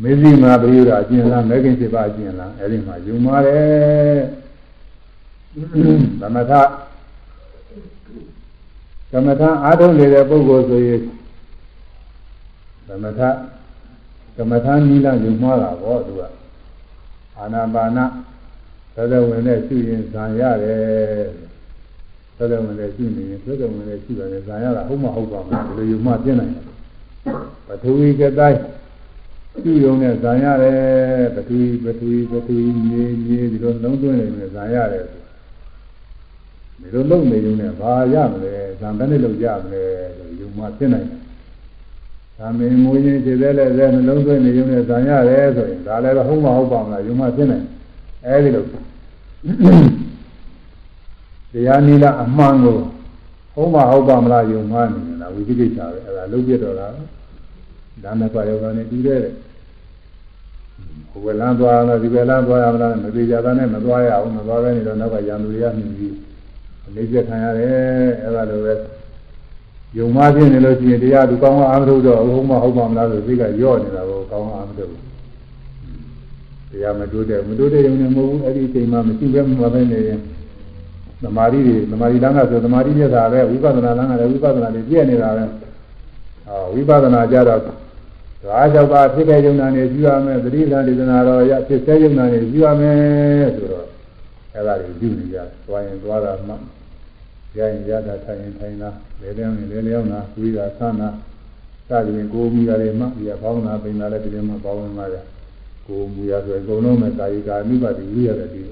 [0.02, 4.18] မေဇိမာပရိယအကျဉ်းလားမဲခင်7ပါးအကျဉ်းလားအဲဒီမှာယုံပါတယ်
[6.20, 6.52] သမထ
[9.10, 11.00] သမထအားထုတ်နေတဲ့ပုဂ္ဂိုလ်ဆိုရင်
[12.88, 13.20] သမထ
[14.36, 16.22] သမထနိလယုံမှားတာပေါ့သူက
[17.38, 17.98] အာနာပါန
[18.94, 21.26] သဒ္ဒဝင်နဲ့ရှိရင်ဇံရတယ်
[22.38, 26.64] သဒ္ဒဝင်နဲ့ရှိနေရင်သဒ္ဒဝင်နဲ့ရှိတယ်ဇံရတာဟုတ်မဟုတ်ပါမလားဒီလိုယုံမှပြနိုင်တယ်
[27.66, 28.60] ပထဝီကတိုင်း
[29.62, 35.04] ရှိုံနဲ့ဇံရတယ်ပထဝီပထဝီပထဝီမြေမြေဒီလိုလုံးသွင်းနေတယ်ဇံရတယ်
[36.80, 39.84] ဒီလိုလုံးနေုံနဲ့ဘာရမလဲဇံဘယ်နဲ့လုံးရမလဲ
[40.16, 41.20] ဆိုယုံမှဖြစ်နိုင်တယ်။
[42.38, 47.72] သာမင်မွေးခြင်းခြေသေးလည်းလည်းနှလုံးသွင်းနေုံနဲ့ဇံရတယ်ဆိုရင်ဒါလည်းတော့ဟုတ်မဟုတ်ပါမလားယုံမှဖြစ်နိုင်တယ်။
[48.26, 48.64] အဲဒီလို
[51.52, 52.76] တရားနိလအမှန်ကို
[53.54, 56.86] ဟုတ်မဟုတ်ပါမလားယုံမှနေတယ်လားဝိသိကိစ္စပဲအဲဒါလုံးပြတော့တာ
[58.04, 59.20] ဒါနဲ့ပါယောဂနဲ့တူတယ်
[61.10, 66.14] ဟိုဘလန်းသွားတော့ဒီဘလန်းသွားရမလားမသိကြတာနဲ့မသွားရအောင်မသွားဘဲနေတော့နောက်ကရံသူတွေကမြင်ပြီး
[66.86, 68.74] အနေကျခံရတယ်အဲဒါလိုပဲ
[69.96, 75.02] ယုံမပြင်းနေလို့ရှိရင်တရားသူကောင်းအောင်အားမထုတ်တော့ဟုတ်မဟုတ်ပါမလားဆိုသိကရော့နေတာကိုကောင်းအောင်အားမထုတ်ဘူး
[76.70, 80.20] တရားမတိုးတဲ့မတိုးတဲ့ယုံနေမဟုတ်ဘူးအဲ့ဒီအချိန်မှမရှိဘဲမပဲနေရင်
[81.22, 85.44] သမာဓိတွေသမာဓိလမ်းကဆိုသမာဓိပြတာပဲဝိပဿနာလမ်းကလည်းဝိပဿနာတွေပြည့်နေတာပဲ
[86.46, 87.72] ဟောဝိပဿနာကြတော့ဒါ
[88.72, 93.86] ကြောင့်ပါဖြစ်တဲ့ယုံနာနေယူရမယ်သတိလမ်းဒေသနာတော်ရဖြစ်တဲ့ယုံနာနေယူရမယ်ဆိုတော့
[94.54, 96.54] အဲ့ဒါတွေယူနေကြသွားရင်သွားတာမှ
[97.56, 98.90] ရရင်ရတာထိုင်ရင်ထိုင်တာ
[99.20, 101.08] လေလျောင်းရင်လေလျောင်းတာဝိသာသနာ
[101.88, 105.16] စသည်ဖြင့်ကိုယ်မူရတယ်မှဒီဘောင်းနာပိန်နာလည်းဒီလိုမှပေါင်းဝင်ပါရ
[105.86, 108.62] ကိုယ်မူရဆိုရင်အကုန်လုံးမဲ့ကာယကာမိပါတိဝိရတယ်ဒီ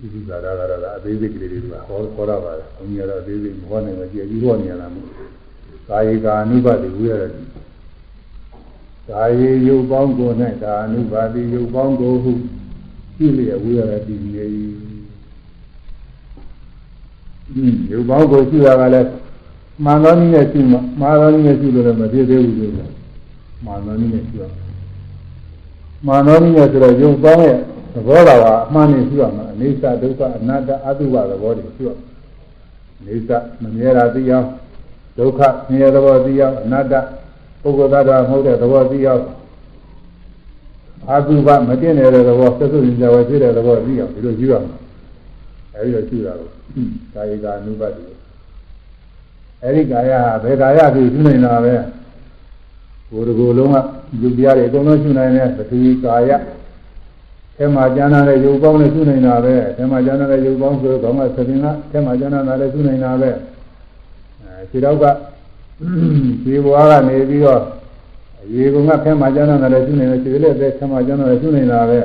[0.00, 5.06] ဒီဒီသာရကတော့အသေးစိတ်ကလေးတွေကဟောခေါ်ရပါတယ်။ဘုန်းကြီးကတော့အသေးစိတ်မဟောနိုင်ဘူးကြည့်ပြီးဟောနေရတာမို့
[5.88, 7.32] ကာယကာအနုပါတိဝိရတယ်
[9.10, 10.30] ကာယေယုတ်ပေါင်းကို၌
[10.62, 12.59] ကာအနုပါတိယုတ်ပေါင်းကိုဟုကြည့်
[13.38, 14.46] လျက်ဝိရတယ်ဒီနေ။
[17.90, 19.10] ယုတ်ပေါင်းကိုရှိတာကလည်း
[19.84, 22.72] မှန်သောနည်းနဲ့ရှိမှမှားသောနည်းနဲ့ရှိလို့လည်းမဖြစ်သေးဘူးလို့
[23.64, 24.44] မှန်သောနည်းနဲ့ရှိရ
[26.06, 27.56] မှန်သောနည်းနဲ့ဆိုတော့ယုတ်ပေါင်းရဲ့
[27.94, 31.90] သဘောတော်ကအမှန်နဲ့ရှိရမှာအိသဒုက္ခအနတ္တအတုပသဘောတွေရှိရ
[33.08, 33.30] အိသ
[33.62, 34.46] မမြဲတာသိအောင်
[35.18, 35.40] ဒုက္ခ
[35.70, 36.94] မြဲသဘောသိအောင်အနတ္တ
[37.62, 39.22] ပုဂ္ဂိုလ်သားတော်မဟုတ်တဲ့သဘောသိအောင်
[41.08, 44.76] အတုပမတင်နေတဲ့သဘောသက်သုဉ္ဇဝေဖြစ်တဲ့သဘောသိအောင်ဒီလိုရှိရမှာ
[45.74, 46.48] အဲဒီလိုရှိတာကို
[47.14, 48.02] ကာယကအနုပတိ
[49.62, 51.74] အဲဒီကာယဟာဘယ်ကာယကိုရှိနေတာပဲ
[53.10, 53.76] ကိုယ်တကူလုံးက
[54.20, 56.30] ယုတ်တရားတွေအကုန်လုံးရှိနိုင်တယ်ပထဝီကာယ
[57.58, 65.04] အဲမှာကျမ်းနာတဲ့ယုတ်ပေါင်းနဲ့ရှိနေတာပဲအဲမှာကျမ်းနာတဲ့ယုတ်ပေါင်းဆိုတော့ကသခင်ကအဲမှာကျမ်းနာတာလည်းရှိနေတာပဲအဲခြေတော့က
[66.42, 67.62] ခြေဘွားကနေပြီးတော့
[68.54, 72.00] ရေကုံကအဲမှာကျမ်းနာတာလည်းရှိနေတယ်ခြေလက်သက်အဲမှာကျမ်းနာတာရှိနေတာပဲ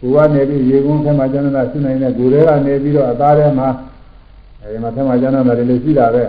[0.00, 3.68] ကိုကနေပြီးရေကုံအဲမှာကျမ်းနာတာရှိနေတယ်ကိုယ်ထဲကနေပြီးတော့အသားထဲမှာ
[4.60, 6.24] အဲဒီမှာအဲမှာကျမ်းနာတာလည်းရှိတာပဲ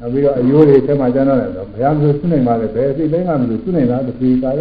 [0.00, 4.60] နောက်ပြီးတော့အယိုးတွေအဲမှာကျမ်းနာတယ်တော့ဘုရားမျိုးရှိနေပါလေဘယ်အစိတ်တိုင်းကမလို့ရှိနေတာတတိကာယ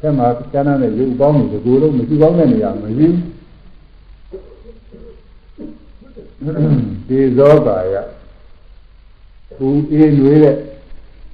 [0.00, 3.08] ထဲမှာကျမ်းတဲ့ရုပ်ပေါင်းတွေဒီကိုယ်လုံးမရှိကောင်းတဲ့နေရာမရှိ
[7.08, 7.94] ဒီဇောကာယ
[9.58, 10.56] ဘူအေးနွေးတဲ့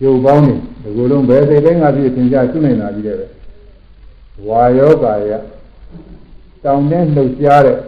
[0.02, 3.16] ရုပ်ပေါင်းတွေ ဒီကိုယ်လုံးဘယ်စိတ်တိုင်းကပြည့်သင်ကြရှိနေတာကြီးတဲ့
[4.48, 5.30] ဝါယောကာယ
[6.64, 7.78] တောင်းတဲ့လှုပ်ရှားတဲ့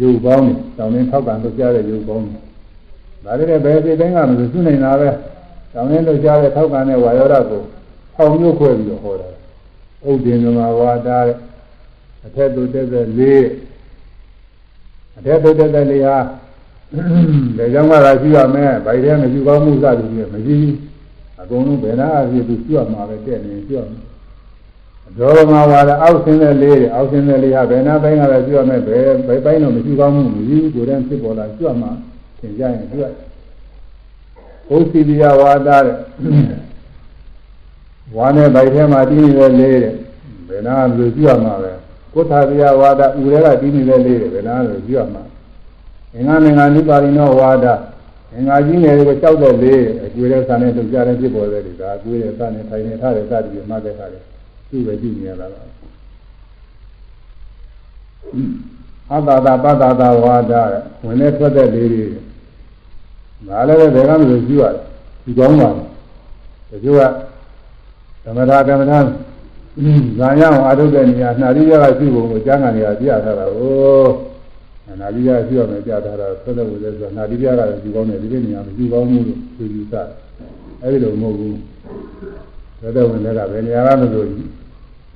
[0.00, 2.38] ရုပ်ပေါင်းတွေတောင်းတဲ့ထောက်ကန်လှုပ်ရှားတဲ့ရုပ်ပေါင်းတွေ
[3.24, 5.08] ဒါလည်းဘယ်စိတ်တိုင်းကမလို့ရှိနေတာပဲ
[5.72, 7.62] တောင်းတဲ့လှုပ်ရှားတဲ့ထောက်ကန်တဲ့ဝါယောဓာတ်ကို
[8.16, 9.28] အောင်မျိုးခွဲပြီးတော့ဟောတာ
[10.08, 11.36] ဥဒ္ဒေနမဝါဒတဲ့
[12.24, 13.44] အထက်သို့တက်တဲ့လေး
[15.18, 16.18] အထက်သို့တက်တဲ့လေးဟာ
[17.56, 20.93] ဒါကြောင့်ကသာရှိရမယ်ဗိုက်ထဲမရှိကောင်းမှုစသည်ဖြင့်မရှိဘူး
[21.40, 24.02] အကုန်လုံးဘယ်နာအဖြစ်သူရှိရမှာပဲတက်နေရှိရမယ်
[25.18, 31.90] ဒေါရမဝါဒအောက်ဆင်းတဲ့လေးအောက်ဆင်းတဲ့လေးဟာဘယ်နာပိုင်းကလည်းရှိရမယ်ဘယ်ဘယ်ပိုင်းတော့မရှိကောင်းမှုမရှိဘူးကိုယ်တည်းဖြစ်ပေါ်လာရှိရမှာ
[32.40, 33.04] သင်ကြရင်ရှိရ
[34.68, 35.96] ဘုစီလျာဝါဒတဲ့
[38.16, 39.94] ဝါနဲ့ဗိုက်ထဲမှာတည်နေတဲ့လေးတဲ့
[40.48, 41.72] ဘယ်နာလူရှိရမှာပဲ
[42.12, 45.22] ကုသလျာဝါဒဥရဲကတည်နေတဲ့လေးတဲ့ဘယ်နာလူရှိရမှာ
[46.14, 47.66] အင်္ဂါမင်္ဂနိပါရိနောဝါဒ
[48.34, 54.18] အင်္ဂါကြီးငယ်ကိုကြောက်တဲ့လေးအကျွေးတဲ့ဆန်နဲ့တုတ်ကြတဲ့ဖြစ်ပေါ်တဲ့ဒီကအကျွေးတဲ့ဆန်နဲ့ထိုင်နေထားတဲ့စသည်ဖြင့်မှတ်တဲ့ခါလေ
[54.70, 55.60] သူ့ပဲကြည့်နေရတာပါ
[59.10, 60.52] အတ္တတာပတ္တတာဝါဒ
[61.04, 62.04] ဝင်နေထွက်တဲ့လေးတွေ
[63.48, 64.74] ဒါလည်းပဲဘယ်ကမှမကြည့်ရတယ်
[65.24, 65.68] ဒီကောင်းပါ
[66.70, 67.02] တချို့က
[68.24, 68.92] သမထကမ္မထ
[70.18, 74.33] ဇာယအောင်အာထုတ်တဲ့နေရာနှာရိယကရှိဖို့ကိုကြားငံနေရာပြရထားတာကို
[75.00, 79.94] နာတိယရှိရမယ်ကြားထားတာဆက်သက်ဝေလဲဆိုနာတိယကလည်းဒီကောင်းတယ်ဒီလိုနေရာမရှိကောင်းဘူးလို့သူယူဆ
[80.82, 81.58] အဲဒီလိုမဟုတ်ဘူး
[82.80, 84.26] ဆက်သက်ဝင်လည်းကဘယ်နေရာကမလို့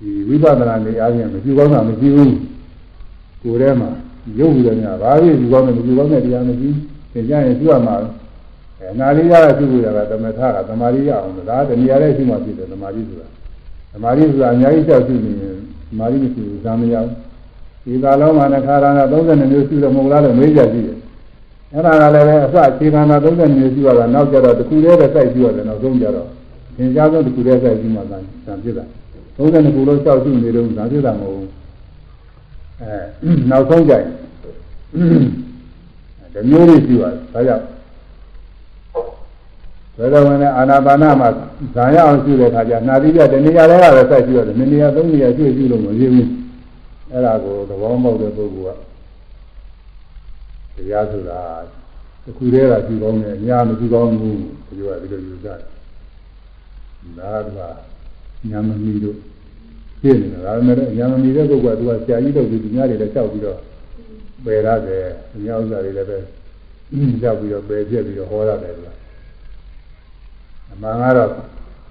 [0.00, 2.34] ဒီဝိပဿနာနေအားဖြင့်မရှိကောင်းတာမရှိဘူး
[3.42, 3.90] ကိုယ်ထဲမှာ
[4.38, 6.68] ရုပ်ဘူးတယ်များဘာဖြစ်ဒီကောင်းတယ်မရှိကောင်းတဲ့တရားမရှိ
[7.12, 7.94] သင်ကြရင်ရှိရမှာ
[8.80, 13.26] အဲနာတိယကရှိဖို့ရတာသမထကသမာဓိရအောင်ဒါတဏှာလည်းရှိမှဖြစ်တယ်သမာဓိဆိုတာ
[13.92, 15.54] သမာဓိဆိုတာအများကြီးကြောက်ရှိနေရင်
[15.88, 17.27] သမာဓိမရှိဘူးဇာမရဘူး
[17.88, 20.96] ဒီသာလုံးမှာနှခါရဏ32မျိုးရှိလို့မဟုတ်လားလို့မေးကြကြည့်တယ်
[21.72, 26.26] အဲ့ဒါကလည်းပဲအစခြေခန္ဓာ32မျိုးရှိရတာနောက်ကြတော့တစ်ခုတည်းပဲစိုက်ရှိရတယ်နောက်ဆုံးကြတော့
[26.76, 28.84] သင်ကြားဆုံးတစ်ခုတည်းစိုက်ရှိမှသာသံဖြစ်တာ
[29.38, 31.50] 32ခုလုံးကြောက်ရှိနေတော့ဇာဖြစ်တာမဟုတ်ဘူး
[32.80, 32.94] အဲ
[33.50, 34.04] နောက်ဆုံးကြရင်
[36.34, 37.64] ဒီမျိုးလေးရှိပါတယ်ဒါကြောင့်
[39.96, 41.28] ဘယ်လိုဝင်လဲအာနာပါနမှာ
[41.74, 46.37] ဇာရအောင်ရှိတဲ့အခါကျနာတိပြတနေရာတွေကပဲစိုက်ရှိရတယ်နေရာသုံးနေရာရှိရှိလို့မရဘူး
[47.12, 48.76] အဲ့ဒါကိုသဘောပေါက်တဲ့ပုဂ္ဂိုလ်
[50.74, 51.40] ကတရားဆိုတာ
[52.24, 54.36] တစ်ခုတည်းကကြည့်ကောင်းတယ်အများမကြည့်ကောင်းဘူး
[54.66, 55.58] ဒီလိုကဒီလိုယူကြတယ်
[57.18, 57.58] ဒါက
[58.50, 59.16] ညာမမီတို့
[60.00, 63.58] ပြည့်နေတာဒါပေမဲ့ညာမမီတဲ့ပုဂ္ဂိုလ်ကသူကဆရာကြီးတို့ဒီညာတွေလည်းကြောက်ပြီးတော့
[64.44, 65.04] ပယ်ရတယ်
[65.34, 66.18] အများဥစ္စာတွေလည်းပဲ
[67.22, 68.92] ကြောက်ပြီးတော့ပယ်ပြက်ပြီးတော့ဟောရတယ်ကွာ
[70.72, 71.30] အမှန်ကတော့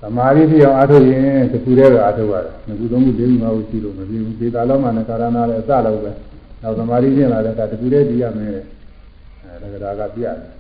[0.02, 6.12] သမာဓိပြောင်းအားထုတ်ရင်တစ်ခုတည်းကအထုတ်ရတယ်ငခုသုံးခုလေးခုငါးခုရှိလို့မပြင်းဘူးဒေတာလုံးမှနဲ့ကာရဏလည်းအစလုံးပဲ
[6.62, 8.52] နောက်သမာဓိပြင်လာတဲ့အခါတစ်ခုတည်းကြည့်ရမယ်
[9.46, 10.58] အဲဒါကပြရတယ်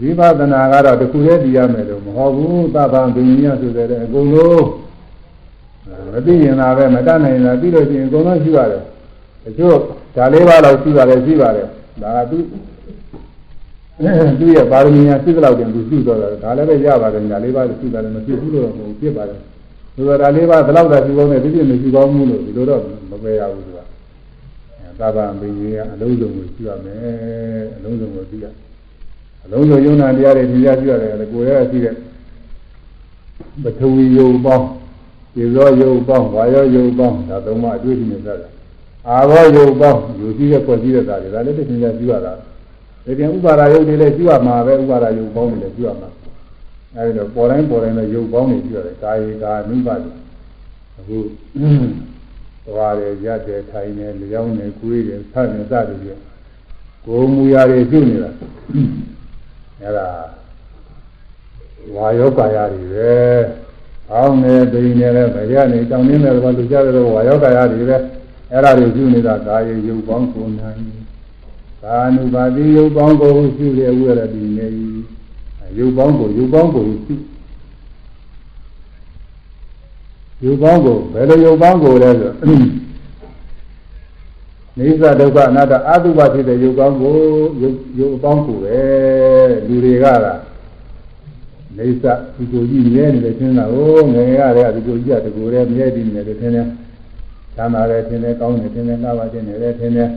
[0.00, 4.66] ဝိပဿနာကတော့တစ်ခုတည်းကြည့်ရမယ်လို့မဟုတ်ဘူးသဗ္ဗံဒုညဆိုတဲ့အကုန်လုံး
[6.12, 8.82] မသိရင်သာပဲမတတ်နိုင်တာပြီးလို့ရှိရင်အကုန်လုံးရှိရတယ်
[9.44, 9.76] တချို့
[10.16, 11.66] ဒါလေးပါးတော့ရှိပါတယ်ရှိပါတယ်
[12.02, 12.38] ဒါကသူ
[13.98, 19.38] သူ့ရဲ့ပါရမီညာသိသလောက်တင်သူရှိတော့တယ်ဒါလည်းပဲရပါတယ်ညာလေးပါးရှိတယ်မဖြစ်ဘူးလို့တော့မဟုတ်ဖြစ်ပါတယ်
[19.94, 23.78] ဆိုတော့ဒါလေးပါးဘယ်လောက်သာရှိကောင်းတယ်ဒီပြည့်မရှိကောင်းဘူးလို့ဒီလိုတော့မပယ်ရဘူးသူက
[25.00, 28.46] သာသာဘိညာဉ်ကအလုံးစုံကိုရှိရမယ်အလုံးစုံကိုသိရ
[29.44, 31.94] အလုံးစုံယုံနာတရားတွေသိရရှိရတယ်ကိုယ်ရဲ့ရှိတဲ့
[33.62, 34.66] ပထဝီယုံပေါင်း
[35.34, 38.48] ဒီသောယုံပေါင်းဝါယောယုံပေါင်းဒါသုံးပါအတွေ့အကြုံနဲ့သာ
[39.08, 42.32] အာဘောယုံပေါင်းယူရှိတဲ့ဖွဲ့စည်းတဲ့သားတွေဒါလည်းသိဉာဏ်ရှိရတာ
[43.06, 46.08] ဒီပြန်ဥပါဒယုတ်တွေလည်းရှိရမှာပဲဥပါဒယုတ်ပေါင်းတွေလည်းရှိရမှာ
[46.96, 50.00] အဲဒီတော့ပေါ်တိုင်းပေါ်တိုင်းလည်းယုတ်ပေါင်းတွေရှိရတယ်ကာယေကာနုပါဒ
[50.98, 51.18] အခု
[52.66, 56.20] သွားတယ်ရက်တယ်ထိုင်တယ်လျောင်းတယ်ကိုယ်တယ်ဆတ်တယ်စသည်ဖြင့်
[57.06, 58.30] ကိုယ်မူရာတွေပြုနေတာ
[59.82, 60.08] အဲဒါ
[61.94, 63.14] ဝါယောကာယတွေပဲ
[64.12, 67.96] အောင်းနေပိန်နေလည်းဗရနေတောင်းနေတဲ့ဘာလူကြတဲ့ဝါယောကာယတွေပဲ
[68.52, 71.05] အဲ့ဒါတွေပြုနေတာကာယေယုတ်ပေါင်းကိုနိုင်
[71.86, 74.66] ကာနုပါတိယုတ်ပေါင်းကိုရှုရဝရတိနေ
[75.78, 77.14] ယုတ်ပေါင်းကိုယုတ်ပေါင်းကိုရှု
[80.42, 82.30] ယုတ်ပေါင်းကိုဘယ်လိုယုတ်ပေါင်းကိုလဲဆို
[84.78, 87.14] နေသဒုက္ခအနတ္တအတုပဖြစ်တဲ့ယုတ်ပေါင်းကို
[87.62, 88.80] ယုတ်ယုတ်ပေါင်းကိုပဲ
[89.66, 90.40] လူတွေကလား
[91.76, 96.66] နေသဒီကိုကြည့်မြဲနေတယ်ရှင်းတာကိုငယ်ရတဲ့ဒီကိုကြည့်ရတကူရဲမြဲတည်နေတယ်ထင်တယ်
[97.56, 100.10] သမ်းပါလေထင်တယ်ကောင်းတယ်ထင်တယ်နှာပါခြင်းတယ်ထင်တယ်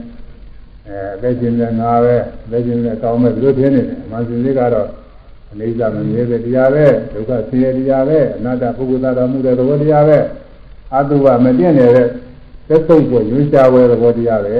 [0.86, 4.88] အဲအသက်ရှင်တဲ့ငါပဲအသက်ရှင်တဲ့ကောင်းမဲ့ဘယ်လိုထင်နေလဲမဆင်လေးကတော့
[5.52, 10.18] အနေစာမမြဲတဲ့တရားပဲဒုက္ခဆင်းရဲတရားပဲအနတ္တပုဂ္ဂိုလ်သားတော်မူတဲ့သဘောတရားပဲ
[10.94, 12.06] အတုပမပြည့်နေတဲ့
[12.68, 14.56] သက်ဆုံးကိုရွှေချဝဲသဘောတရားပဲ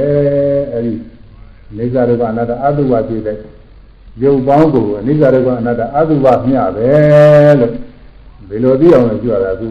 [0.72, 0.92] အဲဒီ
[1.76, 3.36] နေစာဒုက္ခအနတ္တအတုပဖြစ်တဲ့
[4.22, 6.90] ရုပ်ပေါင်းကိုအနိစ္စဒုက္ခအနတ္တအတုပမျှပဲ
[7.60, 7.72] လို့
[8.48, 9.68] ဘယ်လိုသိအောင်လဲကြွရတာအခု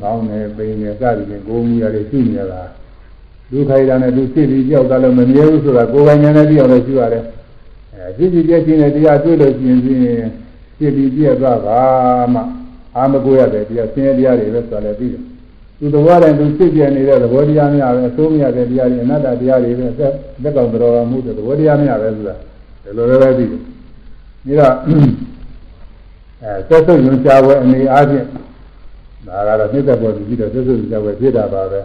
[0.00, 2.68] ကောင်းတယ်ပိန်တယ်စသည်ဖြင့်ကိုယ်မူရတယ်ရှိနေလား
[3.50, 7.24] ဒုက္ခိတာနဲ့သူဖြစ်ပြီးကြောက်တာလည်းမမြဲဘူးဆိုတာကိုယ်ပိုင်ဉာဏ်နဲ့သိအောင်လည်းရှိရတယ်
[7.94, 10.30] အဲဖြစ်ပြီးပြည့်ချင်းတဲ့တရားတွေ့လို့ရှိရင်ဖြင့်
[10.78, 11.80] ဖြစ်ပြီးပြည့်သွားပါ
[12.34, 12.40] မှ
[12.96, 15.22] အာမကိုရတဲ့တရားဆင်းရဲတရားတွေပဲဆိုလည်းပြီးတယ်
[15.78, 20.12] သူသဘောတိုင်းသူဖြစ်ပြနေတဲ့သဘောတရားများပဲအစိုးမရတဲ့တရားတွေအနတ္တတရားတွေပဲသက်
[20.42, 22.34] သက်ကောင်တော်မှုတဲ့သဘောတရားများပဲဆိုတာ
[22.84, 23.60] ဒီလိုလည်းပဲသိတယ်
[24.44, 24.74] ပြီးတော့
[26.42, 28.26] အဲသက်သုတ်ညွှန်ကြားပွဲအနေအားဖြင့်
[29.26, 31.80] ဒါကတော့နှိမ့်သက်ပေါ်ပြီးတော့သက်သုတ်ညွှန်ကြားပွဲဖြစ်တာပါပဲ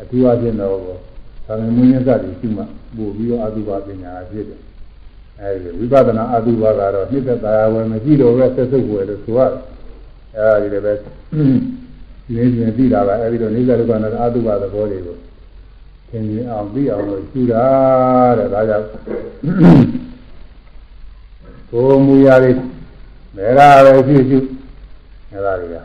[0.00, 0.76] အထူးအားဖြင့်တော့
[1.46, 2.62] သာမန်မင်းရစတွေရှိမှ
[2.96, 4.60] ပို့ပြီးတော့အတုပါပညာဖြစ်တယ်
[5.40, 9.58] အဲဒီဝိပဿနာအတုပါကတော့နှိမ့်သက်သာဝယ်မရှိတော့ပဲသက်သုတ်ပွဲလို့ဆိုရတယ်
[10.36, 10.92] အဲဒီလည်းပဲ
[12.34, 15.16] နေနေသိတာပါအဲဒီတော့နေသာဒုက္ခနာအတုပါသဘောတွေကို
[16.08, 17.66] သင်မြင်အောင်သိအောင်လို့ရှင်းတာ
[18.38, 18.86] တဲ့ဒါကြောင့်
[21.70, 22.52] ကိုမူရာတွေ
[23.36, 24.38] မဲရာပဲရှိရှိ
[25.32, 25.76] အဲဒါတွေက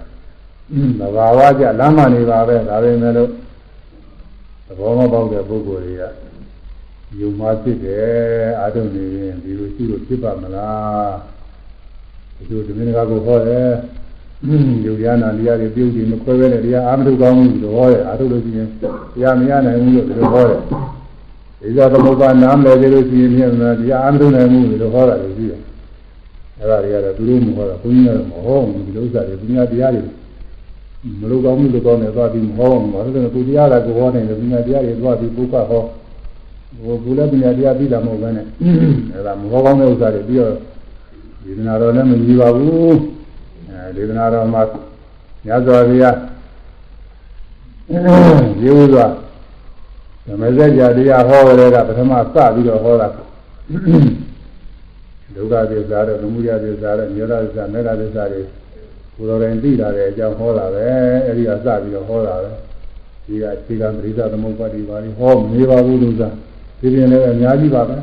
[0.99, 3.31] သဘာဝကြလမ်းမနေပါပဲဒါပေမဲ့လို့သ
[4.77, 6.03] ဘောမပေါက်တဲ့ပုဂ္ဂိုလ်တွေက
[7.19, 11.13] ယုံမှဖြစ်တယ်အာထုံနေရင်ဒီလိုရှိလို့ဖြစ်ပါမလား
[12.37, 13.69] ဒီလိုဒီမင်းကကိုဟောတယ်
[14.85, 18.83] ယုတ်ရနာတရားတွေပြုတ်ပြီးမခွဲပဲနဲ့တရားအာမထုကောင်းမှုလို့ဟောတယ်အာထုလို့ရှိရင်တ
[19.21, 20.59] ရားမရနိုင်ဘူးလို့ဒီလိုဟောတယ်
[21.61, 25.61] ဒီသာသမုပ္ပါနားမလဲသေးလို့ရှိရင်ပြန်တရားအာမထုနိုင်မှုလို့ဟောတာလို့ရှိတယ်
[26.59, 30.01] အဲ့ဒါတွေကတော့သူတို့မဟောတာဘုန်းကြီးကမဟောဘူးဒီလိုဥစ္စာတွေပညာတရားတွေ
[31.19, 35.83] မလို့ကောင်းမှုလို့ကောင်းတယ်သွားပြီးမဟောဘူးဘာလို့လဲကိုတရားကကိုဟောနေတယ်ပညာတရားတွေသွားပြီးပုဂ္ဂဟော
[36.83, 38.45] ဟိုဘုလည်းပညာတရားပြီးတာမဟုတ်ဘဲနဲ့
[39.13, 40.53] အဲ့ဒါမဟောကောင်းတဲ့ဥစ္စာတွေပြီးတော့
[41.43, 42.97] ဒီနာတော်လည်းမကြီးပါဘူး
[43.95, 44.61] ဒေသနာတော်မှာ
[45.45, 46.15] ညဇောဘုရား
[48.61, 49.05] ရေဥစွာ
[50.25, 53.07] ဓမ္မစကြာတရားဟောကြတဲ့ကပထမစပြီးတော့ဟောတာ
[55.35, 58.41] ဒုက္ခသစ္စာတို့သမုဒယသစ္စာတို့ညောဒသစ္စာမေတ္တာသစ္စာတွေ
[59.17, 60.85] ကိုယ်တော်တိုင်သိတာတဲ့အကြောင်းဟောတာပဲ
[61.25, 62.49] အဲဒီကစပြီးတော့ဟောတာပဲ
[63.25, 66.29] ဒီကခြေကပရိသသမုပ္ပါတိပါဠိဟောမနေပါဘူးလို့သာ
[66.79, 67.97] ဒီပြင်လည်းအများကြီးပါပဲ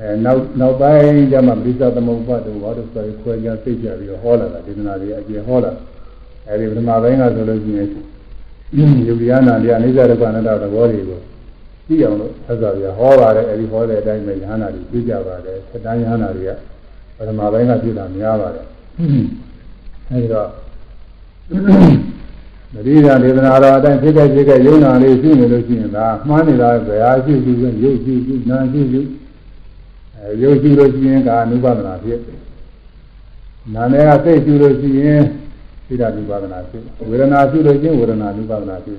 [0.00, 5.72] အဲနောက်နောက်ပိုင်းကျမှပရိသသမုပ္ပါတို့ဘာလို့ဆိုခွဲခြားသိကြပြီးတော့ဟောလာတာဒေသနာတွေအကျယ်ဟောလာ
[6.48, 7.88] အဲဒီပထမပိုင်းကဆိုလို့ရှိရင်
[9.06, 11.20] ယုတ်တရားနာတရားအိစ္ဆရကနတသဘောတွေကို
[11.88, 16.50] သိအောင်လို့ဆက်စွာပြဟောပါတယ်အဲဒီဟောတဲ့အတိုင်းပဲယဟနာတွေသိကြပါတယ်စတန်ယဟနာတွေက
[17.16, 18.64] ပထမပိုင်းကပြတာများပါတယ်
[20.14, 20.48] အဲဒီတော့
[22.74, 29.00] မရိယာဒေသနာတော်အတိုင်းဖြစ်ခဲ့ဖြစ်ခဲ့ယုံနာလေးရှိနေလို့ရှိရင်ဒါမှားနေတာဘယ်ဟာရှိရှိပဲရုပ်ရှိရှိနာရှိရှိ
[30.16, 32.18] အဲရုပ်ရှိလို့ရှိရင်ကအနုပါဒနာဖြစ်
[33.74, 35.20] နာနဲ့ကစိတ်ရှိလို့ရှိရင်
[35.86, 38.98] သိတာနုပါဒနာဖြစ်ဝေဒနာရှိလို့ရှိရင်ဝေဒနာနုပါဒနာဖြစ်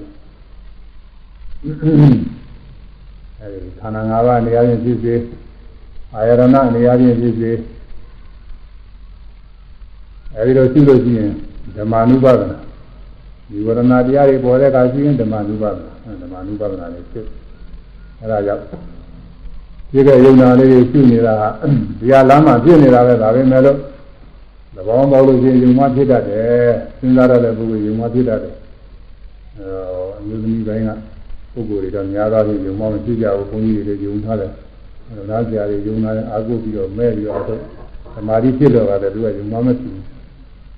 [3.40, 5.16] အဲဒီခန္ဓာ၅ပါးနေရာချင်းဖြစ်စေ
[6.14, 6.42] အာယရဏ
[6.76, 7.52] နေရာချင်းဖြစ်စေ
[10.38, 11.32] အဲဒီလိုရှိလို့ရှိရင်
[11.76, 12.58] ဓမ္မနုပါဒနာ
[13.50, 17.26] ဒီဝရဏတရားတွေပေါ်တဲ့အခါရှိရင်ဓမ္မနုပါဒနာဓမ္မနုပါဒနာလေးဖြစ်
[18.22, 18.64] အဲဒါကြောင့်
[19.92, 21.50] ဒီကယုံနာလေးတွေရှိနေတာဟာ
[22.00, 23.78] ဒီဟာလမ်းမှာဖြစ်နေတာပဲဒါပဲမဲ့လို့
[24.76, 28.54] သဘောပေါက်လို့ရှိရင်ယုံမှဖြစ်တတ်တယ်စဉ်းစားရတဲ့ပုဂ္ဂိုလ်ယုံမှဖြစ်တတ်တယ်
[29.58, 29.68] အဲ
[30.20, 30.90] အမျိုးသမီးပိုင်းက
[31.54, 34.52] ပုဂ္ဂိုလ်တွေတော့များသောဖြင့်ယုံမှမဖြစ်ကြဘူးဘုန်းကြီးတွေယုံထားတယ်
[35.08, 37.42] အဲဒါကြာတွေယုံထားတယ်အာကုပြီးတော့မဲ့ပြီးတော့
[38.14, 40.05] သမာဓိဖြစ်တော့တယ်သူကယုံမှမဖြစ်ဘူး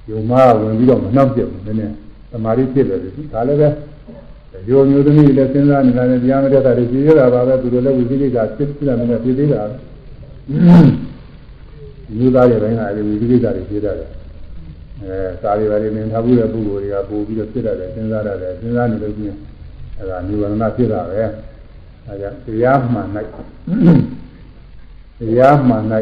[0.09, 1.93] ယုံမှဝင်ပြီးတော့မနှောက်ပြဘူးနည်းနည်း
[2.31, 3.69] သမာဓိဖြစ်တယ်ဒီဒါလည်းပဲ
[4.69, 9.61] ရိုမျိုးသမီးလည်းစဉ်းစားနေတာနဲ့တရားမတတ်တာတွေကြည့်ရတာပါပဲသူတို့လည်းဝိသိကိစ္စဖြစ်ဖြစ်တယ်နဲ့ဖြစ်သေးတာ
[12.19, 14.09] ယူသားရဲ့ဘင်းကအဲဒီဝိသိကိစ္စတွေဖြစ်တတ်တယ်
[15.03, 19.37] အဲစာရီပါရီနင်ထားဘူးတဲ့ပုဂ္ဂိုလ်တွေကပို့ပြီးတော့ဖြစ်တတ်တယ်စဉ်းစားတတ်တယ်စဉ်းစားနေလို့ချင်း
[19.97, 21.21] အဲဒါနိဗ္ဗာန်ဖြစ်တာပဲ
[22.07, 23.07] အဲကြောင့်တရားမှန်၌
[25.19, 25.83] တရားမှန်၌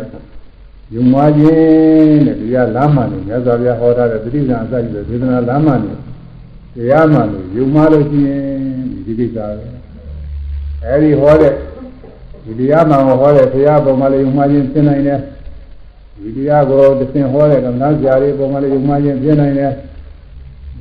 [0.94, 5.94] ယုံမခြင်းတဲ့တရားလမ်းမှန်နေမြတ်စွာဘုရားဟောထားတဲ့တိဋ္ဌာန်အစရှိတဲ့ဒေသနာလမ်းမှန်နေ
[6.76, 8.44] တရားမှန်လို့ယုံမလို့ရှိရင်
[9.06, 9.68] ဒီကိစ္စပဲ
[10.84, 11.54] အဲဒီဟောတဲ့
[12.46, 15.20] ဒီတရားမှန်ကိုဟောတဲ့ဘုရားပုံမှန်လေးယုံမခြင်းသိနိုင်တယ်
[16.22, 16.78] ဒီတရားကို
[17.14, 19.72] သင်ဟောတဲ့ကမ္ဘာဆရာလေးပုံမှန်လေးယုံမခြင်းသိနိုင်တယ်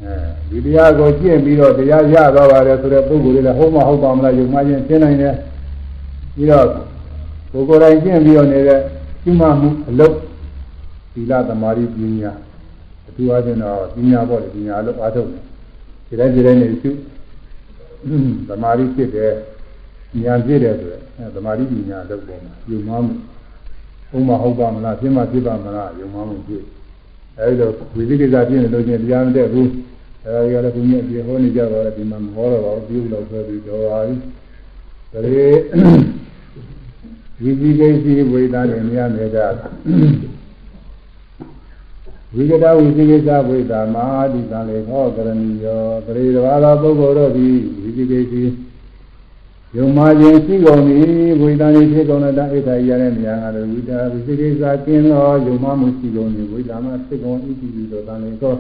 [0.03, 0.15] အဲ
[0.51, 5.35] ဒီတရားကိုကျင့်ပြီးတော့တရားရသွားပါတယ်ဆိုတဲ့ပုဂ္ဂိုလ်တွေလည်းဟုတ်မဟုတ်ပါမလားယုံမခြင်းသိနိုင်တယ်
[6.37, 6.67] ပြီးတော့
[7.53, 8.81] ကိုယ်ကိုယ်တိုင်ကျင့်ပြီးတော့နေတဲ့
[9.25, 10.17] ကျင့်မှုအလုပ်
[11.13, 12.33] သီလသမာဓိပညာ
[13.09, 15.43] အထူးအားဖြင့်တော့ပညာပေါ့လေပညာအလုပ်အားထုတ်တယ်
[16.09, 16.91] ဒီတိုင်းဒီတိုင်းနေရှု
[18.49, 19.33] သမာဓိဖြစ်တယ်
[20.23, 26.63] ဉာဏ်ဖြစ်တယ်ဆိုရယ်အဲသမာဓိပညာအလုပ်ပေါ်မှာယုံမှမှုဥမဟုတ်ပါမလားဖြစ်မှဖြစ်ပါမလားယုံမှမှုဖြစ်
[27.39, 29.71] အဲဒီတော့ဝိသိကိစ္စဖြစ်နေလို့ချင်းတရားမတည့်ဘူး
[30.27, 34.15] အဲဒီကလည်းဘုရားပြေဟောနေကြတော့ဒီမှာမဟောတော့ပါဘူးပြုလို့ဆိုပြီးတော့ပါပြီ
[35.13, 36.14] ဒါလေ
[37.45, 39.41] ဝိသိကိစ္စဝိသနေမြတ်နေကြ
[42.35, 48.35] ဝိကတဝိသိကိစ္စဝိသမာတိတံလေဟောကရဏီယောပရိဒဝါသောပုဂ္ဂိုလ်တို့သည်ဝိသိကိစ္စ
[49.77, 58.55] ယုံမာခြင်းရှိကုန်သည်ဝိသန်၏ဖြစ်ကုန်တဲ့အိဋ္ဌာရတဲ့နေရာကလည်းဝိတာဝိသိကိစ္စကျင်းသောယုံမာမှုရှိကုန်သည်ဝိသမာဖြစ်ကုန်ဤတိသောတံလေသော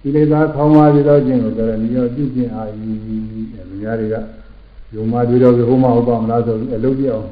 [0.00, 4.16] ဒီလေသာခေါင်းပါပြီးတော့ခြင်းကိုဆိုတော့ညောပြုခြင်းအာယီအဲလူများတွေက
[4.94, 7.26] ယုံမှတွေ့တော့ဘုမဟုတ်ပါမလားဆိုပြီးအလုပ်ပြအောင်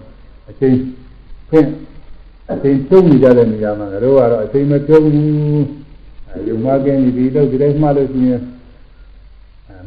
[0.51, 0.77] အချိန်
[1.51, 1.69] ဖင့်
[2.53, 5.65] အချိန်သုံးနေကြတဲ့နေရာမှာတို့ကတော့အချိန်မသုံးဘူး
[6.31, 8.43] အဲယုံမှကင်းဒီတော့ဒီတိုင်းမှလို့ရှိရင်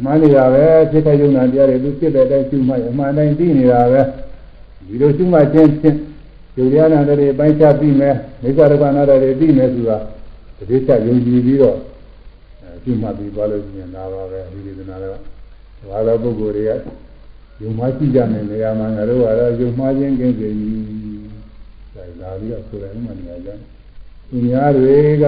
[0.03, 4.01] မှန်နေတာပဲဖြစ်တဲ့ယုံနာတရားတွေသူဖြစ်တဲ့အတိုင်းရှုမှအမှန်တိုင်းသိနေတာပဲ
[4.87, 5.99] ဒီလိုရှုမှချင်းချင်း
[6.57, 9.97] ယုံရနာတွေပိုင်းခြားပြီးမယ်မိစ္ဆာဒုက္ခနာတွေပြီးမယ်ဆိုတာ
[10.57, 11.77] တတိယယုံကြည်ပြီးတော့
[12.83, 15.17] ရှုမှတ်ပြီးသွားလို့ရှိရင်ဒါပါပဲဒီလိုနာတော့
[15.89, 16.71] ဘာသာပုဂ္ဂိုလ်တွေက
[17.61, 20.81] ယုံမှရှိကြမယ်နေရာမှာငါတို့ကတော့ယုံမှချင်းကင်းစေကြီး
[21.95, 23.49] ဒါလာပြီးတော့ဆိုတယ်ဥမာနေရာကျ
[24.29, 25.25] သူများတွေက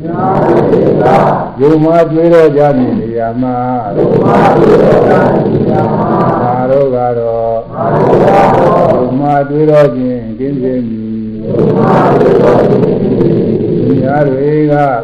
[0.00, 3.56] များတွေကယုံမှတွေးတော့ကြနေနေရာမှာ
[3.96, 5.12] ယုံမှတွေးတော့ကြ
[5.44, 6.08] နေရာမှာ
[6.42, 11.12] ငါတို့ကတော့ငါတို့ကတော့ယုံမှတွေးတော့ခြင်းကင်းစေမည်
[11.44, 11.82] ယုံမှ
[12.20, 13.53] တွေးတော့ခြင်း
[13.84, 14.98] သူများတွေကများ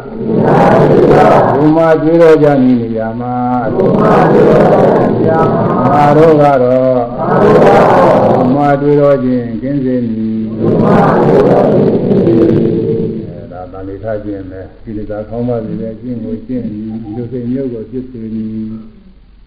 [0.89, 3.33] တွေကယုံမှတွေးတော့ကြနေနေရာမှာ
[3.73, 4.75] ယုံမှတွေးတော့ကြ
[5.13, 18.49] နေရာမှာငါတို့ကတော့ငါတို့ကတော့ယုံမှတွေးတော့ခြင်းကင်းစေမည်ယုံမှတွေးတော့ခြင်းဒါတန်လေးထားခြင်းနဲ့ဒီလိုသာခေါင်းပါစီနဲ့ကျင့်ကိုကျင့်ပြီးဒီလိုစိတ်မျိုးကိုဖြစ်စေသည်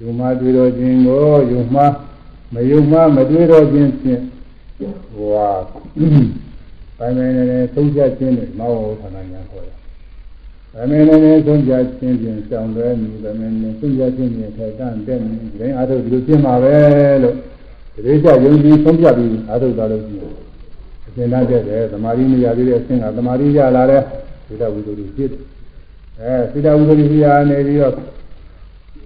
[0.01, 1.81] ယုံမှတွေးတော့ခြင်းကိုယုံမှ
[2.55, 4.20] မယုံမှမတွေးတော့ခြင်းဖြင့်
[5.12, 5.48] ဟိုဟာ
[6.98, 9.76] ပိုင်းပိုင်းနဲ့သုံးဖြတ်ခြင်းနဲ့မောဟဌာနညာခေါ်တယ်။
[10.72, 16.76] ပိုင်းပိုင်းနဲ့သုံးဖြတ်ခြင်းဖြင့်စောင့်လွဲမိပိုင်းပိုင်းနဲ့သုံးဖြတ်ခြင်းဖြင့်ထိုက်တန့်တဲ့မိဒီအားထုတ်ဒီလိုဖြစ်မှာပဲ
[17.22, 17.34] လို့
[17.94, 20.32] ဒီလိုကြယုံကြည်သုံးဖြတ်ပြီးအားထုတ်တာလို့ရှိတယ်။
[21.06, 24.02] အရှင်သားတဲ့တယ်သမာဓိမရသေးတဲ့အဆင့်ကသမာဓိရလာတဲ့
[24.46, 25.40] သေတဝိသုဒ္ဓိဖြစ်တယ်။
[26.20, 27.94] အဲသေတဝိသုဒ္ဓိရနေပြီးတော့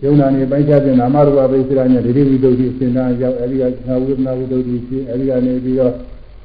[0.05, 5.95] ယုံနာနေပိုင်းခြားတဲ့နာမရူပပိစိရညာဒိဋ္ဌိဝိသုဒ္ဓိအရှင်သားရောက်အဲဒီကသာဝိသနာဝိသုဒ္ဓိဖြစ်အဲဒီကနေပြီးတော့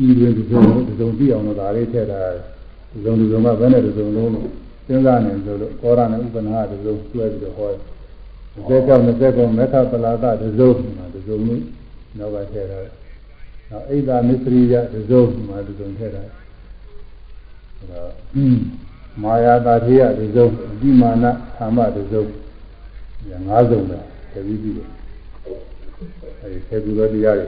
[0.05, 2.19] ဤတွင်ဒီလိုဒီလိုသိအောင်လို့ဒါလေးထည့်တာ
[2.91, 4.47] ဒီလိုဒီလိုမှဘယ်နဲ့ဒီလိုလုံးလို့
[4.85, 7.79] စဉ်းစားနေလို့လို့ကောရနဲ့ဥပနာကဒီလိုတွဲပြီးတော့ဟောတယ်
[8.55, 11.63] 29 29ကိုမေထပလာတဒီလိုမှာဒီလိုမျိုး
[12.17, 12.79] နောက်ကထည့်တာ
[13.69, 16.23] နောက်အိဒါမစ္စရိယဒီလိုမှာဒီလိုထည့်တာ
[17.77, 18.11] အဲတော့
[19.23, 21.25] မာယာတာထေယဒီလိုအတိမာန
[21.57, 22.25] ဓမ္မဒီလို
[23.47, 24.71] ငါးစုံပဲ ဆယ်ပြီးပြီ
[26.41, 27.47] အဲဒီဆယ်ပြီးတော့တရားတွေ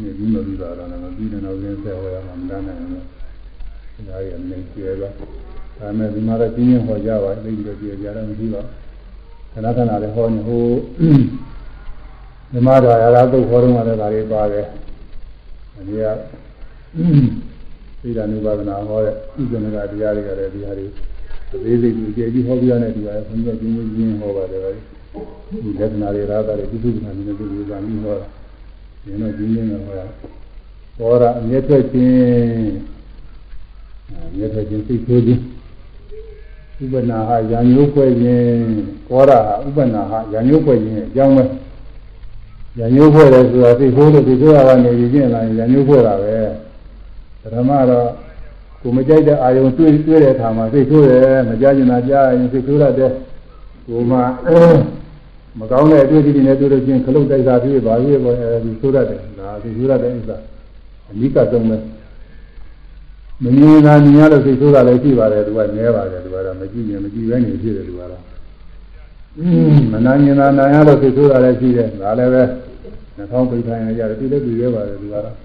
[0.00, 5.08] နေပြီးမပြီးပါတော့လည်းမပြီးတဲ့နောက်ရင်းဆယ်ဟောရမှာမတန်းနိုင်ဘူးဒါရီအနေကျဲပါ
[5.78, 8.62] ဒါမဲ့ဒီမှာတော့ပြင်းရင်ဟောကြပါသိပြီးတော့ပြောကြတော့မရှိပါ
[9.52, 10.66] ခဏခဏလည်းဟောနေဟို
[12.52, 14.66] ဒီမှာတော့ရာသာသုတ်ဟောတော့မှလည်းဒါတွေပါတယ်
[15.76, 16.06] အဲဒီက
[18.02, 20.86] သိတာနုပါဒနာဟောတဲ့ဥပ္ပန္နကတရားတွေကလည်းတရားတွေ
[21.56, 24.68] အသေးစိတ်ကိုကြည့်ကြည့်ဟောပြရတဲ့ဒီပါဘုရားကြီးကြီးကြီးဟောပါတယ်ဗျ
[25.64, 28.26] ဒီလက္ခဏာတွေရာတာတွေပြုစုခံနေတဲ့သူတွေကပြီးဟောတာ
[29.04, 30.06] ဒီတော့ကြီးကြီးနဲ့ဟောတာ
[30.98, 32.96] ဟောတာအမျက်ထွက်ခြင်း
[34.30, 35.42] အမျက်ထွက်ခြင်းစိတ်ဆိုးခြင်း
[36.82, 38.58] ဥပနာဟာရံညိုးဖွဲ့ခြင်း
[39.08, 41.44] ကောရဟာဥပနာဟာရံညိုးဖွဲ့ခြင်းအကြောင်းပဲ
[42.78, 46.36] ရံညိုးဖွဲ့တယ်ဆိုတာစိတ်ဆိုးလို့စိတ်ဆိုးရတာနေပြီးကျင့်လာရင်ရံညိုးဖွဲ့တာပဲ
[47.54, 48.06] ဓမ္မတော့
[48.86, 53.10] ကိုမကြိုက်တဲ့အာယုံတွေ့တွေ့တဲ့အခါမှာစိတ်ဆိုးတယ်မကြကျင်တာကြားရင်စိတ်ဆိုးရတယ်
[53.86, 54.16] ကိုမှ
[55.58, 60.36] မကောင်းတဲ့အတွေ့အကြုံတွေနဲ့တွေ့လို့ချင်းခလုတ်တိုက်တာဖြစ်ပါရဲ့ပေါ့အဲဒီဆိုးရတယ်ဒါစိတ်ဆိုးရတဲ့ဥစ္စာ
[61.10, 61.76] အနိကဆုံးပဲ
[63.42, 68.22] မမြင်တာမြင်ရလို့စိတ်ဆိုးတာလည်းရှိပါတယ်သူကနည်းပါတယ်သူကတော့မကြည့်ရင်မကြည့်ပဲနေဖြစ်တယ်သူကတော့
[69.92, 72.42] မနာမြင်တာနာရလို့စိတ်ဆိုးတာလည်းရှိတယ်ဒါလည်းပဲ
[73.16, 75.36] နှာခေါင်းပိတ်ထိုင်ရရတယ်ဒီလည်းပြီးရဲပါတယ်သူကတော့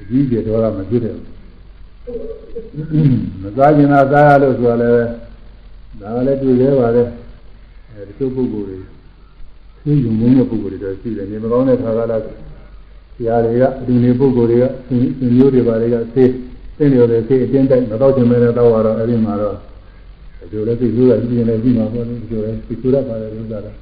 [0.00, 1.16] အကြီးကျယ်တော့မဖြစ်တယ်
[3.42, 4.90] မစားကျင်တာစားရလို့ဆိုရလဲ
[6.00, 7.02] ဒါလည်းတွေ့သေးပါလေ
[7.90, 8.76] အဲဒီလိုပုဂ္ဂိုလ်တွေ
[9.84, 12.26] သိယုံနေတဲ့ပုဂ္ဂိုလ်တွေတော့ရှိတယ်နေမကောင်းတဲ့ခါကလာဆ
[13.26, 16.24] ရာတွေကအတူနေပုဂ္ဂိုလ်တွေကသူမျိုးတွေပါတွေကသေ
[16.76, 19.56] သိနေတယ်သေအတင်းတိုက်မတော့ချင်မဲနဲ့တော့တော့အဲ့ဒီမှာတော့
[20.50, 23.72] ဒီလိုလည်းသိလို့ရည်ရင်လည်းပြီးမှာပေါ့လေဒီလိုလည်းသိဆိုရပါတယ်လို့ဆိုတာ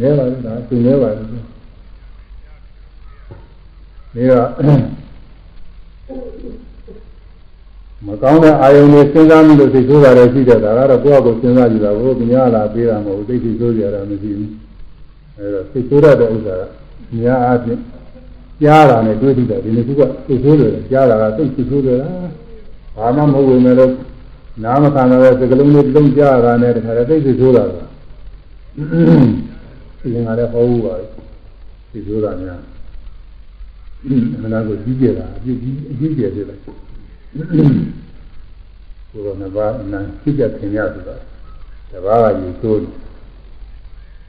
[0.00, 5.01] နဲပါလေဒါသူနဲပါတယ်ဒီတော့
[8.06, 14.50] မကောင်းတဲ့အာယုန်တွေစဉ်းစားမှုလို့သိဆိုးတာလည်းရှိတယ်ဒါကတော့ကိုယ့်အကိုစဉ်းစားကြည့်တာဘို့သူများလာပေးတာမဟုတ်သိသိဆိုးကြတာမရှိဘူး
[15.36, 16.62] အဲတော့သိဆိုးရတဲ့ဥစ္စာက
[17.18, 17.80] များအားဖြင့်
[18.62, 19.90] ကြားတာနဲ့တွေ့ထိတာဒီနေ့က
[20.26, 21.98] သိဆိုးတယ်ကြားတာကသိသိဆိုးတယ်
[22.96, 23.96] ဘာမှမဟုတ်ဝင်လည်း
[24.62, 27.70] နားမခံတော့တဲ့စကလုံးလေးလုံးကြားတာနဲ့တခါတည်းသိသိဆိုးတာက
[30.00, 30.94] ဒီငါလည်းဟောဘူးပါ
[31.92, 32.60] သိဆိုးတာများ
[34.42, 36.58] မနာကိုကြီးကျယ်တာအပြည့်ကြီးအကြီးကျယ်ဖြစ်လို
[37.40, 41.16] က်ကိုယ်တော်နှစ်ပါးအနံသိကြခင်ရဆိုတာ
[41.90, 42.92] တပါးကယူဆိုးတယ်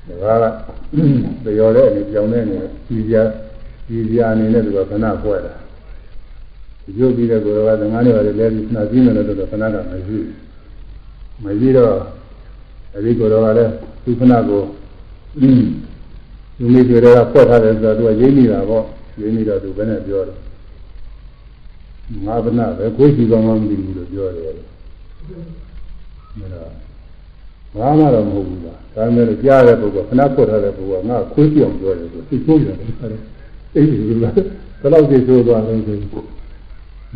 [0.08, 2.58] တပါးကပြောတဲ့အနေပြောင်းတဲ့အနေ
[2.88, 3.16] ကြီးပြ
[3.88, 5.54] ကြီးပြအနေနဲ့သူကခဏဖွဲ့တာ
[6.84, 10.20] ဒီလိုပြီးတဲ့ကိုယ်တော်ကငါးနှစ်ပါးလည်းလည်းနှာပြီးမယ်လို့တော့ခဏကမရှိ
[11.44, 11.94] မရှိတော့
[12.96, 13.72] အဲဒီကိုယ်တော်ကလည်း
[14.04, 14.62] သူခဏကို
[15.40, 18.84] သူမိတွေတော့ဖွဲ့ထားတယ်ဆိုတော့သူကရိမ့်နေတာပေါ့
[19.20, 20.38] ရိမ့်နေတော့သူဘယ်နဲ့ပြောတယ်
[22.26, 24.52] ငါဗနာပဲကိုယ်ရှိကောင်းမှမသိဘူးလို့ပြောတယ်။
[26.54, 26.64] ဒါ
[27.76, 32.76] ဘာမှတော့မဟုတ်ဘူးလား။ဒါမဲ့လို့ကြားတဲ့ပုဂ္ဂိုလ်ခဏဖွတ်ထားတဲ့ပုဂ္ဂိုလ်ကငါခွေးပြောင်ပြောတယ်ဆိုသိချိုးရတယ်။
[33.76, 34.34] အဲ့ဒီလိုလား။
[34.82, 35.98] ဘယ်လောက်သိချိုးသွားလဲဆို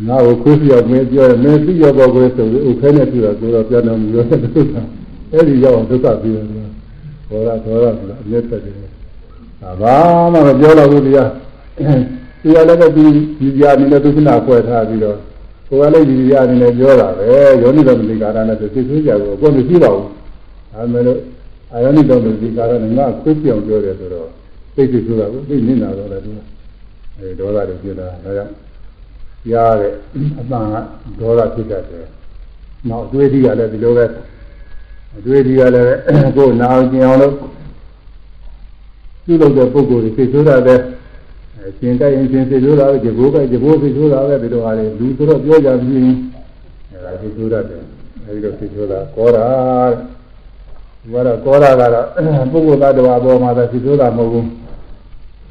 [0.08, 4.76] ငါ့ကိုခွေးပြောင်မင်းပြောတယ်မင်းသိရတော့ကိုယ်ဆိုဥခဲနဲ့ပြတော့ကိုတော့ပြန်တော်မူရောတဲ့ဒုက္ခ။
[5.32, 6.44] အဲ့ဒီရောက်ဒုက္ခပြီးတယ်။
[7.28, 8.74] ဘောရသောရဆိုတာအမျက်သက်တယ်။
[9.62, 9.96] ဒါဘာ
[10.32, 11.28] မှမပြောတော့ဘူးတရား။
[12.42, 13.04] သူကလည်းသူ
[13.38, 15.16] ဒီပြာနေနဲ့သူကနာခွဲထားပြီးတော့
[15.68, 17.24] ကိုယ်ကလည်းဒီပြာနေနဲ့ပြောတာပဲ
[17.62, 20.06] ယောနိတော်မလီကာရနဲ့သူသိသေးကြဘူးကိုယ်မရှိပါဘူး
[20.72, 21.20] ဒါမှမဟုတ်
[21.72, 24.28] အာယောနိတော်မလီကာရနဲ့ငါခွေးပြောင်ပြောတယ်ဆိုတော့
[24.74, 26.30] သိသိဆိုတာကိုသိနေတာတော့လည်းသူ
[27.18, 28.52] အဲဒေါသတွေဖြစ်တာဒါကြောင့်
[29.52, 29.92] ရားတဲ့
[30.40, 30.74] အပန်းက
[31.20, 32.06] ဒေါသဖြစ်တတ်တယ်
[32.88, 34.04] နောက်အတွေ့အထိကလည်းဒီလိုပဲ
[35.18, 35.86] အတွေ့အထိကလည်း
[36.36, 37.34] ကိုယ်နာအောင်ကျင်အောင်လို့
[39.24, 40.80] ပြုလုပ်တဲ့ပုဂ္ဂိုလ်တွေသိဆိုတာတဲ့
[41.76, 46.14] ရှင်တိုက်ရင်ရှင်သိဆိုးတာပဲဒီဘိုးကဒီဘိုးသိဆိုးတာပဲဒီလိုဟာလေလူဆိုတော့ပြောကြပြီး
[46.92, 47.82] အဲဒါသိဆိုးရတယ်
[48.26, 49.46] အဲဒီလိုသိဆိုးတာကောတာ
[51.02, 52.06] ဒီကတော့ကောတာကတော့
[52.52, 54.44] ပုဂ္ဂိုလ်သတ္တဝါပေါ်မှာသာသိဆိုးတာမဟုတ်ဘူး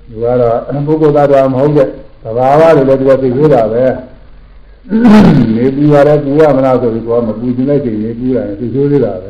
[0.09, 0.57] ဒီကတော့
[0.87, 1.87] ပုဂ္ဂိုလ်သတ္တဝါမဟုတ်တဲ့
[2.23, 3.83] သဘာဝတွေလည်းသူကသိဆိုးတာပဲ
[5.55, 9.29] နေပူရတယ်ပူရမလားဆိုပြီးကောမပူခြင်းလိုက်ချိန်နေပူရတယ်သိဆိုးသေးတာပဲ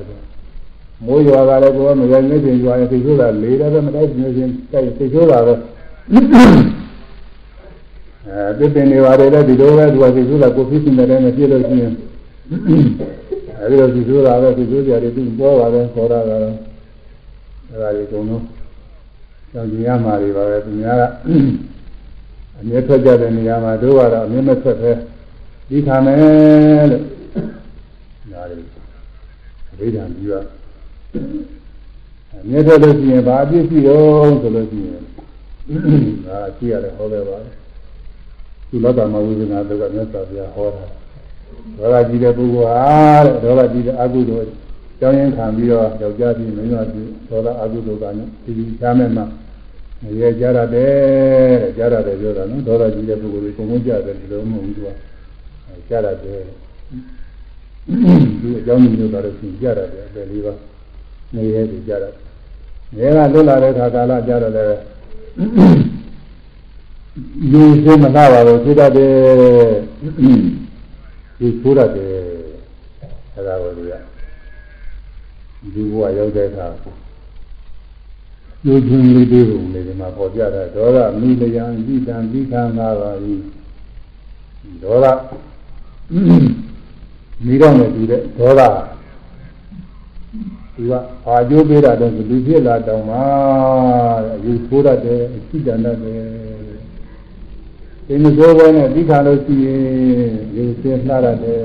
[1.06, 5.54] မိုးရွာကလည်းကောမရနေချိန်ရွာရင်သိဆိုးတာလေတယ်မတိုက်ခြင်းချင်းတိုက်သိဆိုးတာပဲ
[8.38, 11.94] အဲပြည့်တင်နေပါတယ်လေဒီလိုပဲသူကသိဆိုတာကိုဖြစ်နေတယ်မပြည့်လို့ရှိရင်
[13.60, 16.56] အဲဒီလိုသိဆိုတာပဲသိဆိုကြတယ်သူပေါ်ပါတယ်ခေါ်တာကတော့
[17.70, 18.44] အဲဒါကြီးအကုန်လုံး
[19.52, 21.04] ကြောင်ကြည့်ရမှာတွေပါပဲသူများက
[22.60, 24.92] အမြဲထွက်ကြတဲ့နေရာမှာတို့ကတော့အမြဲမထွက်ပဲ
[25.70, 27.04] ဒီခါမယ်လို့
[28.34, 28.64] ဒါတွေ
[29.72, 30.46] အဘိဓမ္မာပြီးတော့
[32.42, 35.02] အမြဲထွက်လို့ရှိရင်ဘာအပြစ်ရှိတော့ဆိုလို့ရှိရင်
[36.28, 37.52] ဒါကြည့်ရတယ်ဟောခဲ့ပါလေ
[38.70, 40.84] သုလတ္တမဝိဇ္ဇနာတို့ကမြတ်စွာဘုရားဟောတာ
[41.78, 42.82] ဒေါသကြီးတဲ့ပုဂ္ဂိုလ်ဟာ
[43.26, 44.48] တဲ့ဒေါသကြီးတဲ့အကုသိုလ်
[45.00, 49.24] ကြောင်းရင်ခံပြီးတော့ယောက်ျားကြီးမိန်းမကြီးဒေါသအကုသိုလ်ကလည်းဒီဒီချားမဲ့မှ
[50.20, 54.90] ရဲကြရတယ်တဲ့ကြရတယ်ပြောတာနော်ဒေါသကြီးတဲ့ပုဂ္ဂိုလ်ကိုကုန်ကုန်ကြတယ်ဒီလိုမဟုတ်ဘူးသူက
[55.90, 60.54] ကြရတယ်ဒီအကြောင်းမျိုးတော့ရှိကြရတယ်အပယ်လေးပါ
[61.36, 62.14] နေရဲကြရတယ်
[63.00, 64.60] ရဲကလွတ်လာတဲ့ခါကာလကြတော့လ
[67.18, 69.14] ည်းလူစင်းမနာပါဘူးသိတတ်တယ်
[71.40, 72.14] ဒီဆိုရတယ်
[73.36, 73.94] အဲဒါကိုလူရ
[75.74, 76.66] ဒီဘဝရောက်တဲ့အခါ
[78.66, 83.10] လူချင်းလေးတွေပုံလေးဒီမှာပေါ်ပြတာဒေါသမိလျံဣတံဣခံသာပါ၏
[84.84, 85.06] ဒေါသ
[87.46, 88.62] မိတော့နေတူတဲ့ဒေါသ
[90.76, 90.94] သူက
[91.26, 93.18] အာကျိုးပေးတာတော့လူဖြစ်လာတောင်မှ
[94.34, 96.57] အယူဆိုးတတ်တယ်အရှိတန်တတ်တယ်
[98.08, 99.84] ဒီမစိုးဘဲနဲ့ပြီးခါလို့ရှိရင်
[100.56, 101.64] ယူစင်းလှရတယ်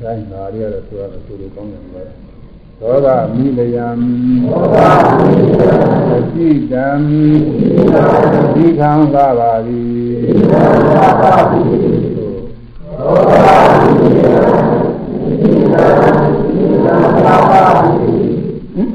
[0.02, 2.04] ။ဒါနာရီရတော့ဆိုရတော့ဆိုလိုကောင်းတယ်ပဲ။
[2.80, 3.88] သောတာမိလယံ
[4.48, 5.72] သောတာမိလယံ
[6.10, 6.86] အရှိတံ
[8.54, 9.86] ဒီခံသာပါသည်
[10.22, 11.68] ဒီခံသာပါသည်
[12.98, 13.42] သောတာ
[13.80, 14.42] မိလယံ
[15.24, 15.86] ဒီခံ
[16.50, 18.28] ဒီခံသာပါသည်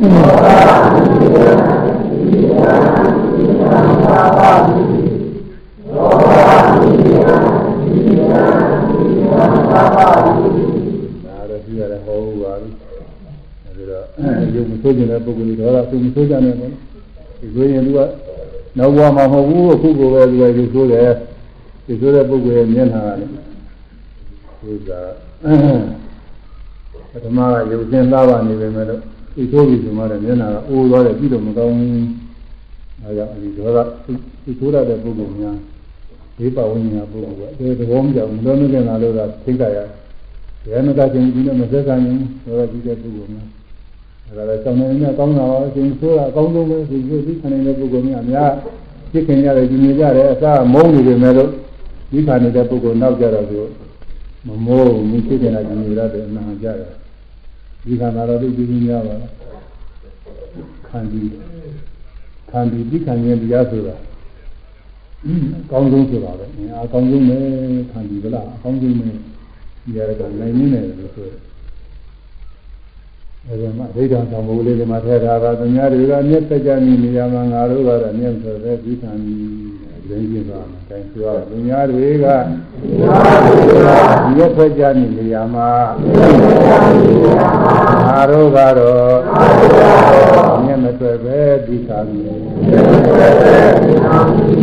[0.01, 0.72] သောတာ
[14.83, 16.71] ဆိုးကျင်တဲ့ပုဂ္ဂိုလ်တွေတော့သူမဆိုးကြနဲ့ပေါ့
[17.39, 17.99] ဒီလိုရင်သူက
[18.77, 21.09] နောက်ဘဝမှာမဟုတ်ဘူးအခုကိုပဲသူကယူဆိုးတယ်
[21.87, 23.31] ယူဆိုးတဲ့ပုဂ္ဂိုလ်ရဲ့မျက်နှာကလည်း
[24.61, 24.91] သူက
[27.11, 29.01] ပထမကရုပ်သင်သားပါနေပေမဲ့လို့
[29.35, 32.07] ဒီဆိုးပြီဆိုမှလည်းမျက်နှာကအိုးသွားတယ်ပြီးတော့မကောင်းဘူး
[33.01, 33.77] အဲကြောင့်ဒီဒေါသ
[34.43, 35.57] ဒီဆိုးရတဲ့ပုဂ္ဂိုလ်များ
[36.37, 39.87] ဒီပဝိညာဉ်ပုဂ္ဂိုလ်ကအဲဒီသဘောမကြောက်ဘူးလုံးလုံးလာလို့ကသိကြရတယ်
[40.65, 43.52] ဘယ်မှာကချင်းဒီနဲ့မဆက်ဆံရင်ဆိုတော့ဒီတဲ့ပုဂ္ဂိုလ်များအဲ
[44.35, 48.51] ဒါလည်းစောင့်နေနေကောင်းတာပါအရှင်ဆိုးတာအကောင်းဆုံးပဲဒီလိုသိခံနေတဲ့ပုဂ္ဂိုလ်များအများ
[49.11, 51.49] ဖြစ်ခင်ရတယ်ဒီနေကြတယ်အစားမုန်းနေပေမဲ့လို့
[52.11, 53.59] ဒီခံနေတဲ့ပုဂ္ဂိုလ်နောက်ကြတော့သူ
[54.47, 56.91] မမိုးဘူးဖြစ်နေတာဒီနေရတယ်အမှန်ကြတယ်
[57.85, 59.15] ဒီခံတာတော့သိပြီးများပါ
[60.87, 61.29] ခံပြီး
[62.49, 63.95] ခံပြီးဒီခံရင်တရားဆိုတာ
[65.25, 65.29] အ
[65.71, 66.45] ကောင်းဆုံးဆိုတာပဲ
[66.83, 67.37] အကောင်းဆုံးပဲ
[67.91, 69.07] ခံပြီးဗလားအကောင်းဆုံးပဲ
[69.83, 71.52] ဒီရတဲ့နိုင်နေတယ်လို့ဆိုတယ်
[73.47, 79.63] အဲဒီမှာဒိဋ္ဌံသံဃာလေးတွေမှာထည့်ထားတာသူများတွေကအမျက်တက်ကြနေနေရမှာငါတို့ကတော့အမျက်ဆိုတဲ့ဒီခံပြီး
[80.09, 82.25] ရင်းကျင်သွားမှာတိုင်ဆိုရသူများတွေက
[84.25, 85.69] ဒီရက်ထွက်ကြနေနေရမှာ
[88.07, 89.15] ငါတို့ကတော့
[90.55, 92.23] အမျက်မထွက်ပဲဒီခံပြီး
[94.61, 94.62] ဥ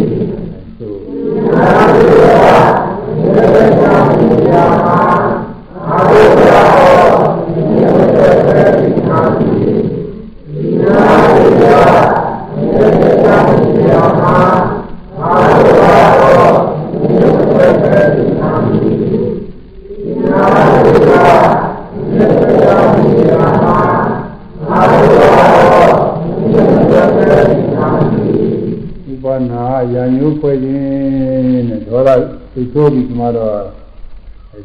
[32.60, 33.54] သသိဆိုးပြီးဒီမှာတော့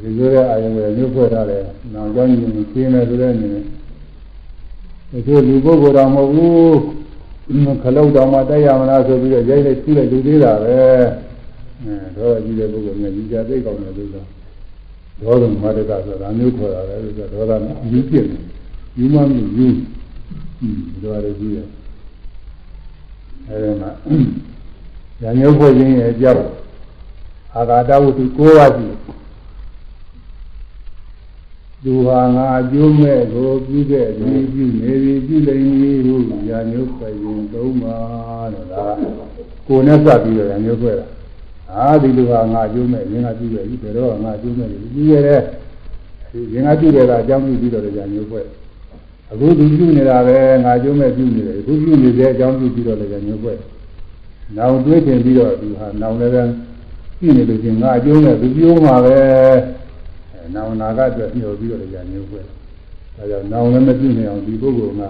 [0.02, 1.64] ဒီလိုတဲ့အာယုံတွေညှို့ဖွဲ့ထားတယ်။
[1.94, 3.64] နောက်ကြောင်းကြီးကိုရှင်းမယ်ဆိုတဲ့အနေနဲ့
[5.12, 10.78] ဒီလိုလူပုဂ္ဂိုလ်တော်မဟုတ်ဘူးခလုတ်တော်မှတက်ရမလားဆိုပြီးတော့ရိုက်လိုက်ကြည့်လိုက်လူသေးတာပဲ။
[11.84, 14.24] အဲဒေါသကြီးတဲ့ပုဂ္ဂိုလ်မျိုးကြီးကြသိကောင်းတယ်လို့ဆို
[15.22, 18.42] ဒေါသမတ္တကဆိုတာမျိုးခေါ်တာလေဆိုတော့ဒေါသယူပြည့်တယ်။
[18.98, 19.68] ယူမှမယူ။
[20.62, 21.68] อืมဒေါသကြီးတယ်။
[23.48, 23.90] အဲဒီမှာ
[25.22, 26.46] ညာညုတ်ဖွဲ့ခြင်းရဲ့အကြောင်း
[27.58, 28.98] အာဂါတဝတ္ထု၉ပါးရှိတယ်
[31.84, 36.16] သူဟာငါအကျိုးမဲ့ကိုပြုတဲ့ဒီပြုနေပြီပြုလိမ့်မည်ဟု
[36.48, 37.96] ညာညုတ်ဖွဲ့ခြင်းသုံးပါ
[38.54, 38.86] တဲ့ဒါ
[39.68, 41.06] ကိုယ်နဲ့စပ်ပြီးတော့ညာညုတ်ဖွဲ့တာ
[41.74, 44.80] အာဒီလူဟာငါအကျိုးမဲ့ရင်ကပြုခဲ့ပြီဘယ်တော့ငါအကျိုးမဲ့ပြု
[45.10, 45.42] ခဲ့တယ်
[46.54, 48.46] ရင်ကပြုတယ်ကအကြောင်းပြုပြီးတော့ညာညုတ်ဖွဲ့
[49.32, 53.54] အခုသူပြုနေတာပဲငါကျုံးမဲ့ပြုနေတယ်အခုပြုနေတဲ့အကြောင်းပြုပြီးတော့လည်းညှို့ပွဲ။
[54.58, 56.44] နောင်တွေးတင်ပြီးတော့သူဟာနောင်လည်းပဲ
[57.20, 59.18] ပြုနေလို့ချင်းငါအကျုံးမဲ့သူပြုံးမှာပဲ။
[60.34, 62.42] အဲနောင်နာကအတွက်ညှို့ပြီးတော့လည်းညှို့ပွဲ။
[63.16, 65.04] ဒါကြောင့်နောင်လည်းမပြုနေအောင်ဒီပုဂ္ဂိုလ်က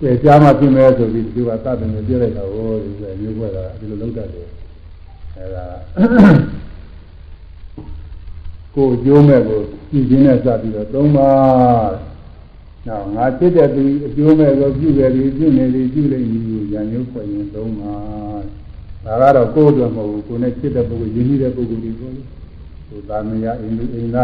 [0.00, 4.48] ပေချာမှပြုမယ်ဆိုပြီးသူကသတ်တယ်ပြောလိုက်တာဟောဒီကညှို့ပွဲတာဒီလိုလုပ်တတ်တယ်။
[5.36, 5.64] အဲဒါ
[8.74, 9.60] ကိုအကျိုးမဲ့ကို
[9.90, 11.30] ကြည့်ခြင်းနဲ့စပြီးတော့သုံးပါ။
[12.86, 17.94] နောက်ငါဖြစ်တဲ့သူအကျိုးမဲ့ကိုပြုတယ်ဒီပြုနေဒီပြုလိမ့်မည်ကိုညာညုတ်ဖွင့်ရင်သုံးပါ။
[19.06, 22.10] ဒါကတော့ကိုယ်အတွက်မဟုတ်ဘူးကိုယ်နဲ့ဖြစ်တဲ့ပုဂ္ဂိုလ်ယဉ်ကျေးတဲ့ပုဂ္ဂိုလ်တွေကို
[22.88, 24.18] ကိုသာမယအိန္ဒိအိန္ဒ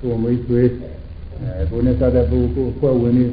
[0.00, 3.24] ကိုမိတ်ဆွေအဲကိုယ်နဲ့စတဲ့ပုဂ္ဂိုလ်ကိုဖွဲ့ဝင်နေ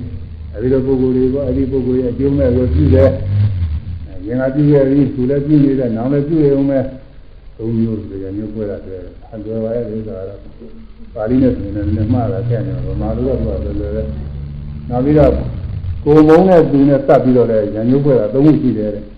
[0.53, 3.10] အဲဒီလိုပုဂ္ဂိုလ်တွေကအဲဒီပုဂ္ဂိုလ်ရဲ့အကျိုးမဲ့ကိုပြုတယ်။
[4.28, 6.84] ရင်ကပြုရပြီးသူလည်းပြုနေတဲ့နောင်လည်းပြုရအောင်မဲ့
[7.57, 10.40] သုံးမျိုးဆိုရမျိုးပွဲတာတွေ့တယ်။အလွယ်ပါရဲ့ဥစ္စာကတော့
[11.14, 14.03] ပါဠိနဲ့ဆိုရင်လည်းမှားတာတဲ့တယ်ဗမာလိုကတော့လွယ်လွယ်ပဲ။
[14.90, 15.32] နောက်ပြီးတော့
[16.03, 19.03] ကိုယ်မုံနဲ့သူနဲ့တတ်ပြီးတော့လည်းရံမျိုးပွဲတာသုံးခုရှိတယ်တဲ့။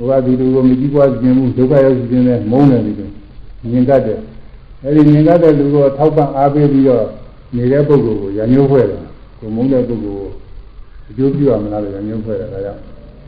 [0.00, 3.08] ဘုရားဒီလိုကိုမကြည့်ပွားခြင်းဘူးဒုက္ခရောက်ခြင်းနဲ့မုံတယ်ဒီလို
[3.72, 4.18] မြင်တတ်တယ်။
[4.84, 7.04] အဲဒီမြင်တတ်တဲ့လူကိုထောက်ပံ့အားပေးပြီးတော့
[7.56, 8.98] နေတဲ့ပုဂ္ဂိုလ်ကိုရံမျိုးပွဲတာ
[9.38, 10.28] ကိုမုံတဲ့ပုဂ္ဂိုလ်ကို
[11.08, 12.80] အကျိုးပြုရမလားလို့ရံမျိုးပွဲတာဒါကြောင့်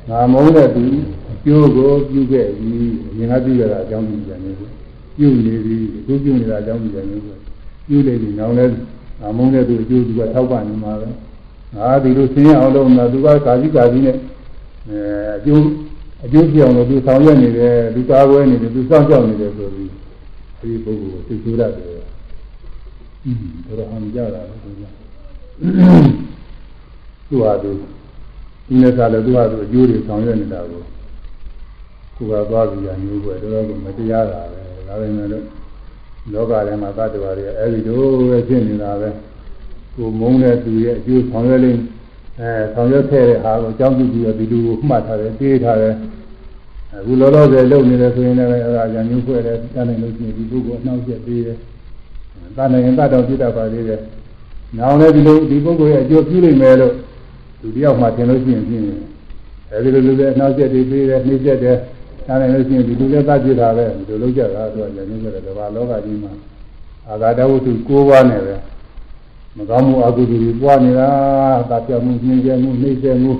[0.08, 0.82] ငါမုန်းတဲ့သူ
[1.32, 4.66] အကျိုးကိုပြုခဲ့ပြီးအရင်ကပြုရတာအကြောင်းပြုကြနေပြီ
[5.16, 7.32] ပြုနေပြီအခုပြုနေတာအကြောင်းပြုကြနေပြီ
[7.88, 8.64] ပြုနေပြီနောက်လဲ
[9.20, 11.08] ငါမုန်းတဲ့သူအကျိုးသူကထောက်ပံ့နေမှာပဲ
[11.76, 14.16] ငါဒီလိုဆင်းရအောင်လုပ်နေတာသူကကာကြီးကာကြီးနဲ့
[14.88, 14.98] အဲ
[15.36, 15.64] အကျိုး
[16.24, 19.90] အကျိုးပြောင်းလို့သူဆောင်ရွက်နေတယ်သူကာကွယ်နေတယ်သူစောင့်ကြောက်နေတယ်ဆိုပြီး
[20.60, 22.02] ဒီပုဂ္ဂိုလ်ကိုသိဆိုရတယ်
[23.24, 24.82] อืมဒါတော့ဟန်ကြတာလေသူက
[27.28, 27.70] သူဟာသူ
[28.66, 30.82] ဒီနေ့ကလည်းသူကသူအကျိုးတွေဆောင်ရွက်နေတာကို
[32.16, 35.44] ကိုယ်ကသွားပြီးရမျိုးပဲတော်တော်ကမတရားတာပဲဒါပေမဲ့လို့
[36.32, 39.08] လောကထဲမှာသတ္တဝါတွေအဲဒီလိုပဲဖြစ်နေတာပဲ
[39.94, 41.80] ကိုမုန်းတဲ့သူရဲ့အကျိုးဆောင်ရွက်လိမ့်
[42.40, 45.94] အဲဆောင်ရွက်ခဲ့တဲ့ဟာကိုအကြောင်းပြုပြီးတော့ဒီလိုကိုမှတ်ထားတယ်သိထားတယ်
[46.94, 51.56] အခုလောလောဆယ်လုပ်နေတယ်ဆိုရင်လည်းအဲဒါရမျိုးဖွဲ့တယ်တတ်နိုင်လို့ရှိရင်ဒီပုဂ္ဂိုလ်အနှောက်အယှက်ပေးတယ်
[52.56, 54.00] တတ်နိုင်ရင်တတ်တော်ပြတတ်ပါသေးတယ်
[54.78, 56.94] နောက်လည်းဒီလိုဒီပုဂ္ဂိုလ်ရဲ့အကျိုးပြုလိမ့်မယ်လို့
[57.60, 58.84] လူတယောက်မှသင်လို့ရှိရင်ဖြင့်
[59.70, 61.76] အဲအဲဒီလိုလူလည်းနောက်ချက်တွေပြီးတယ်နှိမ့်ချက်တယ်
[62.26, 66.32] ဒါနဲ့လို့ရှိရင်ဒီလူလည်းသတ်ပြတာပဲဒီလိုလုပ်ကြတာဆိုတော့လည်းနေကြတယ်ကမ္ဘာလောကကြီးမှာ
[67.08, 68.54] အာဂါတဝတ္ထု၉ပါးနဲ့ပဲ
[69.56, 71.08] မကောင်းမှုအကုသိုလ်တွေပွားနေတာ
[71.70, 73.32] တာပြောင်းမှုညှင်းကျဲမှုနှိမ့်ကျဲမှု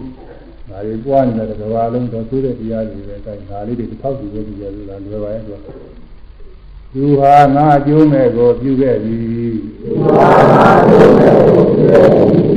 [0.73, 5.59] ဒါတွေပွားနေတဲ့ကမ္ဘာလုံးတော့သိတဲ့တရားတွေပဲအဲဒါလေးတွေတစ်ထောက်ကြည့်လို့ကြည့်ရလို့လားလွယ်ပါရဲ့ဆို
[6.95, 9.17] သူဟာငါအကျိုးမဲ့ကိုပြုခဲ့ပြီ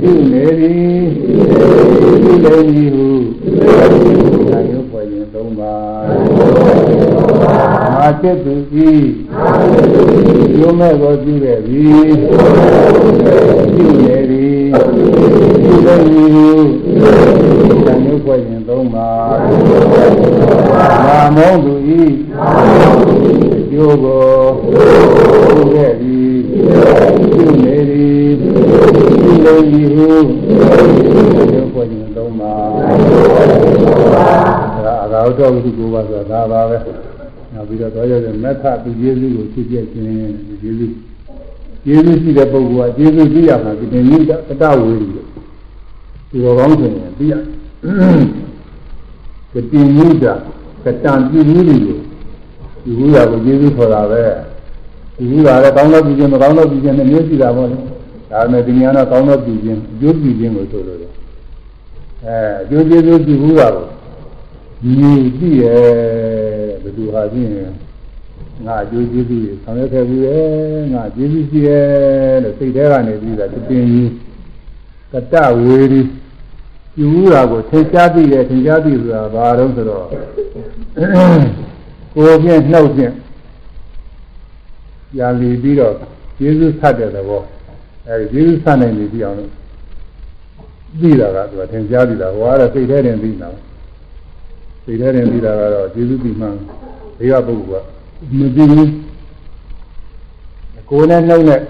[0.01, 1.03] ပြုနေသည်
[2.21, 3.07] ပြုနေသည်ဟု
[4.49, 5.75] သာယုပွင့်ရင်သုံးပါ
[7.95, 8.89] ငါจิตသူဤ
[10.55, 11.85] ကျိုးမဲ့ကိုပြုခဲ့ပြီ
[12.15, 12.45] ပြု
[13.23, 19.09] နေသည်ပြုနေသည် ဟုသာယုပွင့်ရင်သုံးပါ
[21.05, 22.01] ငါမောင်းသူဤ
[23.71, 24.23] ကျိုးကို
[24.61, 26.19] ပြုခဲ့ပြီ
[27.35, 28.57] ပြုနေသည်ပြု
[29.43, 30.09] နေသည်ဟု
[31.53, 32.53] ရုပ်ပေါ်ခြင်းသုံးပါ
[34.85, 36.77] ဒါအကောတော်ဝိသုကိုပါဆိုတာဒါပါပဲ
[37.53, 40.07] နောက်ပြီးတော့တော်ရတဲ့မက်ခသူယေရှုကိုဖြစ်ပြခြင်း
[40.63, 40.87] ယေရှု
[41.87, 44.31] ယေရှုရှိတဲ့ပုဂ္ဂိုလ်ကယေရှုသိရမှာဒီတင်ကြီးတ
[44.61, 45.05] တဝေရီ
[46.29, 47.33] ဒီတော်ကောင်းဆိုရင်သိရ
[49.53, 50.33] ကတိမူတာ
[50.83, 51.97] ကတံပြုမှုတွေကို
[52.83, 54.23] ဒီဘူးရကိုကျေးဇူးခေါ်တာပဲ
[55.17, 57.77] ဒီဘူးရလည်းကောင်းတော့ပြုခြင်းမကောင်းတော့ပြုခြင်းနဲ့မျိုးရှိတာပေါ့လေ
[58.31, 61.11] ဒါပေမဲ့ဒီညာတော့ကောင်းတော့ပြုခြင်းအကျိုးပြုခြင်းကိုဆိုလို့တယ်
[62.25, 63.85] အဲအကျိုးကျေးဇူးပြုဘူးရကို
[64.97, 65.81] ညီသိရဲ့
[66.81, 67.51] ဘယ်သူဟာချင်း
[68.63, 70.45] ငါအကျိုးကျေးဇူးကိုဆောင်ရွက်ခဲ့ဘူးရဲ့
[70.93, 74.09] ငါကျေးဇူးရှိရဲ့လို့စိတ်ထဲကနေပြီးတာတင်ကြီး
[75.11, 76.01] ကတဝေရီ
[76.99, 80.05] ယူတာကိုထင်ရှားသိတယ်ထင်ရှားသိဆိုတာဘာတော့ဆိုတော့
[82.13, 83.13] ကိုယ်ဖြင့်နှုတ်ဖြင့်
[85.17, 85.93] ရံလီပြီးတော့
[86.41, 87.41] ယေရှုဆတ်တဲ့သဘော
[88.07, 89.51] အဲဒီယေရှုဆတ်နိုင်ပြီပြီးအောင်လို့
[90.99, 93.49] သိတာကသူကထင်ရှားသိတာဟောရစိတ်ထဲတင်သိတာ
[94.85, 96.55] စိတ်ထဲတင်သိတာကတော့ယေရှုသိမှန်
[97.17, 97.94] ဘေးကပုဂ္ဂိုလ်က
[98.39, 98.91] မသိဘူး
[100.89, 101.61] ကိုယ်နဲ့နှုတ်နဲ့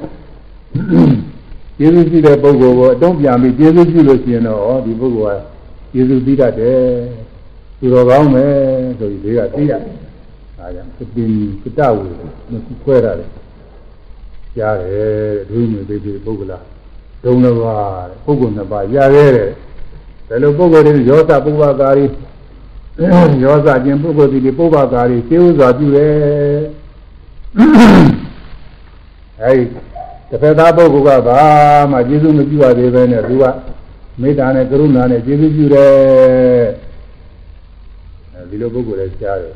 [1.79, 5.39] ယေရှုရှိတဲ့ပုဂ္ဂိုလ်ကိုအတုံးပြန်ပြီးယေရှုရှိလို့ရှိရင်တော့ဒီပုဂ္ဂိုလ်
[5.91, 6.81] ကယေရှုသိတတ်တယ်
[7.79, 8.53] သူတော်ကောင်းမယ်
[8.99, 9.79] ဆိုပြီးဘေးကသိရတယ်
[10.57, 11.25] ဒါကြောင့်သတိ
[11.63, 12.07] ကတဝေ
[12.51, 12.53] မ
[12.83, 13.29] ခွဲရတယ်
[14.55, 16.59] ကြားတယ်ဒုမေသေးသေးပုဂ္ဂလာ
[17.23, 19.49] ဒုံတစ်ပါးပုဂ္ဂိုလ်နှစ်ပါးရခဲ့တယ်
[20.27, 22.05] ဘယ်လိုပုဂ္ဂိုလ်တွေရောသပုဗ္ဗကာရီ
[22.97, 26.13] ရောသခြင်းပုဂ္ဂိုလ်တွေပုဗ္ဗကာရီသေဥစွာပြုတယ်
[29.41, 29.65] အဲဒီ
[30.29, 31.41] တစ်ဖက်သားပုဂ္ဂိုလ်ကဘာ
[31.91, 33.43] မှကျေးဇူးမပြုရသေးပဲနဲ့သူက
[34.21, 35.91] မေတ္တာနဲ့ကရုဏာနဲ့ကျေးဇူးပြုတယ်
[38.33, 39.55] အဲဒီလိုပုဂ္ဂိုလ်လည်းကြားတယ်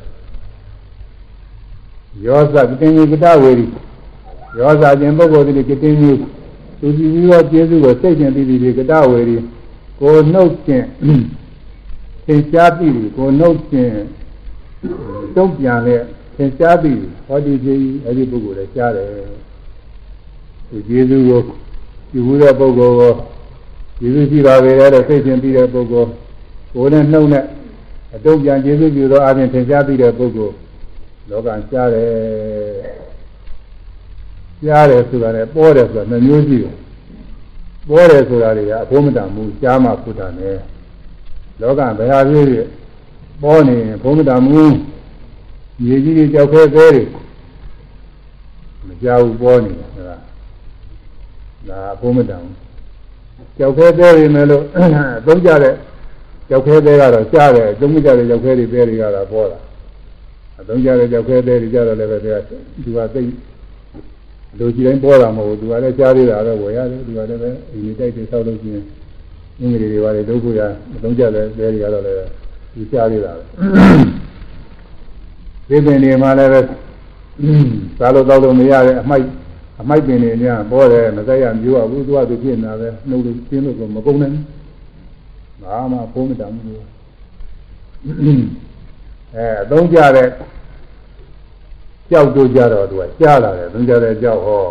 [2.24, 3.66] ယောဇကတင်ကြီးကတဝေရီ
[4.58, 6.18] ယောဇခြင်းပုဂ္ဂိုလ်တွေကတင်ကြီး
[6.80, 9.36] သူကြည့်ပြီးတော့ကျေးဇူးကိုစိတ်ချင်းပြီးပြီးကတဝေရီ
[10.00, 10.86] ကိုနှုတ်ခြင်း
[12.30, 13.94] သင်ရှားပြီးကိုနှုတ်ခြင်း
[15.36, 16.00] တုံ့ပြန်တဲ့
[16.36, 19.08] သင်ရှားပြီးဟောဒီကြီးအဲ့ဒီပုဂ္ဂိုလ်လည်းရှားတယ်
[20.68, 21.40] သူကျေးဇူးကို
[22.12, 23.12] ယူဘူးတဲ့ပုဂ္ဂိုလ်ကို
[23.98, 26.10] ကျေးဇူးရှိပါပဲတဲ့စိတ်ချင်းပြီးတဲ့ပုဂ္ဂိုလ်
[26.74, 27.44] ကိုယ်နဲ့နှုတ်နဲ့
[28.14, 30.54] အတုံ့ပြန်ကျေးဇူးပြုသောအပြင်သင်ရှားပြီးတဲ့ပုဂ္ဂိုလ်
[31.30, 32.10] လောကရှားတယ်
[34.60, 36.74] ရှားတယ်ဆိုတာနဲ့ပေါ်တယ်ဆိုတာနှမျိုးရှိတယ်
[37.88, 40.56] ပေါ်တယ်ဆိုတာတွေကအဖို့မတန်ဘူးရှားမှဖုတာနဲ့
[41.60, 42.66] လောကဘယ်ဟာဖြစ်ဖြစ်
[43.42, 44.76] ပေါ်နေရင်ဘုံမတန်ဘူး
[45.82, 47.06] မြေကြီးတွေကြောက်ခဲသေးတယ်
[48.86, 50.16] မကြောက်ဘူးပေါ်နေတယ်ဆိုတာ
[51.68, 52.56] ဒါအဖို့မတန်ဘူး
[53.58, 54.62] ကြောက်ခဲသေးတယ်မယ်လို့
[55.26, 55.74] သုံးကြတဲ့
[56.48, 59.58] ကြောက်ခဲသေးကတော့ရှားတယ်သုံးမကြတဲ့ကြောက်ခဲတွေပဲတွေကတော့ပေါ်တာ
[60.60, 62.38] အသုံးကြတဲ့ကြောက်ခဲတဲ့ကြတော့လည်းပဲသူက
[62.84, 63.22] သူကသိ
[64.58, 68.84] လူကြီးတိုင်းပေါ်တာမဟုတ်ဘူးသူကလည်းကြားသေးတာတော့ဝယ်ရတယ်သူကလည်းပဲအရင်တိုက်တွေဆောက်လို့ရှိရင်
[69.60, 70.60] အင်္ဂလိပ်တွေပါလေဒုက္ခရ
[70.94, 72.16] အသုံးကြတဲ့တဲတွေကတော့လည်း
[72.74, 73.42] သူကြားသေးတာပဲ
[75.68, 76.60] ဒီပင်တွေမှာလည်းပဲ
[77.98, 79.26] စားလို့တောက်လို့မရတဲ့အမိုက်
[79.80, 84.44] အမိုက်ပင်တွေညာပေါ်တယ်မသက်ရမျိုးอ่ะဘူးသူကသူဖြစ်နေတာပဲနှုတ်လို့ပြင်းလို့ကမကုန်နိုင်ဘူး
[85.62, 86.64] ဘာမှဖုံးမတတ်ဘူး
[89.34, 90.28] အဲအသုံးကြတဲ့
[92.10, 94.62] ကြောက်တို့ကြတော့သူကကြားလာတယ်သုံးကြတဲ့ကြောက်ဟော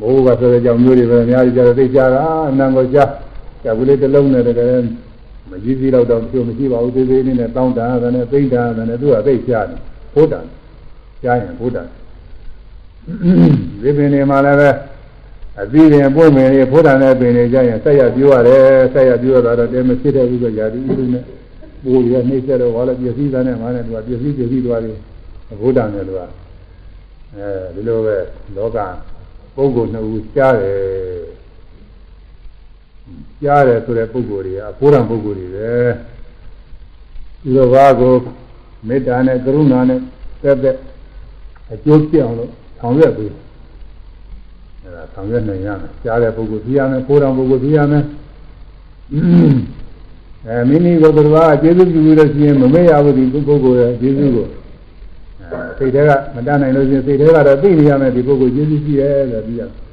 [0.00, 3.10] မိုးကဆိုတဲ့ကြောက်မျိုးတွေပဲအများကြီးကြတော့သိကြတာအနံကိုကြား
[3.64, 4.82] ကြောက်ကလေးတစ်လုံးနဲ့တကယ်
[5.50, 9.78] မကြီးကြီးတော့တော့သူမရှိပါဘူးသေးသေးလေးနဲ့တောင်းတာတယ်နဲ့သိတာတယ်နဲ့သူကသိကြားတယ်
[10.14, 10.34] ဘုဒ္ဓ
[11.22, 11.78] ကြားရင်ဘုဒ္ဓ
[13.82, 14.70] ဒီပင်တွေမှာလည်းပဲ
[15.60, 18.62] အသီးပင်ပွင့်ပင်တွေဘုဒ္ဓနဲ့ပင်တွေကြားရင်ဆက်ရပြောရတယ်
[18.92, 21.22] ဆက်ရပြောတာတော့တဲမဖြစ်တဲ့ဥစ္စာရာဒီဥစ္စာနဲ့
[21.84, 24.96] ပိုးရနှိမ့်ဆက်တော့ဘာလဲပြည့်စည်သားနဲ့မှလည်းသူကပြည့်စည်ပြည့်စည်သွားတယ်
[25.60, 26.20] ဘုဒ္ဓနဲ့သူက
[27.36, 28.16] အဲဒီလိုပဲ
[28.56, 28.78] လောက
[29.56, 31.23] ပုဂ္ဂိုလ်နှစ်ဦးကြားတယ်
[33.42, 35.72] ကြားတယ်ဆိုတဲ့ပုဂ္ဂိုလ်တွေကဘုရားပုဂ္ဂိုလ်တွေပဲ
[37.42, 38.14] ဒီလိုဘာကို
[38.88, 40.00] မေတ္တာနဲ့ကရုဏာနဲ့
[40.42, 40.76] သက်သက်
[41.72, 43.30] အကျိုးပြအောင်လို့ဆောင်ရွက်ပြီး
[44.82, 48.04] အဲဒါဆောင်ရွက်နိုင်ရမယ်ကြားတဲ့ပုဂ္ဂိုလ်သိရမယ်ကိုယ်တော်ပုဂ္ဂိုလ်သိရမယ်
[50.46, 54.46] အဲမိမိကိုယ်တော်ကကျေးဇူးပြုလို့ရှိရင်မမေ့ရဘူးဒီပုဂ္ဂိုလ်ရဲ့ကျေးဇူးကို
[55.40, 59.83] အဲစိတ်ထဲကမတတ်နိုင်လို့ရှိရင်စိတ်ထဲကတော့သိနေရမယ်ဒီပုဂ္ဂိုလ်ကျေးဇူးရှိရဲ့လို့ပြီးရတယ်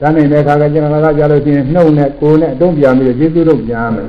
[0.00, 4.08] တန်းနေတဲ့အခါကကျန်တာကကြားလို့ရှိရင်နှုတ်နဲ့ကိုယ်နဲ့အတုံးပြပြီးကျေးဇူးတော့ပြန်မယ်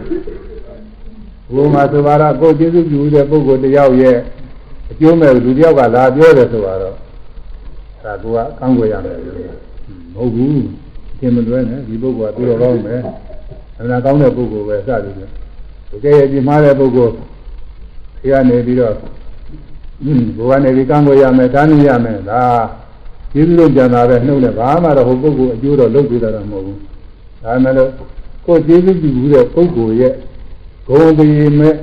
[1.54, 4.18] ဘုမှာဆိုပါတော့ကိုယ်ကျေးဇူးပြုတဲ့ပုဂ္ဂိုလ်တယောက်ရဲ့
[4.92, 6.92] အကျိုးမဲ့လူတယောက်ကလာပြောတယ်ဆိုတော့ဒါ
[8.04, 8.26] ကက
[8.60, 9.18] ကောင်းွယ်ရမယ်
[10.14, 10.64] မဟုတ်ဘူး
[11.20, 13.02] သင်မလွဲနဲ့ဒီပုဂ္ဂိုလ်ကသူတော်ကောင်းမယ်
[13.78, 15.32] အမှန်ကောင်းတဲ့ပုဂ္ဂိုလ်ပဲစသည်ဖြင့်
[15.92, 17.14] တကယ်ရဲ့ဒီမှားတဲ့ပုဂ္ဂိုလ်
[18.20, 18.94] ခေကနေပြီးတော့
[20.38, 22.42] ဘုရားနေပြီးကံကိုရမယ်တားနေရမယ်ဒါ
[23.36, 26.80] ကျေးဇူးတော်ကြံတာပဲနှုတ်နဲ့ဘာမှတော့ဟိုပုဂ္ဂိုလ်အကျိုးတော့လုပ်ပြတာတော့မဟုတ်ဘူး
[27.44, 27.92] ဒါမှလည်း
[28.46, 30.14] ကိုယ်ကျေးဇူးပြုတဲ့ပုဂ္ဂိုလ်ရဲ့
[30.88, 31.76] ဂုဏ်တည်မဲ့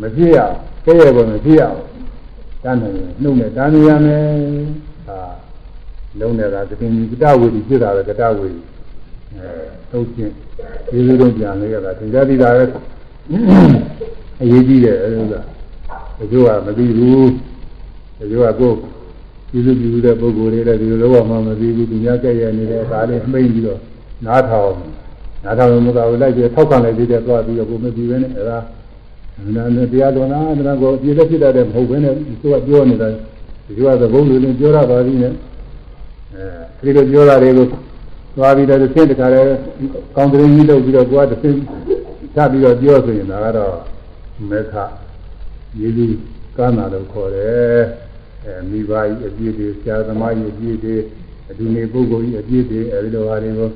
[0.00, 1.78] မပြည့်ရအောင်ကဲ့ရဲ့ပေါ်မပြည့်ရအောင်
[2.62, 2.88] တန်းနေ
[3.22, 4.24] နှုတ်နဲ့တားနေရမယ်
[5.06, 5.18] ဟာ
[6.18, 8.60] လုံးနေတာသခင်ကြီးကတဝေဒီဖြစ်တာပဲကတဝေဒီ
[9.36, 9.48] အဲ
[9.90, 10.34] သုတ်ချင်း
[10.90, 12.64] ကျေးဇူးတော်ကြံလေးရတာသင်္ကြန်ဒီတာပဲ
[14.40, 15.40] အရေးကြီးတယ်အဲဒါ
[16.18, 17.30] တချို့ကမသိဘူး
[18.18, 18.93] တချို့ကကိုယ်
[19.54, 23.78] ကျေးဇူးပြုတဲ့ပုဂ္ဂိုလ်တွေလည်းဒီလိုတော့မှမသိဘူးသူများကြက်ရနေတဲ့အခါလေးမှိတ်ပြီးတော့
[24.26, 24.72] နားထောင်
[25.44, 28.58] နားထောင်လို့မကဘူးလိုက်ပြီးထောက်ခံလိုက်သေးတယ်သွားပြီးတော့ကိုမပြီးပဲနဲ့အဲဒါ
[29.54, 33.08] နာနဲ့တရားတော်နာတရားကိုပြည့်လက်ဖြစ်တတ်တဲ့မဟုတ်ဘဲနဲ့သူကပြောနေတာ
[33.66, 35.32] ဒီကသဘုံလူလည်းပြောရပါသေးတယ်
[36.80, 37.66] အဲဒီလိုပြောတာတွေကို
[38.36, 39.40] သွားပြီးတော့တစ်ဆင့်တခါလဲ
[40.16, 41.56] ကောင်းတဲ့ကြီးလုပ်ပြီးတော့ကိုကတစ်ဆင့်
[42.34, 43.74] ထပ်ပြီးတော့ပြောဆိုရင်ဒါကတော့
[44.50, 44.74] မေခ
[45.78, 46.06] ယေလူ
[46.56, 48.03] ကာနာလို့ခေါ်တယ်
[48.44, 50.96] အဲမိဘကြီးအပြည့်တွေဆရာသမားကြီးအပြည့်တွေ
[51.50, 53.68] အတူနေပုဂ္ဂိုလ်ကြီးအပြည့်တွေအဲဒီလိုဟာတွေကို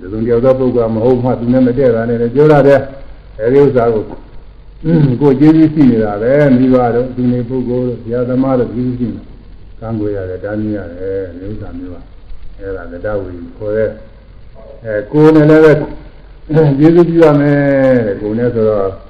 [0.00, 2.80] ဒီလိုတယောက်သောပုဂ္ဂိုလ်မဟုတ်မှသူနဲ့မတည့်တာနဲ့ပြောရတဲ့
[3.40, 4.04] အဲဒီဥစ္စာကို
[5.20, 9.20] ကိုကျေးဇူးရှိနေတာပဲမိဘတို့ဒီနေပုဂ္ဂိုလ်ဆရာသမားတို့ကျေးဇူးရှိနေ
[9.80, 12.00] ကံကိုရတယ်တားမြင်ရတယ်ဒီဥစ္စာမျိုးပါ
[12.58, 13.88] အဲဒါလက်ဝီခေါ်တဲ့
[14.84, 15.72] အဲကိုယ်နဲ့လည်းပဲ
[16.78, 17.58] ကျေးဇူးပြုရမယ်
[18.06, 19.05] တဲ့ကိုယ်နဲ့ဆိုတော့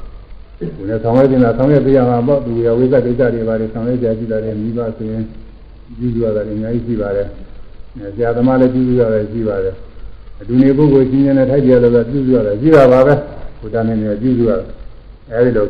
[0.58, 5.22] ကိုယ်နဲ့ဆောင်ရွက်နေတာဆောင်ရွက်ပြရမှာပေါ့သူရဝိသကိစ္စတွေပါလေဆောင်ရွက်ကြကြည့်တယ်မိဘဆိုရင်
[5.98, 7.28] ကျေးဇူးရတယ်အများကြီးရှိပါတယ်
[8.14, 9.74] ဆရာသမားလည်းကျေးဇူးရတယ်ရှိပါတယ်
[10.40, 13.14] အတူနေပုဂ္ဂိုလ်ချင်းချင်းနဲ့ထိုက်ကြတယ်ဆိုကျေးဇူးရတယ်ရှိတာပါပဲ
[13.60, 14.68] ဘုရားနဲ့လည်းကျေးဇူးရတယ်
[15.32, 15.66] အဲဒီလို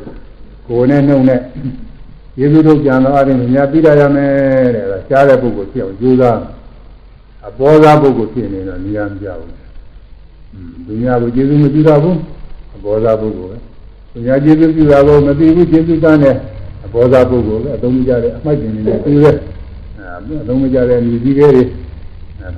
[0.68, 1.40] ကိုယ်နဲ့နှုတ်နဲ့
[2.38, 6.38] ယေရှုတို့ပြန်တော့အရင်ညာပြီးရရမယ်တဲ့အဲဒါရှားတဲ့ပုဂ္ဂိုလ်ဖြစ်အောင်ကြိုးစား
[7.48, 9.52] အပေါ်သားပုဂ္ဂိုလ်ဖြစ်နေတော့နေရာမပြဘူး။
[10.86, 12.16] ဒုညာကိုကျေးဇူးမပြုတော့ဘူး
[12.76, 13.55] အပေါ်သားပုဂ္ဂိုလ်
[14.16, 16.34] ပဲ။ဒုညာကျေးဇူးပြုတာကိုမသိဘူးကျေးဇူးတန်းတဲ့
[16.84, 19.34] အပေါ်သားပုဂ္ဂိုလ်ပဲအသုံးမကျတဲ့အမိုက်တင်နေတဲ့တူတဲ့
[19.98, 21.50] အဲအသုံးမကျတဲ့လူကြီးတွေ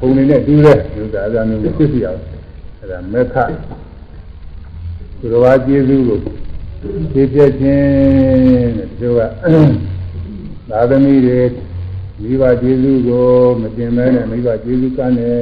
[0.00, 2.20] ပုံနေနဲ့တူတဲ့ဒီဥစ္စာအကြမ်းမျိုးဖြစ်စီအောင်
[2.80, 3.36] အဲဒါမေခ
[5.18, 6.18] သူတော်ဘာကျေးဇူးကို
[7.12, 9.20] ဖြည့်ပြခြင်းတဲ့သူက
[10.70, 11.40] သာသမီတွေ
[12.22, 13.28] မိဘကျေးဇူးကို
[13.60, 15.38] မတင်မဲနဲ့မိဘကျေးဇူးကမ်းတယ်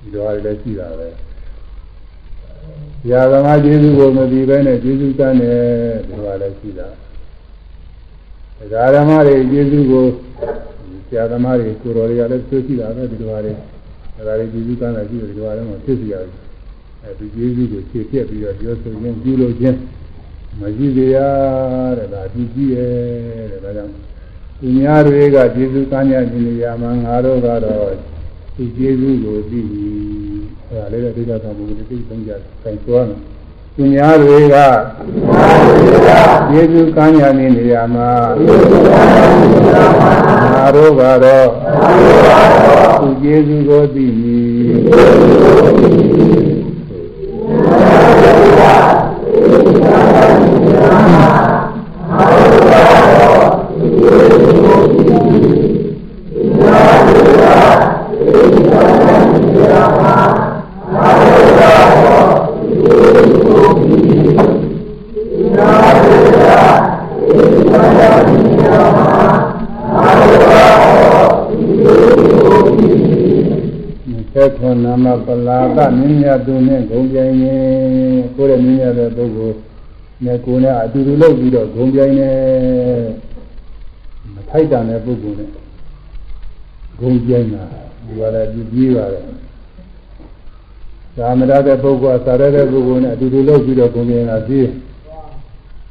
[0.00, 1.08] ဒီလိုအားလည်းရှိတာပဲ
[3.06, 5.60] ဆရာသမားကျေးဇူးကိုမပြီးပဲနဲ့ကျေးဇူးကမ်းတယ်
[6.06, 6.88] ဒီလိုအားလည်းရှိတာ
[8.56, 10.04] ဆရာသမားတွေကျေးဇူးကို
[11.08, 13.58] ဆရာသမားတွေကိုယ်တော်တွေကလည်းသိရှိတာပဲဒီလိုအားလည်း
[14.26, 16.30] ဒါတွေကျေးဇူးကမ်းတာရှိတယ်ဒီလိုအားလည်းမသိစီရတယ်
[17.02, 19.78] အဲဒီကျေးဇူးကိုဖြည့်ပြပြီးတော့ပြောဆိုရင်ပြုလို့ချင်း
[20.60, 21.16] မရှိသေးရ
[21.98, 23.92] တဲ့ဒါကြည့်ကြည့်ရဲ့တဲ့ဒါကြောင့်
[24.60, 27.90] သူများတွေကကျေးဇူးကမ်းကြခြင်းရာမှာငါတို့ကတော့
[28.54, 30.23] ဒီကျေးဇူးကိုသိပြီ
[30.68, 32.32] အဲဒါလေးတဲ့ဒိဋ္ဌသံဃာဘုရားသိဆုံးကြ
[32.62, 33.18] ဆိုင်သွားတယ်
[33.76, 34.56] သူများတွေက
[36.48, 38.10] ကျေးဇူးကမ်းကြခြင်းနေရာမှာ
[40.54, 41.46] ငါတို့ကတော့
[43.00, 45.53] သူကျေးဇူးကိုသိပြီ
[75.76, 77.56] ကမြင့်မြတ်သူနဲ့ဂုံပြိုင်နေ
[78.36, 79.56] ကိုယ်ရဲ့မြင့်မြတ်တဲ့ပုဂ္ဂိုလ်
[80.24, 82.30] နဲ့ကိုယ်နဲ့အတူတူလုပ်ပြီးတော့ဂုံပြိုင်နေ
[84.34, 85.50] မထိုက်တန်တဲ့ပုဂ္ဂိုလ်နဲ့
[87.00, 87.64] ဂုံပြိုင်တာ
[88.04, 89.24] ဒီကလည်းပြပြီးပါတယ်
[91.16, 94.68] သာမရတဲ့ပုဂ္ဂိုလ်ကသာရတဲ့ပုဂ္ဂိုလ်နဲ့အတူတူလုပ်ပြီးတော့ဂုံပြိုင်တာပြီး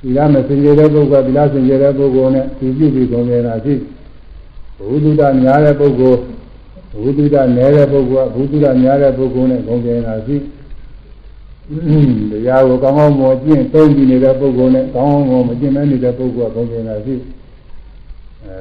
[0.02, 3.74] ဒီလားမစင်ကြတဲ့ပုဂ္ဂိုလ်ကဒီလားစင်ကြတဲ့ပုဂ္ဂိုလ်နဲ့ဒီပြုပြီးဂုံပြိုင်တာရှိ
[4.78, 6.20] ဘုဒ္ဓတာများတဲ့ပုဂ္ဂိုလ်
[6.94, 10.38] ဘုဒ္ဓတာနည်းတဲ့ပုဂ္ဂိုလ်ကဘုဒ္ဓတာများတဲ့ပုဂ္ဂိုလ်နဲ့ဂုံပြိုင်တာရှိ
[12.32, 17.16] တရားကိုကောင်းကောင်းမကျင့်သုံးပြီးနေတဲ့ပုဂ္ဂိုလ်နဲ့ကောင်းကောင်းမကျင့်မဲနေတဲ့ပုဂ္ဂိုလ်ကဘုံကျင်တာရှိ
[18.46, 18.56] အဲ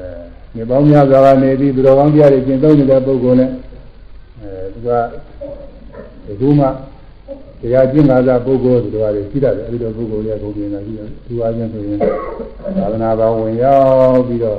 [0.54, 3.50] မြေပေါင်းများစွာကနေပြီးသူတော်ကောင်းတရားတွေကျင့်သုံးနေတဲ့ပုဂ္ဂိုလ်နဲ့
[4.40, 4.88] အဲသူက
[6.26, 6.66] ဒီကူမှ
[7.60, 11.98] တရားကျင့်လာတဲ့ပုဂ္ဂိုလ်တွေတော်တယ်ရှိတယ်အဲဒီတော့ပုဂ္ဂိုလ်ရဲ့ဘုံကျင်တာရှိတယ်သူအားချင်းဆိုရင်
[12.76, 13.78] သာသနာ့ဘောင်ဝင်ရော
[14.14, 14.58] က်ပြီးတော့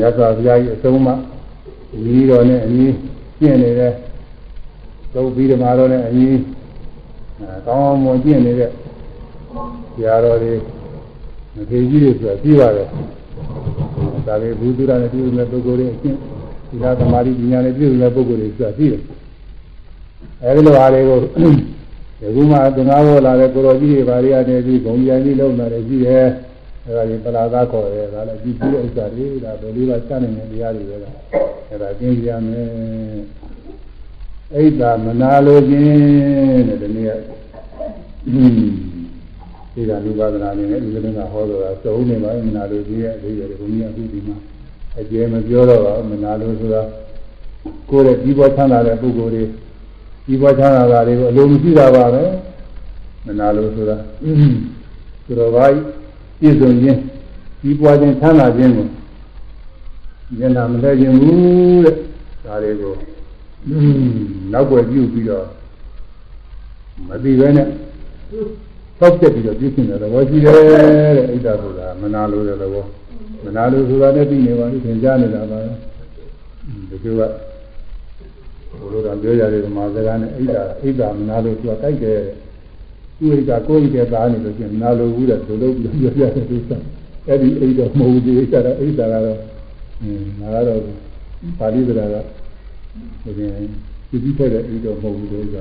[0.00, 1.12] ရသော်ဘုရားကြီးအဆုံးမှ
[2.04, 2.86] ဝီတော်နဲ့အညီ
[3.40, 3.92] ကျင့်နေတဲ့
[5.12, 6.28] သုတ်ပြီးဓမ္မတော်နဲ့အညီ
[7.38, 8.70] အဲကောင်းအောင်မွန်ကျင့်နေတဲ့
[9.94, 10.54] ဆရာတော်တွေ
[11.54, 12.88] မထေကြီးတွေဆိုတာပြီးပါတယ်
[14.26, 16.16] ဒါပေဘူးသူရနဲ့ပြုနေတဲ့ပုဂ္ဂိုလ်တွေအကျင့်
[16.68, 19.02] ဒီလားသမာဓိပညာနဲ့ပြုနေတဲ့ပုဂ္ဂိုလ်တွေဆိုတာပြီးတယ်
[20.42, 21.28] အဲဒီလိုအားတွေကိုဒီ
[22.34, 26.26] ကုမှသင်္ဃဘောလာတဲ့ကိုရောကြီးတွေဘာတွေအနေပြီးဂုံပြန်ကြီးလုံးလာတယ်ရှိတယ်
[26.90, 31.14] အဲဒါကြီးပလာသာခေါ်တယ်ဒါလည်းဒီပြည့်ဥစ္စာတွေဒါဘယ်လိုပါစနေတဲ့တရားတွေပဲလား
[31.70, 32.68] အဲဒါကျင်းပြရမယ်
[34.54, 37.10] အိတ်သာမနာလိုခြင်းတဲ့ဒီနေ့က
[38.28, 38.58] อืม
[39.74, 44.36] ဒီကလူပါဒနာနေနဲ့ဒီကနေ့ကဟောတော့သုံးနေပါမနာလိုခြင်းရဲ့အသေးတွေဘုရားအခုဒီမှာ
[45.00, 46.82] အကျယ်မပြောတော့ပါမနာလိုဆိုတာ
[47.90, 49.44] ကိုယ်ရဲ့ဒီဘောချမ်းသာတဲ့ပုဂ္ဂိုလ်တွေ
[50.26, 52.24] ဒီဘောချမ်းသာတာတွေကိုအလိုမရှိတာပါပဲ
[53.26, 55.66] မနာလိုဆိုတာသူတော်ဘာ
[56.40, 56.98] ပြည့်စုံခြင်း
[57.62, 58.86] ဒီပွားခြင်းချမ်းသာခြင်းကို
[60.38, 61.94] ဉာဏ်နာမလဲခြင်းဘူးတဲ့
[62.44, 62.92] ဒါတွေကို
[64.52, 65.44] နောက်ွယ်ပြုပြီးတော့
[67.08, 67.66] မသိပဲနဲ့
[69.00, 70.54] သောက်ပြက်ပြီးတော့ပြည့်စုံတဲ့သဘောရှိတယ်
[71.16, 72.84] တဲ့အိဒါဆိုတာမနာလိုတဲ့သဘော
[73.44, 75.72] မနာလိုဆိုတာနဲ့ပြီးနေပါလိမ့်သင်ကြားနေတာပါပဲ
[77.02, 77.32] ဒီလိုက
[78.80, 82.18] ဘုလိုတော်ပြောရတယ်ဓမ္မစကားနဲ့အိဒါအိဒါမနာလိုသူကတိုက်တယ်
[83.20, 86.70] သူ့အိဒါကိုယ်အိဒါသားနေလို့ရှိရင်မနာလိုဘူးတဲ့ဒုလို့ပြောပြရတယ်သူက
[87.26, 89.38] အဲ့ဒီအိဒါမဟုတ်ဘူးအိဒါကအိဒါကတော့
[90.02, 90.80] အင်းငါကတော့
[91.58, 92.16] ပါဠိစကားက
[93.24, 93.70] ဒီရင်
[94.08, 95.56] ဒီပြီးဖက်တဲ့အိတော့မဟုတ်ဘူးလို့က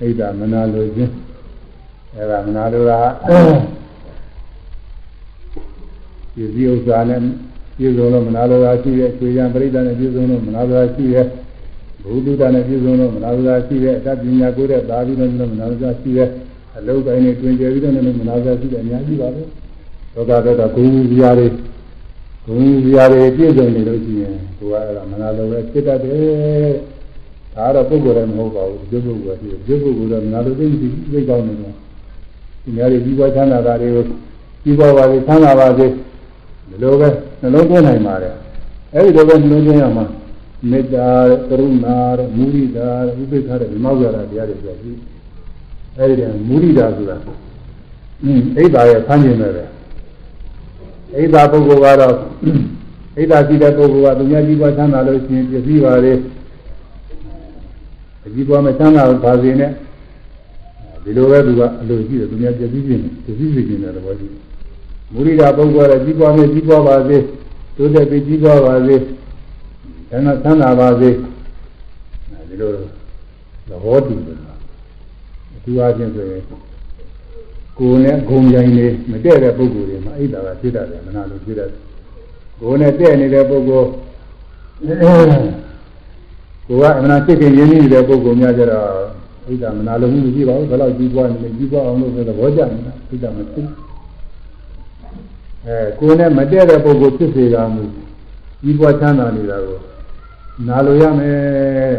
[0.00, 1.12] အိဒါမနာလိုခြင်း
[2.14, 2.98] အဲ့ဒါမနာလိုတာ
[6.36, 7.20] ဒီဒီဥစ္စာနဲ့
[7.76, 11.26] ပြည့်စုံလို့မနာလိုတာရှိရဲ့၊ကျွေရန်ပရိသတ်နဲ့ပြည့်စုံလို့မနာလိုတာရှိရဲ့
[12.04, 16.28] ဘုဒ္ဓတာနဲ့ပြည့်စုံလို့မနာလိုတာရှိရဲ့အတတ်ပညာကိုယ်တဲ့သာပြီးတော့မနာလိုတာရှိရဲ့
[16.76, 19.42] အလုတ်တိုင်းနဲ့တွင်ကျယ်ပြီးတော့လည်းမနာလိုတာရှိတဲ့အများကြီးပါပဲ
[20.14, 21.46] သောတာတော့ဂုဏ်ကြီးရာတွေ
[22.46, 26.72] ဂုဏ်ကြီးရာတွေပြည့်စုံနေလို့ရှိရင်ကိုယ်ကအဲ့ဒါမနာလိုပဲဖြစ်တတ်တယ်
[27.54, 31.74] ဒါတော့ပုဂ္ဂိုလ်လည်းမဟုတ်ပါဘူးဒီပုဂ္ဂိုလ်ကဒီပုဂ္ဂိုလ်ကမနာလိုသိသိသိကောင်းနေတယ်
[32.62, 34.04] ဒီများတွေပြီးပွားချမ်းသာတာတွေကို
[34.62, 37.08] ပြီးပွားပါစေချမ်းသာပါစေဒီလိုပဲ
[37.40, 38.34] နှလုံးသွင်းနိုင်ပါတယ်
[38.94, 40.04] အဲဒီလိုပဲနှလုံးသွင်းရမှာ
[40.70, 41.08] မေတ္တာ
[41.48, 41.98] ကရုဏာ
[42.36, 42.88] မုဒိတာ
[43.20, 44.98] ဥပိ္ပခတဲ့မောက္ခရာတရားတွေဆိုပြီး
[45.98, 47.16] အဲဒီတည်းမုဒိတာဆိုတာ
[48.24, 49.64] အင်းအိဒါရဲ့ဆန်းကျင်တယ်ပဲ
[51.16, 52.14] အိဒါပုဂ္ဂိုလ်ကတော့
[53.18, 56.12] အိဒါရှိတဲ့ပုဂ္ဂိုလ်ကသူများကြီးပွားချမ်းသာလို့ရှိရင်ပြည့်စည်ပါလေ
[58.24, 59.70] အကြီးပွားမချမ်းသာပါစေနဲ့
[61.04, 64.40] ဒီလိုပဲသူကအလိုရှိတယ်သူများပြည့်စည်ခြင်းပြည့်စည်ခြင်းတဲ့သဘောရှိတယ်
[65.12, 67.18] မုရိဒာပုဂ္ဂိုလ်ရဲ့ကြီးပွားမယ်ကြီးပွားပါစေ
[67.76, 68.96] တိုးတက်ပြီးကြီးပွားပါစေ
[70.10, 71.10] ဒါနဲ့သမ်းသာပါစေ
[72.48, 72.70] ဒီလို
[73.68, 74.38] သဘောတူတယ်
[75.54, 76.42] အထူးအားဖြင့်ဆိုရင်
[77.78, 81.80] ကိုယ်နဲ့ဂုံကြိုင်နေမတည့်တဲ့ပုဂ္ဂိုလ်တွေမှာအိဒါကဖြစ်တတ်တယ်မနာလို့ဖြစ်တတ်တယ်
[82.60, 83.88] ကိုယ်နဲ့တည့်နေတဲ့ပုဂ္ဂိုလ်
[86.68, 88.86] ကိုယ်ကအမှန်စိတ်ကရင်းနေတဲ့ပုဂ္ဂိုလ်များကြတော့
[89.48, 93.66] အိဒါမနာလို့မရှိပါဘူးဘယ်တော့ကြီးပွားနေလဲကြီးပွားအောင်လို့ဆိုသဘောကျနေတာအိဒါမဖြစ်
[95.66, 97.82] အဲကိုယ်နဲ့မတည့်တဲ့ပုဂ္ဂိုလ်ဖြစ်စေတာမူ
[98.62, 99.78] ကြီးပွားချမ်းသာနေတာကို
[100.68, 101.38] နာလိုရမယ်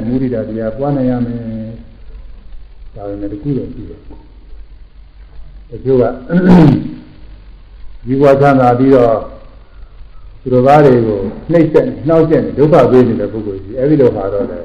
[0.07, 1.41] မူရိတာတရားပွားနိုင်ရမယ်
[2.95, 3.99] ဒါပေမဲ့တခုတော့ရှိတယ်
[5.69, 6.03] တချို့က
[8.05, 9.13] ကြီးပွားချမ်းသာပြီးတော့
[10.41, 11.19] သူတော်သားတွေကို
[11.51, 14.59] နှိမ့်ဆက်နှောက်ဆက်ဒုက္ခပေးနေတဲ့ပုဂ္ဂိုလ်ကြီးအဲဒီလိုဟာတော့လေ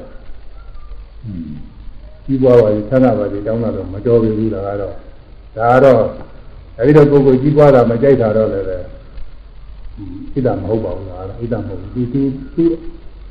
[2.24, 4.94] ကြီးပွားပါရင်ချမ်းသာပါစေတောင်းတာတော့မတော်ဘူးလားကတော့
[5.56, 6.02] ဒါကတော့
[6.78, 8.78] အဲဒီတော့ပုဂ္ဂိုလ်ကြီးပွားတာမကြိုက်တာတော့လည်းပဲ
[10.32, 12.22] ဣဒ္ဓမဟုတ်ပါဘူးလားဣဒ္ဓမဟုတ်ဘူးသူ
[12.54, 12.64] သူ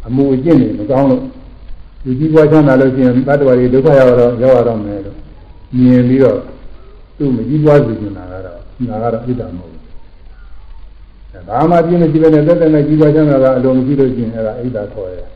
[0.05, 1.21] အမှုအကျင့်တွေမကောင်းလို့
[2.03, 5.17] သူကြီးပွားချမ်းသာလို့ရှိရင်တတ္တဝါတွေဒုက္ခရောက်တော့ရောက်ရတော့မယ်လို့
[5.77, 6.38] မြင်ပြီးတော့
[7.17, 8.57] သူ့မကြီးပွားစီနေတာကတော့
[8.89, 15.27] ဒါကတော့ဣဒ္ဓမဟုတ်ဘူးဘာမှပြင်းနေကြည့်ပဲနဲ့တက်တက်နဲ့ကြီးပွားချမ်းသာတာအလုံးမရှိလို့ရှိရင်အဲ့ဒါဣဒ္ဓခေါ်တယ်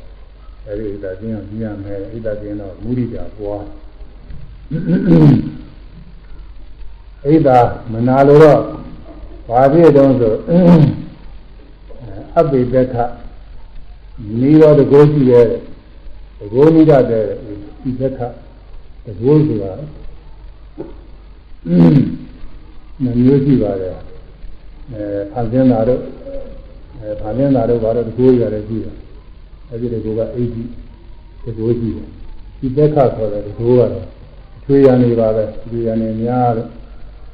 [0.68, 3.64] အဲဒီဣဒ္ဓကျင်းအောင်ကြည့်ရမယ်ဣဒ္ဓကျင်းတော့မူရိတာပွား
[7.24, 7.50] ဣဒ္ဓ
[7.92, 8.60] မနာလို့တော့
[9.48, 10.34] ဘာဖြစ်တုံးဆို
[12.38, 12.96] အပိပက္ခ
[14.42, 15.46] နိရောဓကိုရှိရဲ့
[16.40, 17.24] တကိုးနိဒတဲ့
[17.82, 18.20] ဒီပက္ခ
[19.06, 19.72] တကိုးဆိုတာ
[21.68, 23.96] နှမျိုးရှိပါတယ်
[24.92, 26.02] အဲဖန်ဆင်းတာတို့
[27.00, 28.96] အဲဖန်ဆင်းတာတို့ဘာလို့တကိုးရတယ်ရှိတယ်
[29.70, 30.64] အဲဒီတကိုးကအိဋ္ဌိ
[31.44, 32.08] တကိုးရှိတယ်
[32.60, 34.06] ဒီပက္ခဆိုတဲ့တကိုးကတော့
[34.64, 36.68] ချွေရနေပါပဲချွေရနေများလို့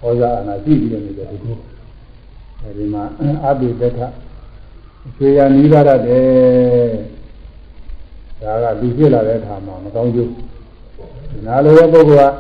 [0.02, 1.56] ဟောဇာအနာရှိပြီးနေတယ်ဒီကို
[2.62, 3.04] အဲဒီမှာ
[3.46, 4.08] အဘိဓကချွေ
[5.38, 6.90] ရနီးပါရတယ်
[8.42, 10.32] ဒါကလူဖြစ်လာတဲ့အခါမှာမကောင်းကျိုး
[11.46, 12.32] နာလိုတဲ့ပုဂ္ဂိုလ်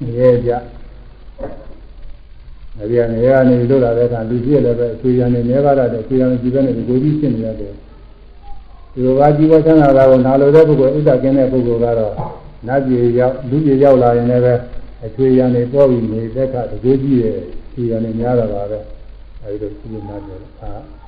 [0.00, 0.50] ကရဲကြ
[2.78, 7.72] အဲဒီကနေကနေလို့လာတဲ့အခါလူဖြစ်လည်းပဲချွေရနေနေပါရတယ်ချွေရနေကြည့်ပဲနေဒီကိုကြီးဖြစ်နေရတယ်
[8.92, 12.14] ဒီလိုကជីវချမ်းသာတာကိုနာလိုတဲ့ပုဂ္ဂိုလ်ဥစ္စာကင်းတဲ့ပုဂ္ဂိုလ်ကတော့
[12.66, 14.60] နတ်ပြည်ရောက်လူပြည်ရောက်လာရင်လည်း
[15.04, 17.38] အချွေရံနေပေါ်ပြီးနေတဲ့အခါတကူကြီးရဲ့
[17.72, 18.78] ချွေရံနေများတာပါပဲ
[19.42, 21.03] အဲဒီလိုကုလနာပြောအာ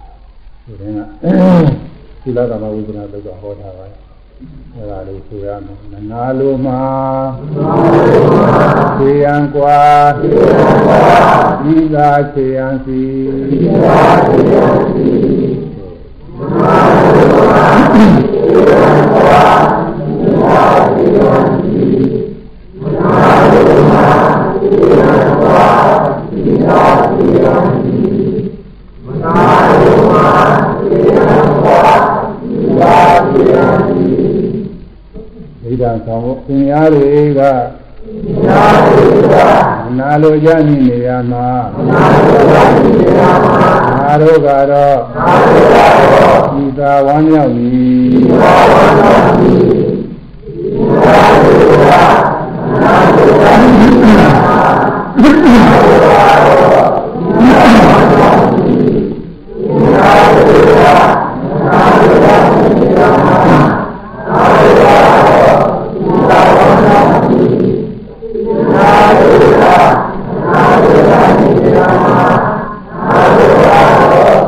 [0.66, 1.00] ဒီထဲက
[2.22, 4.00] သီလကမ္မဝိပဿနာလောကဟောထားပါတယ်
[4.74, 6.82] အဲဒါလေးဆိုရမယ်နနာလိုမှာ
[8.98, 9.80] သေယံကွာ
[10.20, 11.02] သေယံကွာ
[11.74, 13.02] ဤသာသေယံစီ
[13.48, 15.35] သေယံစီ
[36.46, 37.40] သင်ရားတွေက
[39.84, 43.56] မနာလိုကြမိနေရမှာမနာလိုကြမိနေရမှာ
[43.98, 47.74] ငါတို့ကတော့ငါတို့ကတော့ဤသာဝမ်းမြောက်မည်
[48.18, 49.76] ဤသာဝမ်းမြောက်မည်
[50.68, 51.92] ဤသာတို့က
[52.80, 54.60] နာတို့ကမိနာငါ
[55.16, 56.90] တို့ကတော့
[57.44, 58.88] ဤသာဝမ်းမြောက်မည်
[59.72, 63.08] ဤသာတို့ကနာတို့ကမိနာ
[71.86, 72.20] ငါ
[73.22, 74.46] တို့ကတော့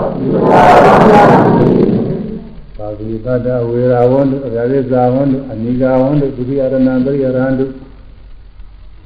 [2.78, 7.66] ပါတိတတဝေရာဝန္တုအရာရိဇာဝန္တုအနိဂာဝန္တုဒုတိယရဏံပရိယရန္တု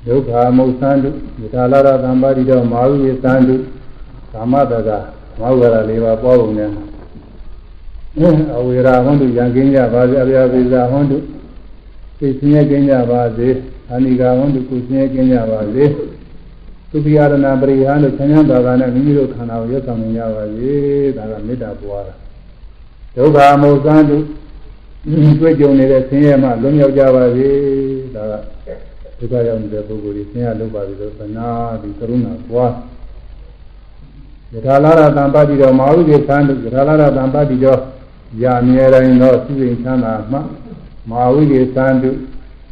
[0.06, 1.10] ဒုက္ခ မုတ်သန္တု
[1.40, 3.56] ယထာလာရသံပါတိတော်မာဝိသန္တု
[4.32, 4.90] ကာမတက
[5.38, 6.70] မောဂရလေးပါပေါ်ပုံနဲ့
[8.56, 11.16] အဝေရာဝန္တုယံကင်းကြပါစေအရာရိဇာဝန္တု
[12.18, 13.48] သိစင်းရကင်းကြပါစေ
[13.90, 15.84] အနိဂာဝန္တုကုစင်းရကင်းကြပါစေ
[16.90, 20.72] သုတိယရဏပရိဟာလို့ဆញ្ញံတော်ကနဲ့မိမိတို့ခန္ဓာကိုရွတ်ဆောင်နေကြပါစေ
[21.16, 22.14] ဒါကမေတ္တာပွားတာ
[23.16, 24.16] ဒုက္ခမုသံတု
[25.40, 27.48] တွေ့ကြုံနေတဲ့ဆင်းရဲမှလွတ်မြောက်ကြပါစေ
[28.14, 28.61] ဒါကဒု
[29.24, 31.48] က္ခရောက်နေတဲ့ပုဂ္ဂိုလ်ကြီးဆင်းရဲလုပ်ပါပြီလို့သနာ
[31.82, 32.72] ဒီကရုဏာပွား
[34.52, 37.80] ယထာလာရတံပါတိတော်မဟာဝိဇ္ဇသံတုယထာလာရတံပါတိတော်
[38.42, 40.36] ယာမြဲတိုင်းသောစိစိမ်ချမ်းသာမှ
[41.10, 42.10] မဟာဝိဇ္ဇသံတု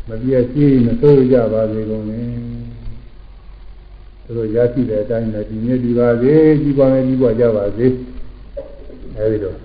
[0.08, 2.26] မပြည့်စည်မဆိုးကြပါစေကုန်နဲ့
[4.24, 7.86] သူတို့ရရှိတဲ့အတိုင်းနဲ့ဒီနေ့ဒီပါစေကြီးပွားမယ်ကြီးပွားကြပါစေ
[9.16, 9.56] အဲဒီတော့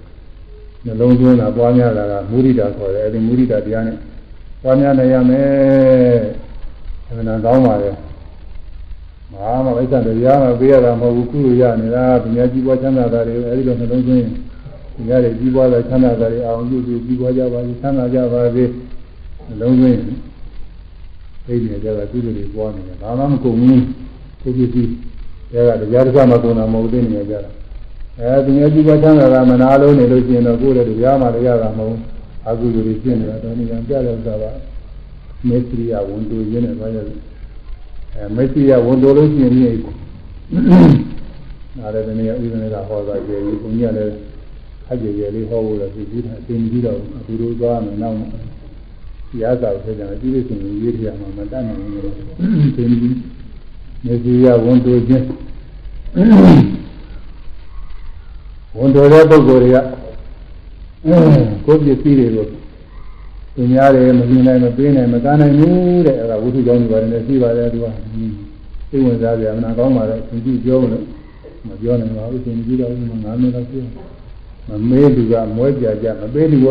[0.86, 3.98] နှလုံးသွင်းတာပွားများတာကမုရိဒာခေါ်တယ်အဲဒီမုရိဒာတရားနဲ့
[4.64, 6.45] ပွားများနိုင်ရမယ်
[7.08, 7.92] အမှန်ကောင်းပါလေ
[9.32, 14.26] မဟာမဝိဇ္ဇာတရားမပေးရတာမဟုတ်ဘူးကုလို့ရနေတာပညာကြီးပွားချမ်းသာတာတွေအဲဒီတော့နှလုံးသွင်း
[14.96, 18.64] ဒီရတဲ့ကြီးပွားတဲ့ချမ်းသာတာတွေအောင်ပြုပြီးကြီးပွားကြပါစေချမ်းသာကြပါစေ
[19.48, 20.00] နှလုံးသွင်း
[21.46, 23.84] သိနေကြတာကုသိုလ်တွေပွားနေတယ်ဘာမှမကုန်ဘူး
[24.42, 24.92] ကိုပစ္စည်း
[25.54, 27.52] ဒါကတရားတစ်ခါမှကုန်တာမဟုတ်သေးနေကြတာ
[28.20, 31.98] အဲဒီငယ်ကြီးပွားချမ်းသာတာမနာလို့နေလို့ရှိရင်တော့ကိုယ်လည်းတရားမှတရားကမဟုတ်
[32.48, 34.75] အကုသိုလ်တွေဖြစ်နေတာတော့နေကြတဲ့ဥစ္စာက
[35.48, 37.08] မေတ္တရိယဝန်တိုရင်းနဲ့ဘာလို့
[38.16, 39.62] အဲမေတ္တရိယဝန်တိုလို့ရှိရင်ဒီ
[41.78, 44.14] နားလည်းဒီနေ့ဥပဒေကဟောတာကျေကြီးဘုန်းကြီးလည်း
[44.90, 48.16] အကျေကျေလေးဟောဖို့လည်းဒီဒီအသိကြီးတော့အတူတူသွားမယ်နောက်
[49.30, 52.14] တရားစာဖြစ်တယ်အကြည့်လို့ရှိရင်ရေးပြမှာမတတ်နိုင်ဘူးလို့
[52.76, 53.10] သိနေပြီ
[54.06, 55.26] မေတ္တရိယဝန်တိုခြင်း
[58.78, 59.78] ဝန်တော်တဲ့ပုဂ္ဂိုလ်တွေက
[61.66, 62.46] ကိုယ်ပစ္စည်းတွေကို
[63.56, 67.86] သူများတွေမမြင်နိုင်မပေးနိုင်မကမ်းနိုင်ဘူးတဲ့အဲဒါဝိသုကြောင့်ဒီပါတယ်နဲ့ရှိပါတယ်သူက
[68.90, 71.04] သိဝင်စားကြမနာကောင်းပါတော့သူကြည့်ပြောလို့
[71.68, 73.86] မပြောနိုင်ပါဘူးသင်ကြည့်တော့ငါးမိနစ်လောက်ပြော
[74.70, 76.68] မမေးသူကမွဲကြကြမပေးသူက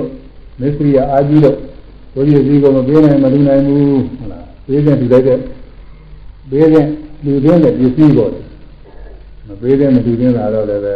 [0.61, 1.57] မစ္စရိယအာကြီးတော့
[2.15, 3.81] ကိုယ်ပစ္စည်းကိုမပေးနိုင်မလူနိုင်ဘူး
[4.19, 5.39] ဟုတ်လားပေးတဲ့သူလိုက်တဲ့
[6.51, 6.85] ပေးတဲ့
[7.25, 8.43] လူတွေနဲ့ပစ္စည်းပေါ်တယ်
[9.49, 10.95] မပေးတဲ့မလူတဲ့လာတော့လည်းပဲ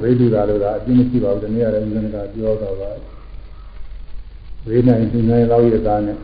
[0.00, 2.90] ဘိဓုသာလို့ကအပြင်းမရှိပါဘူးတနည်းအားဖြင့်ဉာဏ်ကပြောတော့ပါ
[4.66, 6.16] ဝေနိုင်သူနိုင်လောက်ရတာနဲ့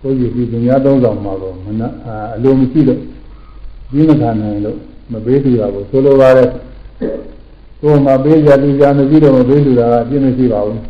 [0.00, 1.82] ကိုယ်ကြည့်ပြီးသူများသုံးဆောင်မှာတော့မန
[2.34, 3.00] အလိုမရှိလို့
[3.90, 4.76] ပြီးမခံနိုင်လို့
[5.12, 6.48] မပေးသူတာကိုဆိုလိုပါတယ်
[7.80, 10.80] ကိုယ်မှာပေးကြလူကြမရှိတော့မပေးသူတာကအပြင်းမရှိပါဘူး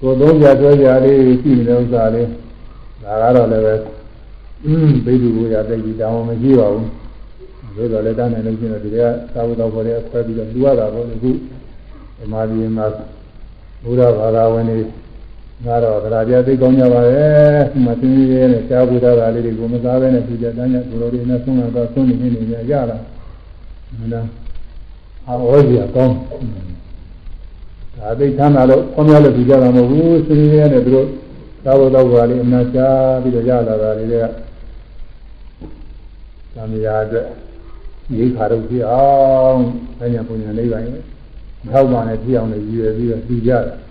[0.00, 2.28] ကိုယ်သုံးကြဆွဲကြလေးရှိနေတဲ့ဥစ္စာလေး
[3.02, 3.74] ဒါကတော့လည်းပဲ
[5.04, 6.88] ဘိဓုကိုရတဲ့ကြီးတောင်းမရှိပါဘူး
[7.76, 8.96] ဘယ်တော့လဲတန်းနိုင်လို့ရှိရင်ဒီက
[9.34, 11.30] သာဝတ္တဘောတွေဆွဲပြီးတော့လူရတာပေါ့အခု
[12.18, 12.86] ဓမ္မဒီမှာ
[13.84, 14.78] ဘုရားဘာသာဝင်တွေ
[15.64, 22.96] ငါတော့ဗလာပြသိကောင်းကြပါရဲ့ဒီမှာသင်ကြီးရဲ့ရှားပူတာလေးတွေကိုမစားဘဲနဲ့ပြကြတန်းကြသူတို့တွေနဲ့ဆုံးလာတော့ဆုံးနေနေနေရတာ
[24.00, 24.26] မလား
[25.26, 26.14] အာဝေါ်ကြီးကောင်း
[27.98, 31.06] ဒါသိချမ်းသာတော့ခေါင်းများလို့ပြကြတာမဟုတ်ဘူးသင်ကြီးရဲ့နဲ့သူတို့
[31.64, 34.14] သာဝတ္တဝါလေးအနာရှားပြီးတော့ရလာတာတွေက
[36.54, 37.26] သံဃာအတွက်
[38.18, 39.60] ရိခါတော့ပြအောင်
[39.98, 41.00] ဘယ်ညာပုံညာလေးပါရင်
[41.72, 43.85] ထောက်ပါနဲ့ပြအောင်လည်းရည်ရွယ်ပြီးတော့ပြကြတာ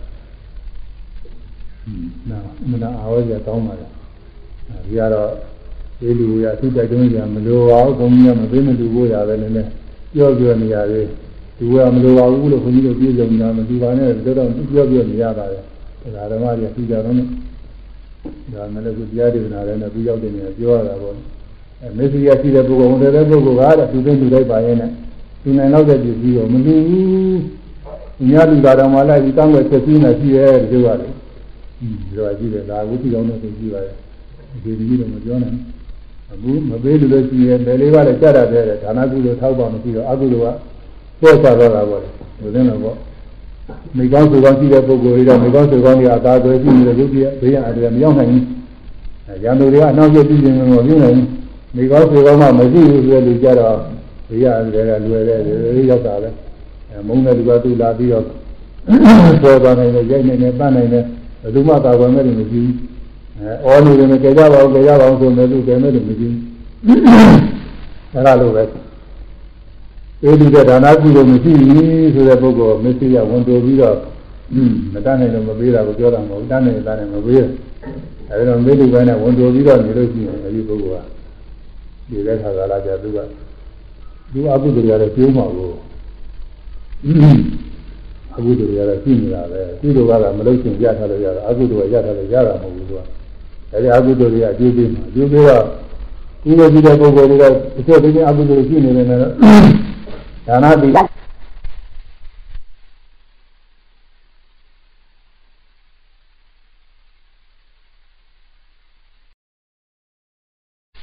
[2.30, 3.92] နာအမှန်တရားအားရကောင်းပါလား
[4.86, 5.30] ဒီကတော့
[6.00, 9.70] ဒီလူရသူတိုက်တွန်းကြမလိုပါဘူးဘုန်းကြီးကမပေးမလူဖို့ရပဲနည်းနည်း
[10.14, 11.08] ပြောပြောနေရသေး
[11.58, 15.62] သူကမလိုပါဘူးလို့ခွန်ကြီးတို့ပြေကြုံတာမသူပါနဲ့တော့တော့ပြောပြောနေရပါတယ်
[16.16, 17.16] ဒါဓမ္မကြီးပြီးကြတော့
[18.54, 21.14] ဒါမှလည်းကိုတရားဒေသနာလည်းနဲ့ပြီးရောက်တယ်နေပြောရတာပေါ့
[21.82, 24.90] အဲမေစီယာရှိတဲ့ပုဂ္ဂိုလ်ဝန်တဲ့ပုဂ္ဂိုလ်ကတော့သူသိလူလိုက်ပါရဲ့နဲ့
[25.44, 27.42] သူနိုင်တော့တဲ့ပြည်ပြီးတော့မလူဘူး
[28.30, 31.15] ညလူတာတော်မှလိုက်ပြီးတောင်းွယ်ချက်ပြီးနေရှိရဲဒီလိုရတယ်
[31.86, 33.96] ဒီလိုကြည့်တယ်ဒါဝိသိကောင်းတဲ့သိကြည့်ပါရဲ့
[34.64, 35.58] ဒီဒီကြီးတော့မပြောနိုင်
[36.42, 40.56] ဘူးမပေးလို့လို့ရှိရင်ဘယ်လေးပါလဲကြတာတဲ့ဒါနကုသိုလ်ထောက်ပါမရှိတော့အကုသိုလ်
[41.20, 42.10] ကပို့ချတော့တာပေါ့လေ
[42.42, 42.98] ဘယ်လိုလဲပေါ့
[43.98, 48.44] မိကောင်းစုကောင်းရှိတဲ့ပုဂ္ဂိုလ်တွေကမိကောင်းစုကောင်းတွေအသာသွဲရှိနေတဲ့ရုပ်ကြီးဘေးရအတည်းမရောက်နိုင်ဘူး
[49.44, 51.28] ရန်သူတွေကအနောက်ကျပြည်နေမှာမပြုနိုင်ဘူး
[51.76, 53.76] မိကောင်းစုကောင်းမှမရှိဘူးဆိုတဲ့လူကြတော့
[54.30, 55.40] ဘေးရအတည်းကလွယ်တဲ့
[55.76, 56.30] လူရောက်တာပဲ
[57.08, 58.26] မုန်းတဲ့လူကသူ့လာပြီးတော့
[59.42, 61.15] ဆွဲသွားနိုင်တယ်ရိုက်နိုင်တယ်ပတ်နိုင်တယ်ဘ
[61.46, 62.76] ယ်သူမှသာဝန်မဲ့လို့မရှိဘူး
[63.40, 66.34] အဲအော်နေတယ်ကြကြပါဦးကြကြပါဦးဆိုမဲ့လူတယ်မဲ့လို့မရှိဘူး
[68.14, 68.64] အဲဒါလိုပဲ
[70.24, 73.98] အေးဒီတဲ့ဒါနကုသိုလ်မရှိဘူးဆိုတဲ့ပုဂ္ဂိုလ်မစ္စည်းရဝန်တိုပြီးတော့
[74.94, 77.50] မတတ်နိုင်လို့မပေးတာကိုပြောတာမဟုတ်တတ်နိုင်တာနဲ့မပေးဘူး
[78.30, 81.08] အဲဒီတော့မေတ္တူပိုင်းနဲ့ဝန်တိုပြီးတော့နေလို့ရှိရင်အဲဒီပုဂ္ဂိုလ်က
[82.10, 83.20] ဒီတဲ့ခါကလာကြသူက
[84.34, 85.70] သူအကုသိုလ်ရတဲ့ကျိုးမှာကို
[88.38, 93.02] အကုသိုလ်ရတဲ့ရှိနေတာပဲကုသိုလ်ကတော့မလို့ရှင်ရထားလို့ရတာအကုသိုလ်ကရထားလို့ရတာမဟုတ်ဘူးသူက
[93.72, 95.64] အဲဒီအကုသိုလ်တွေကအကျိုးပေးမှာအကျိုးပေးတော့
[96.44, 100.90] ဒီလိုကြည့်တဲ့ပုဂ္ဂိုလ်တွေကတစ်ချက်တည်းအကုသိုလ်ရှိနေတယ်နဲ့ဒါနတိ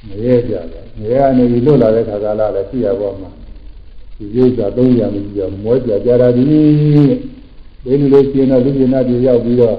[0.07, 3.29] မရဲကြတယ်မရဲကနေပြီးလွတ်လာတဲ့ခါကလာလည်းရှိရပေါ်မှာ
[4.33, 6.43] ဒီဥစ္စာသုံးရမရှိတော့မွဲကြကြတာဒီ
[7.83, 9.77] ဒီလိုလေးရှင်းတော့လူကျင်နာပြေရောက်ပြီးတော့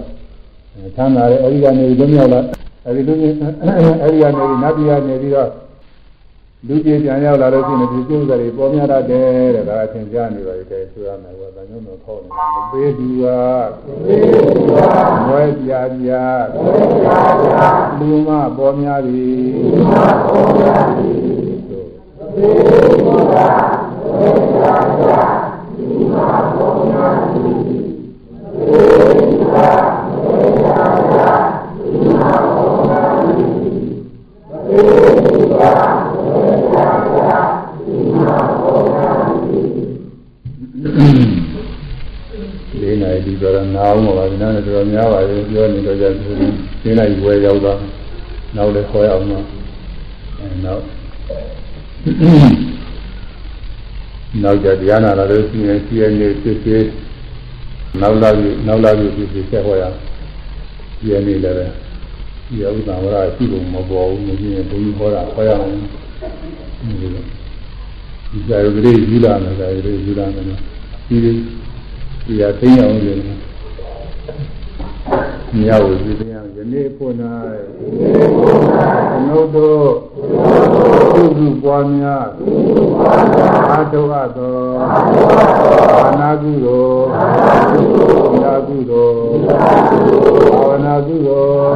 [0.97, 2.41] သမ်းလာတဲ့အဲဒီကနေလွတ်မြောက်လာ
[2.87, 3.15] အဲဒီလူ
[4.03, 5.51] အဲဒီကနေနတ်ပြည်ကနေပြီးတော့
[6.69, 13.25] လူကြီးပြန်ရောက်လာလို့ရှိရင်ဒီကျိုးစားတွေပေါ်များတတ်တယ်တဲ့ဒါအထင်ရှားနေပါလေတဲ့ဆိုရမယ်ကွာဒါကြောင့်တော့ခေါ်နေမပေးသူက
[15.27, 16.25] မွဲပြာပြာ
[17.99, 19.93] လူမပေါ်များသည်လူမ
[20.25, 21.35] ပေါ်များသည်
[22.17, 23.84] မပေးသူကမွဲပြာပြာလူမပေါ်များသည်မပေးသူကမွဲပြာပြာလူမပေါ်များသည်မပေးသူကလေး
[43.03, 47.79] နိုင်ဒီတော့နာအောင်ပါဒီနားနဲ့တော်များပါလေပြောနေတော့ကြသေးနိုင်ဝယ်ရောက်တော့
[48.57, 49.45] နောက်လည်းခေါ်ရအောင်တော့
[50.41, 52.74] အဲနောက်
[54.43, 56.85] နောက်ကြတရားနာလာလို့ရှိရင်ရှိရနေဖြစ်ဖြစ်
[58.01, 59.85] နောက်လာပြီးနောက်လာပြီးဖြစ်ဖြစ်ဆက်ဟောရ
[60.99, 61.67] ရှိရနေလည်းပဲ
[62.49, 67.23] ဒီဥဒ္ဒဝရရှိဖို့မပေါ်ဘူးမင်းဘုန်းကြီးဟောတာခေါ်ရအောင်ဒီလို
[68.31, 70.45] ဒီဇာယုလေးယူလာမယ်ဇာယုလေးယူလာမယ်
[71.09, 71.33] ဒီဒီ
[72.27, 73.44] ဒီဟာသိအောင်လို့မြောက်
[75.55, 77.13] ဒီတရားယနေ့ဖို့၌
[79.27, 79.87] နှုတ်တို့
[81.15, 82.27] သုစုပွားများ
[83.71, 84.57] အာတုအပ်သော
[85.99, 91.71] ဘာနာကုသိုလ်သာကုသိုလ်ဘာဝနာကုသိုလ်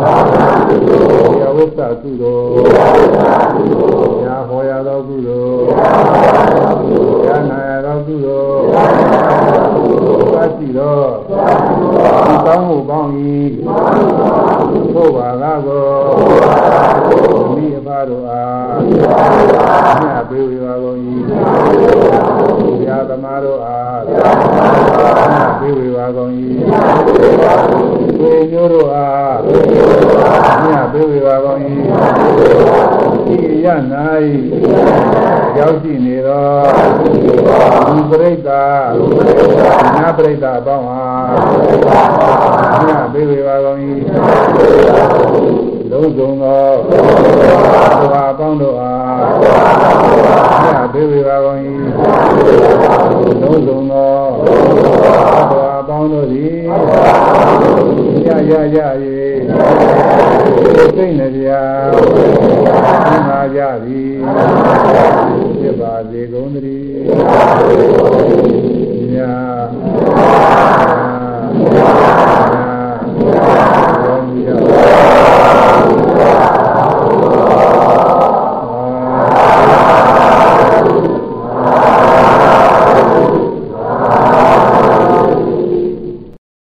[1.41, 5.65] ယဝတ္တကုသိုလ်ညာဟောရသောကုသိုလ်
[7.27, 13.11] ညာနာရသောကုသိုလ်သတိတော်ဒီ ကောင်းမှုကောင်း၏
[14.95, 15.85] သို့ပါကားကို
[17.55, 18.79] မိအဖတို့အား
[20.01, 20.99] မြတ်ပေးဝေပါကုန်၏
[21.29, 26.33] ဘုရားသမားတို့အားမြတ်ပေးဝေပါကုန်၏
[28.21, 29.39] ကိုမျိုးတို့အား
[30.65, 31.59] မြတ်ပေးဝေပါကုန်၏
[33.35, 33.67] ဤရ၌
[35.59, 36.47] ရောက်ရှိနေသော
[37.89, 38.81] ဒီပရိသတ်
[39.97, 41.29] နာပရိသတ်အပေါင်းအား
[42.87, 43.79] မြတ်ပေးဝေပါကုန်၏
[45.91, 46.67] လုံးစုံသော
[47.99, 49.21] ဘုရားအပေါင်းတို့အား
[50.63, 51.59] မြတ်ပေးဝေပါကုန်၏
[53.43, 54.15] လုံးစုံသော
[55.51, 56.59] ဘုရားအပေါင်းတို့သည်
[58.27, 59.21] ရရရရေ
[60.97, 61.49] စိတ်နှပြ
[63.09, 64.15] သမာကြသည်
[65.63, 66.89] ဖြစ်ပါစေကုန်သတည်း
[69.13, 70.28] မြတ်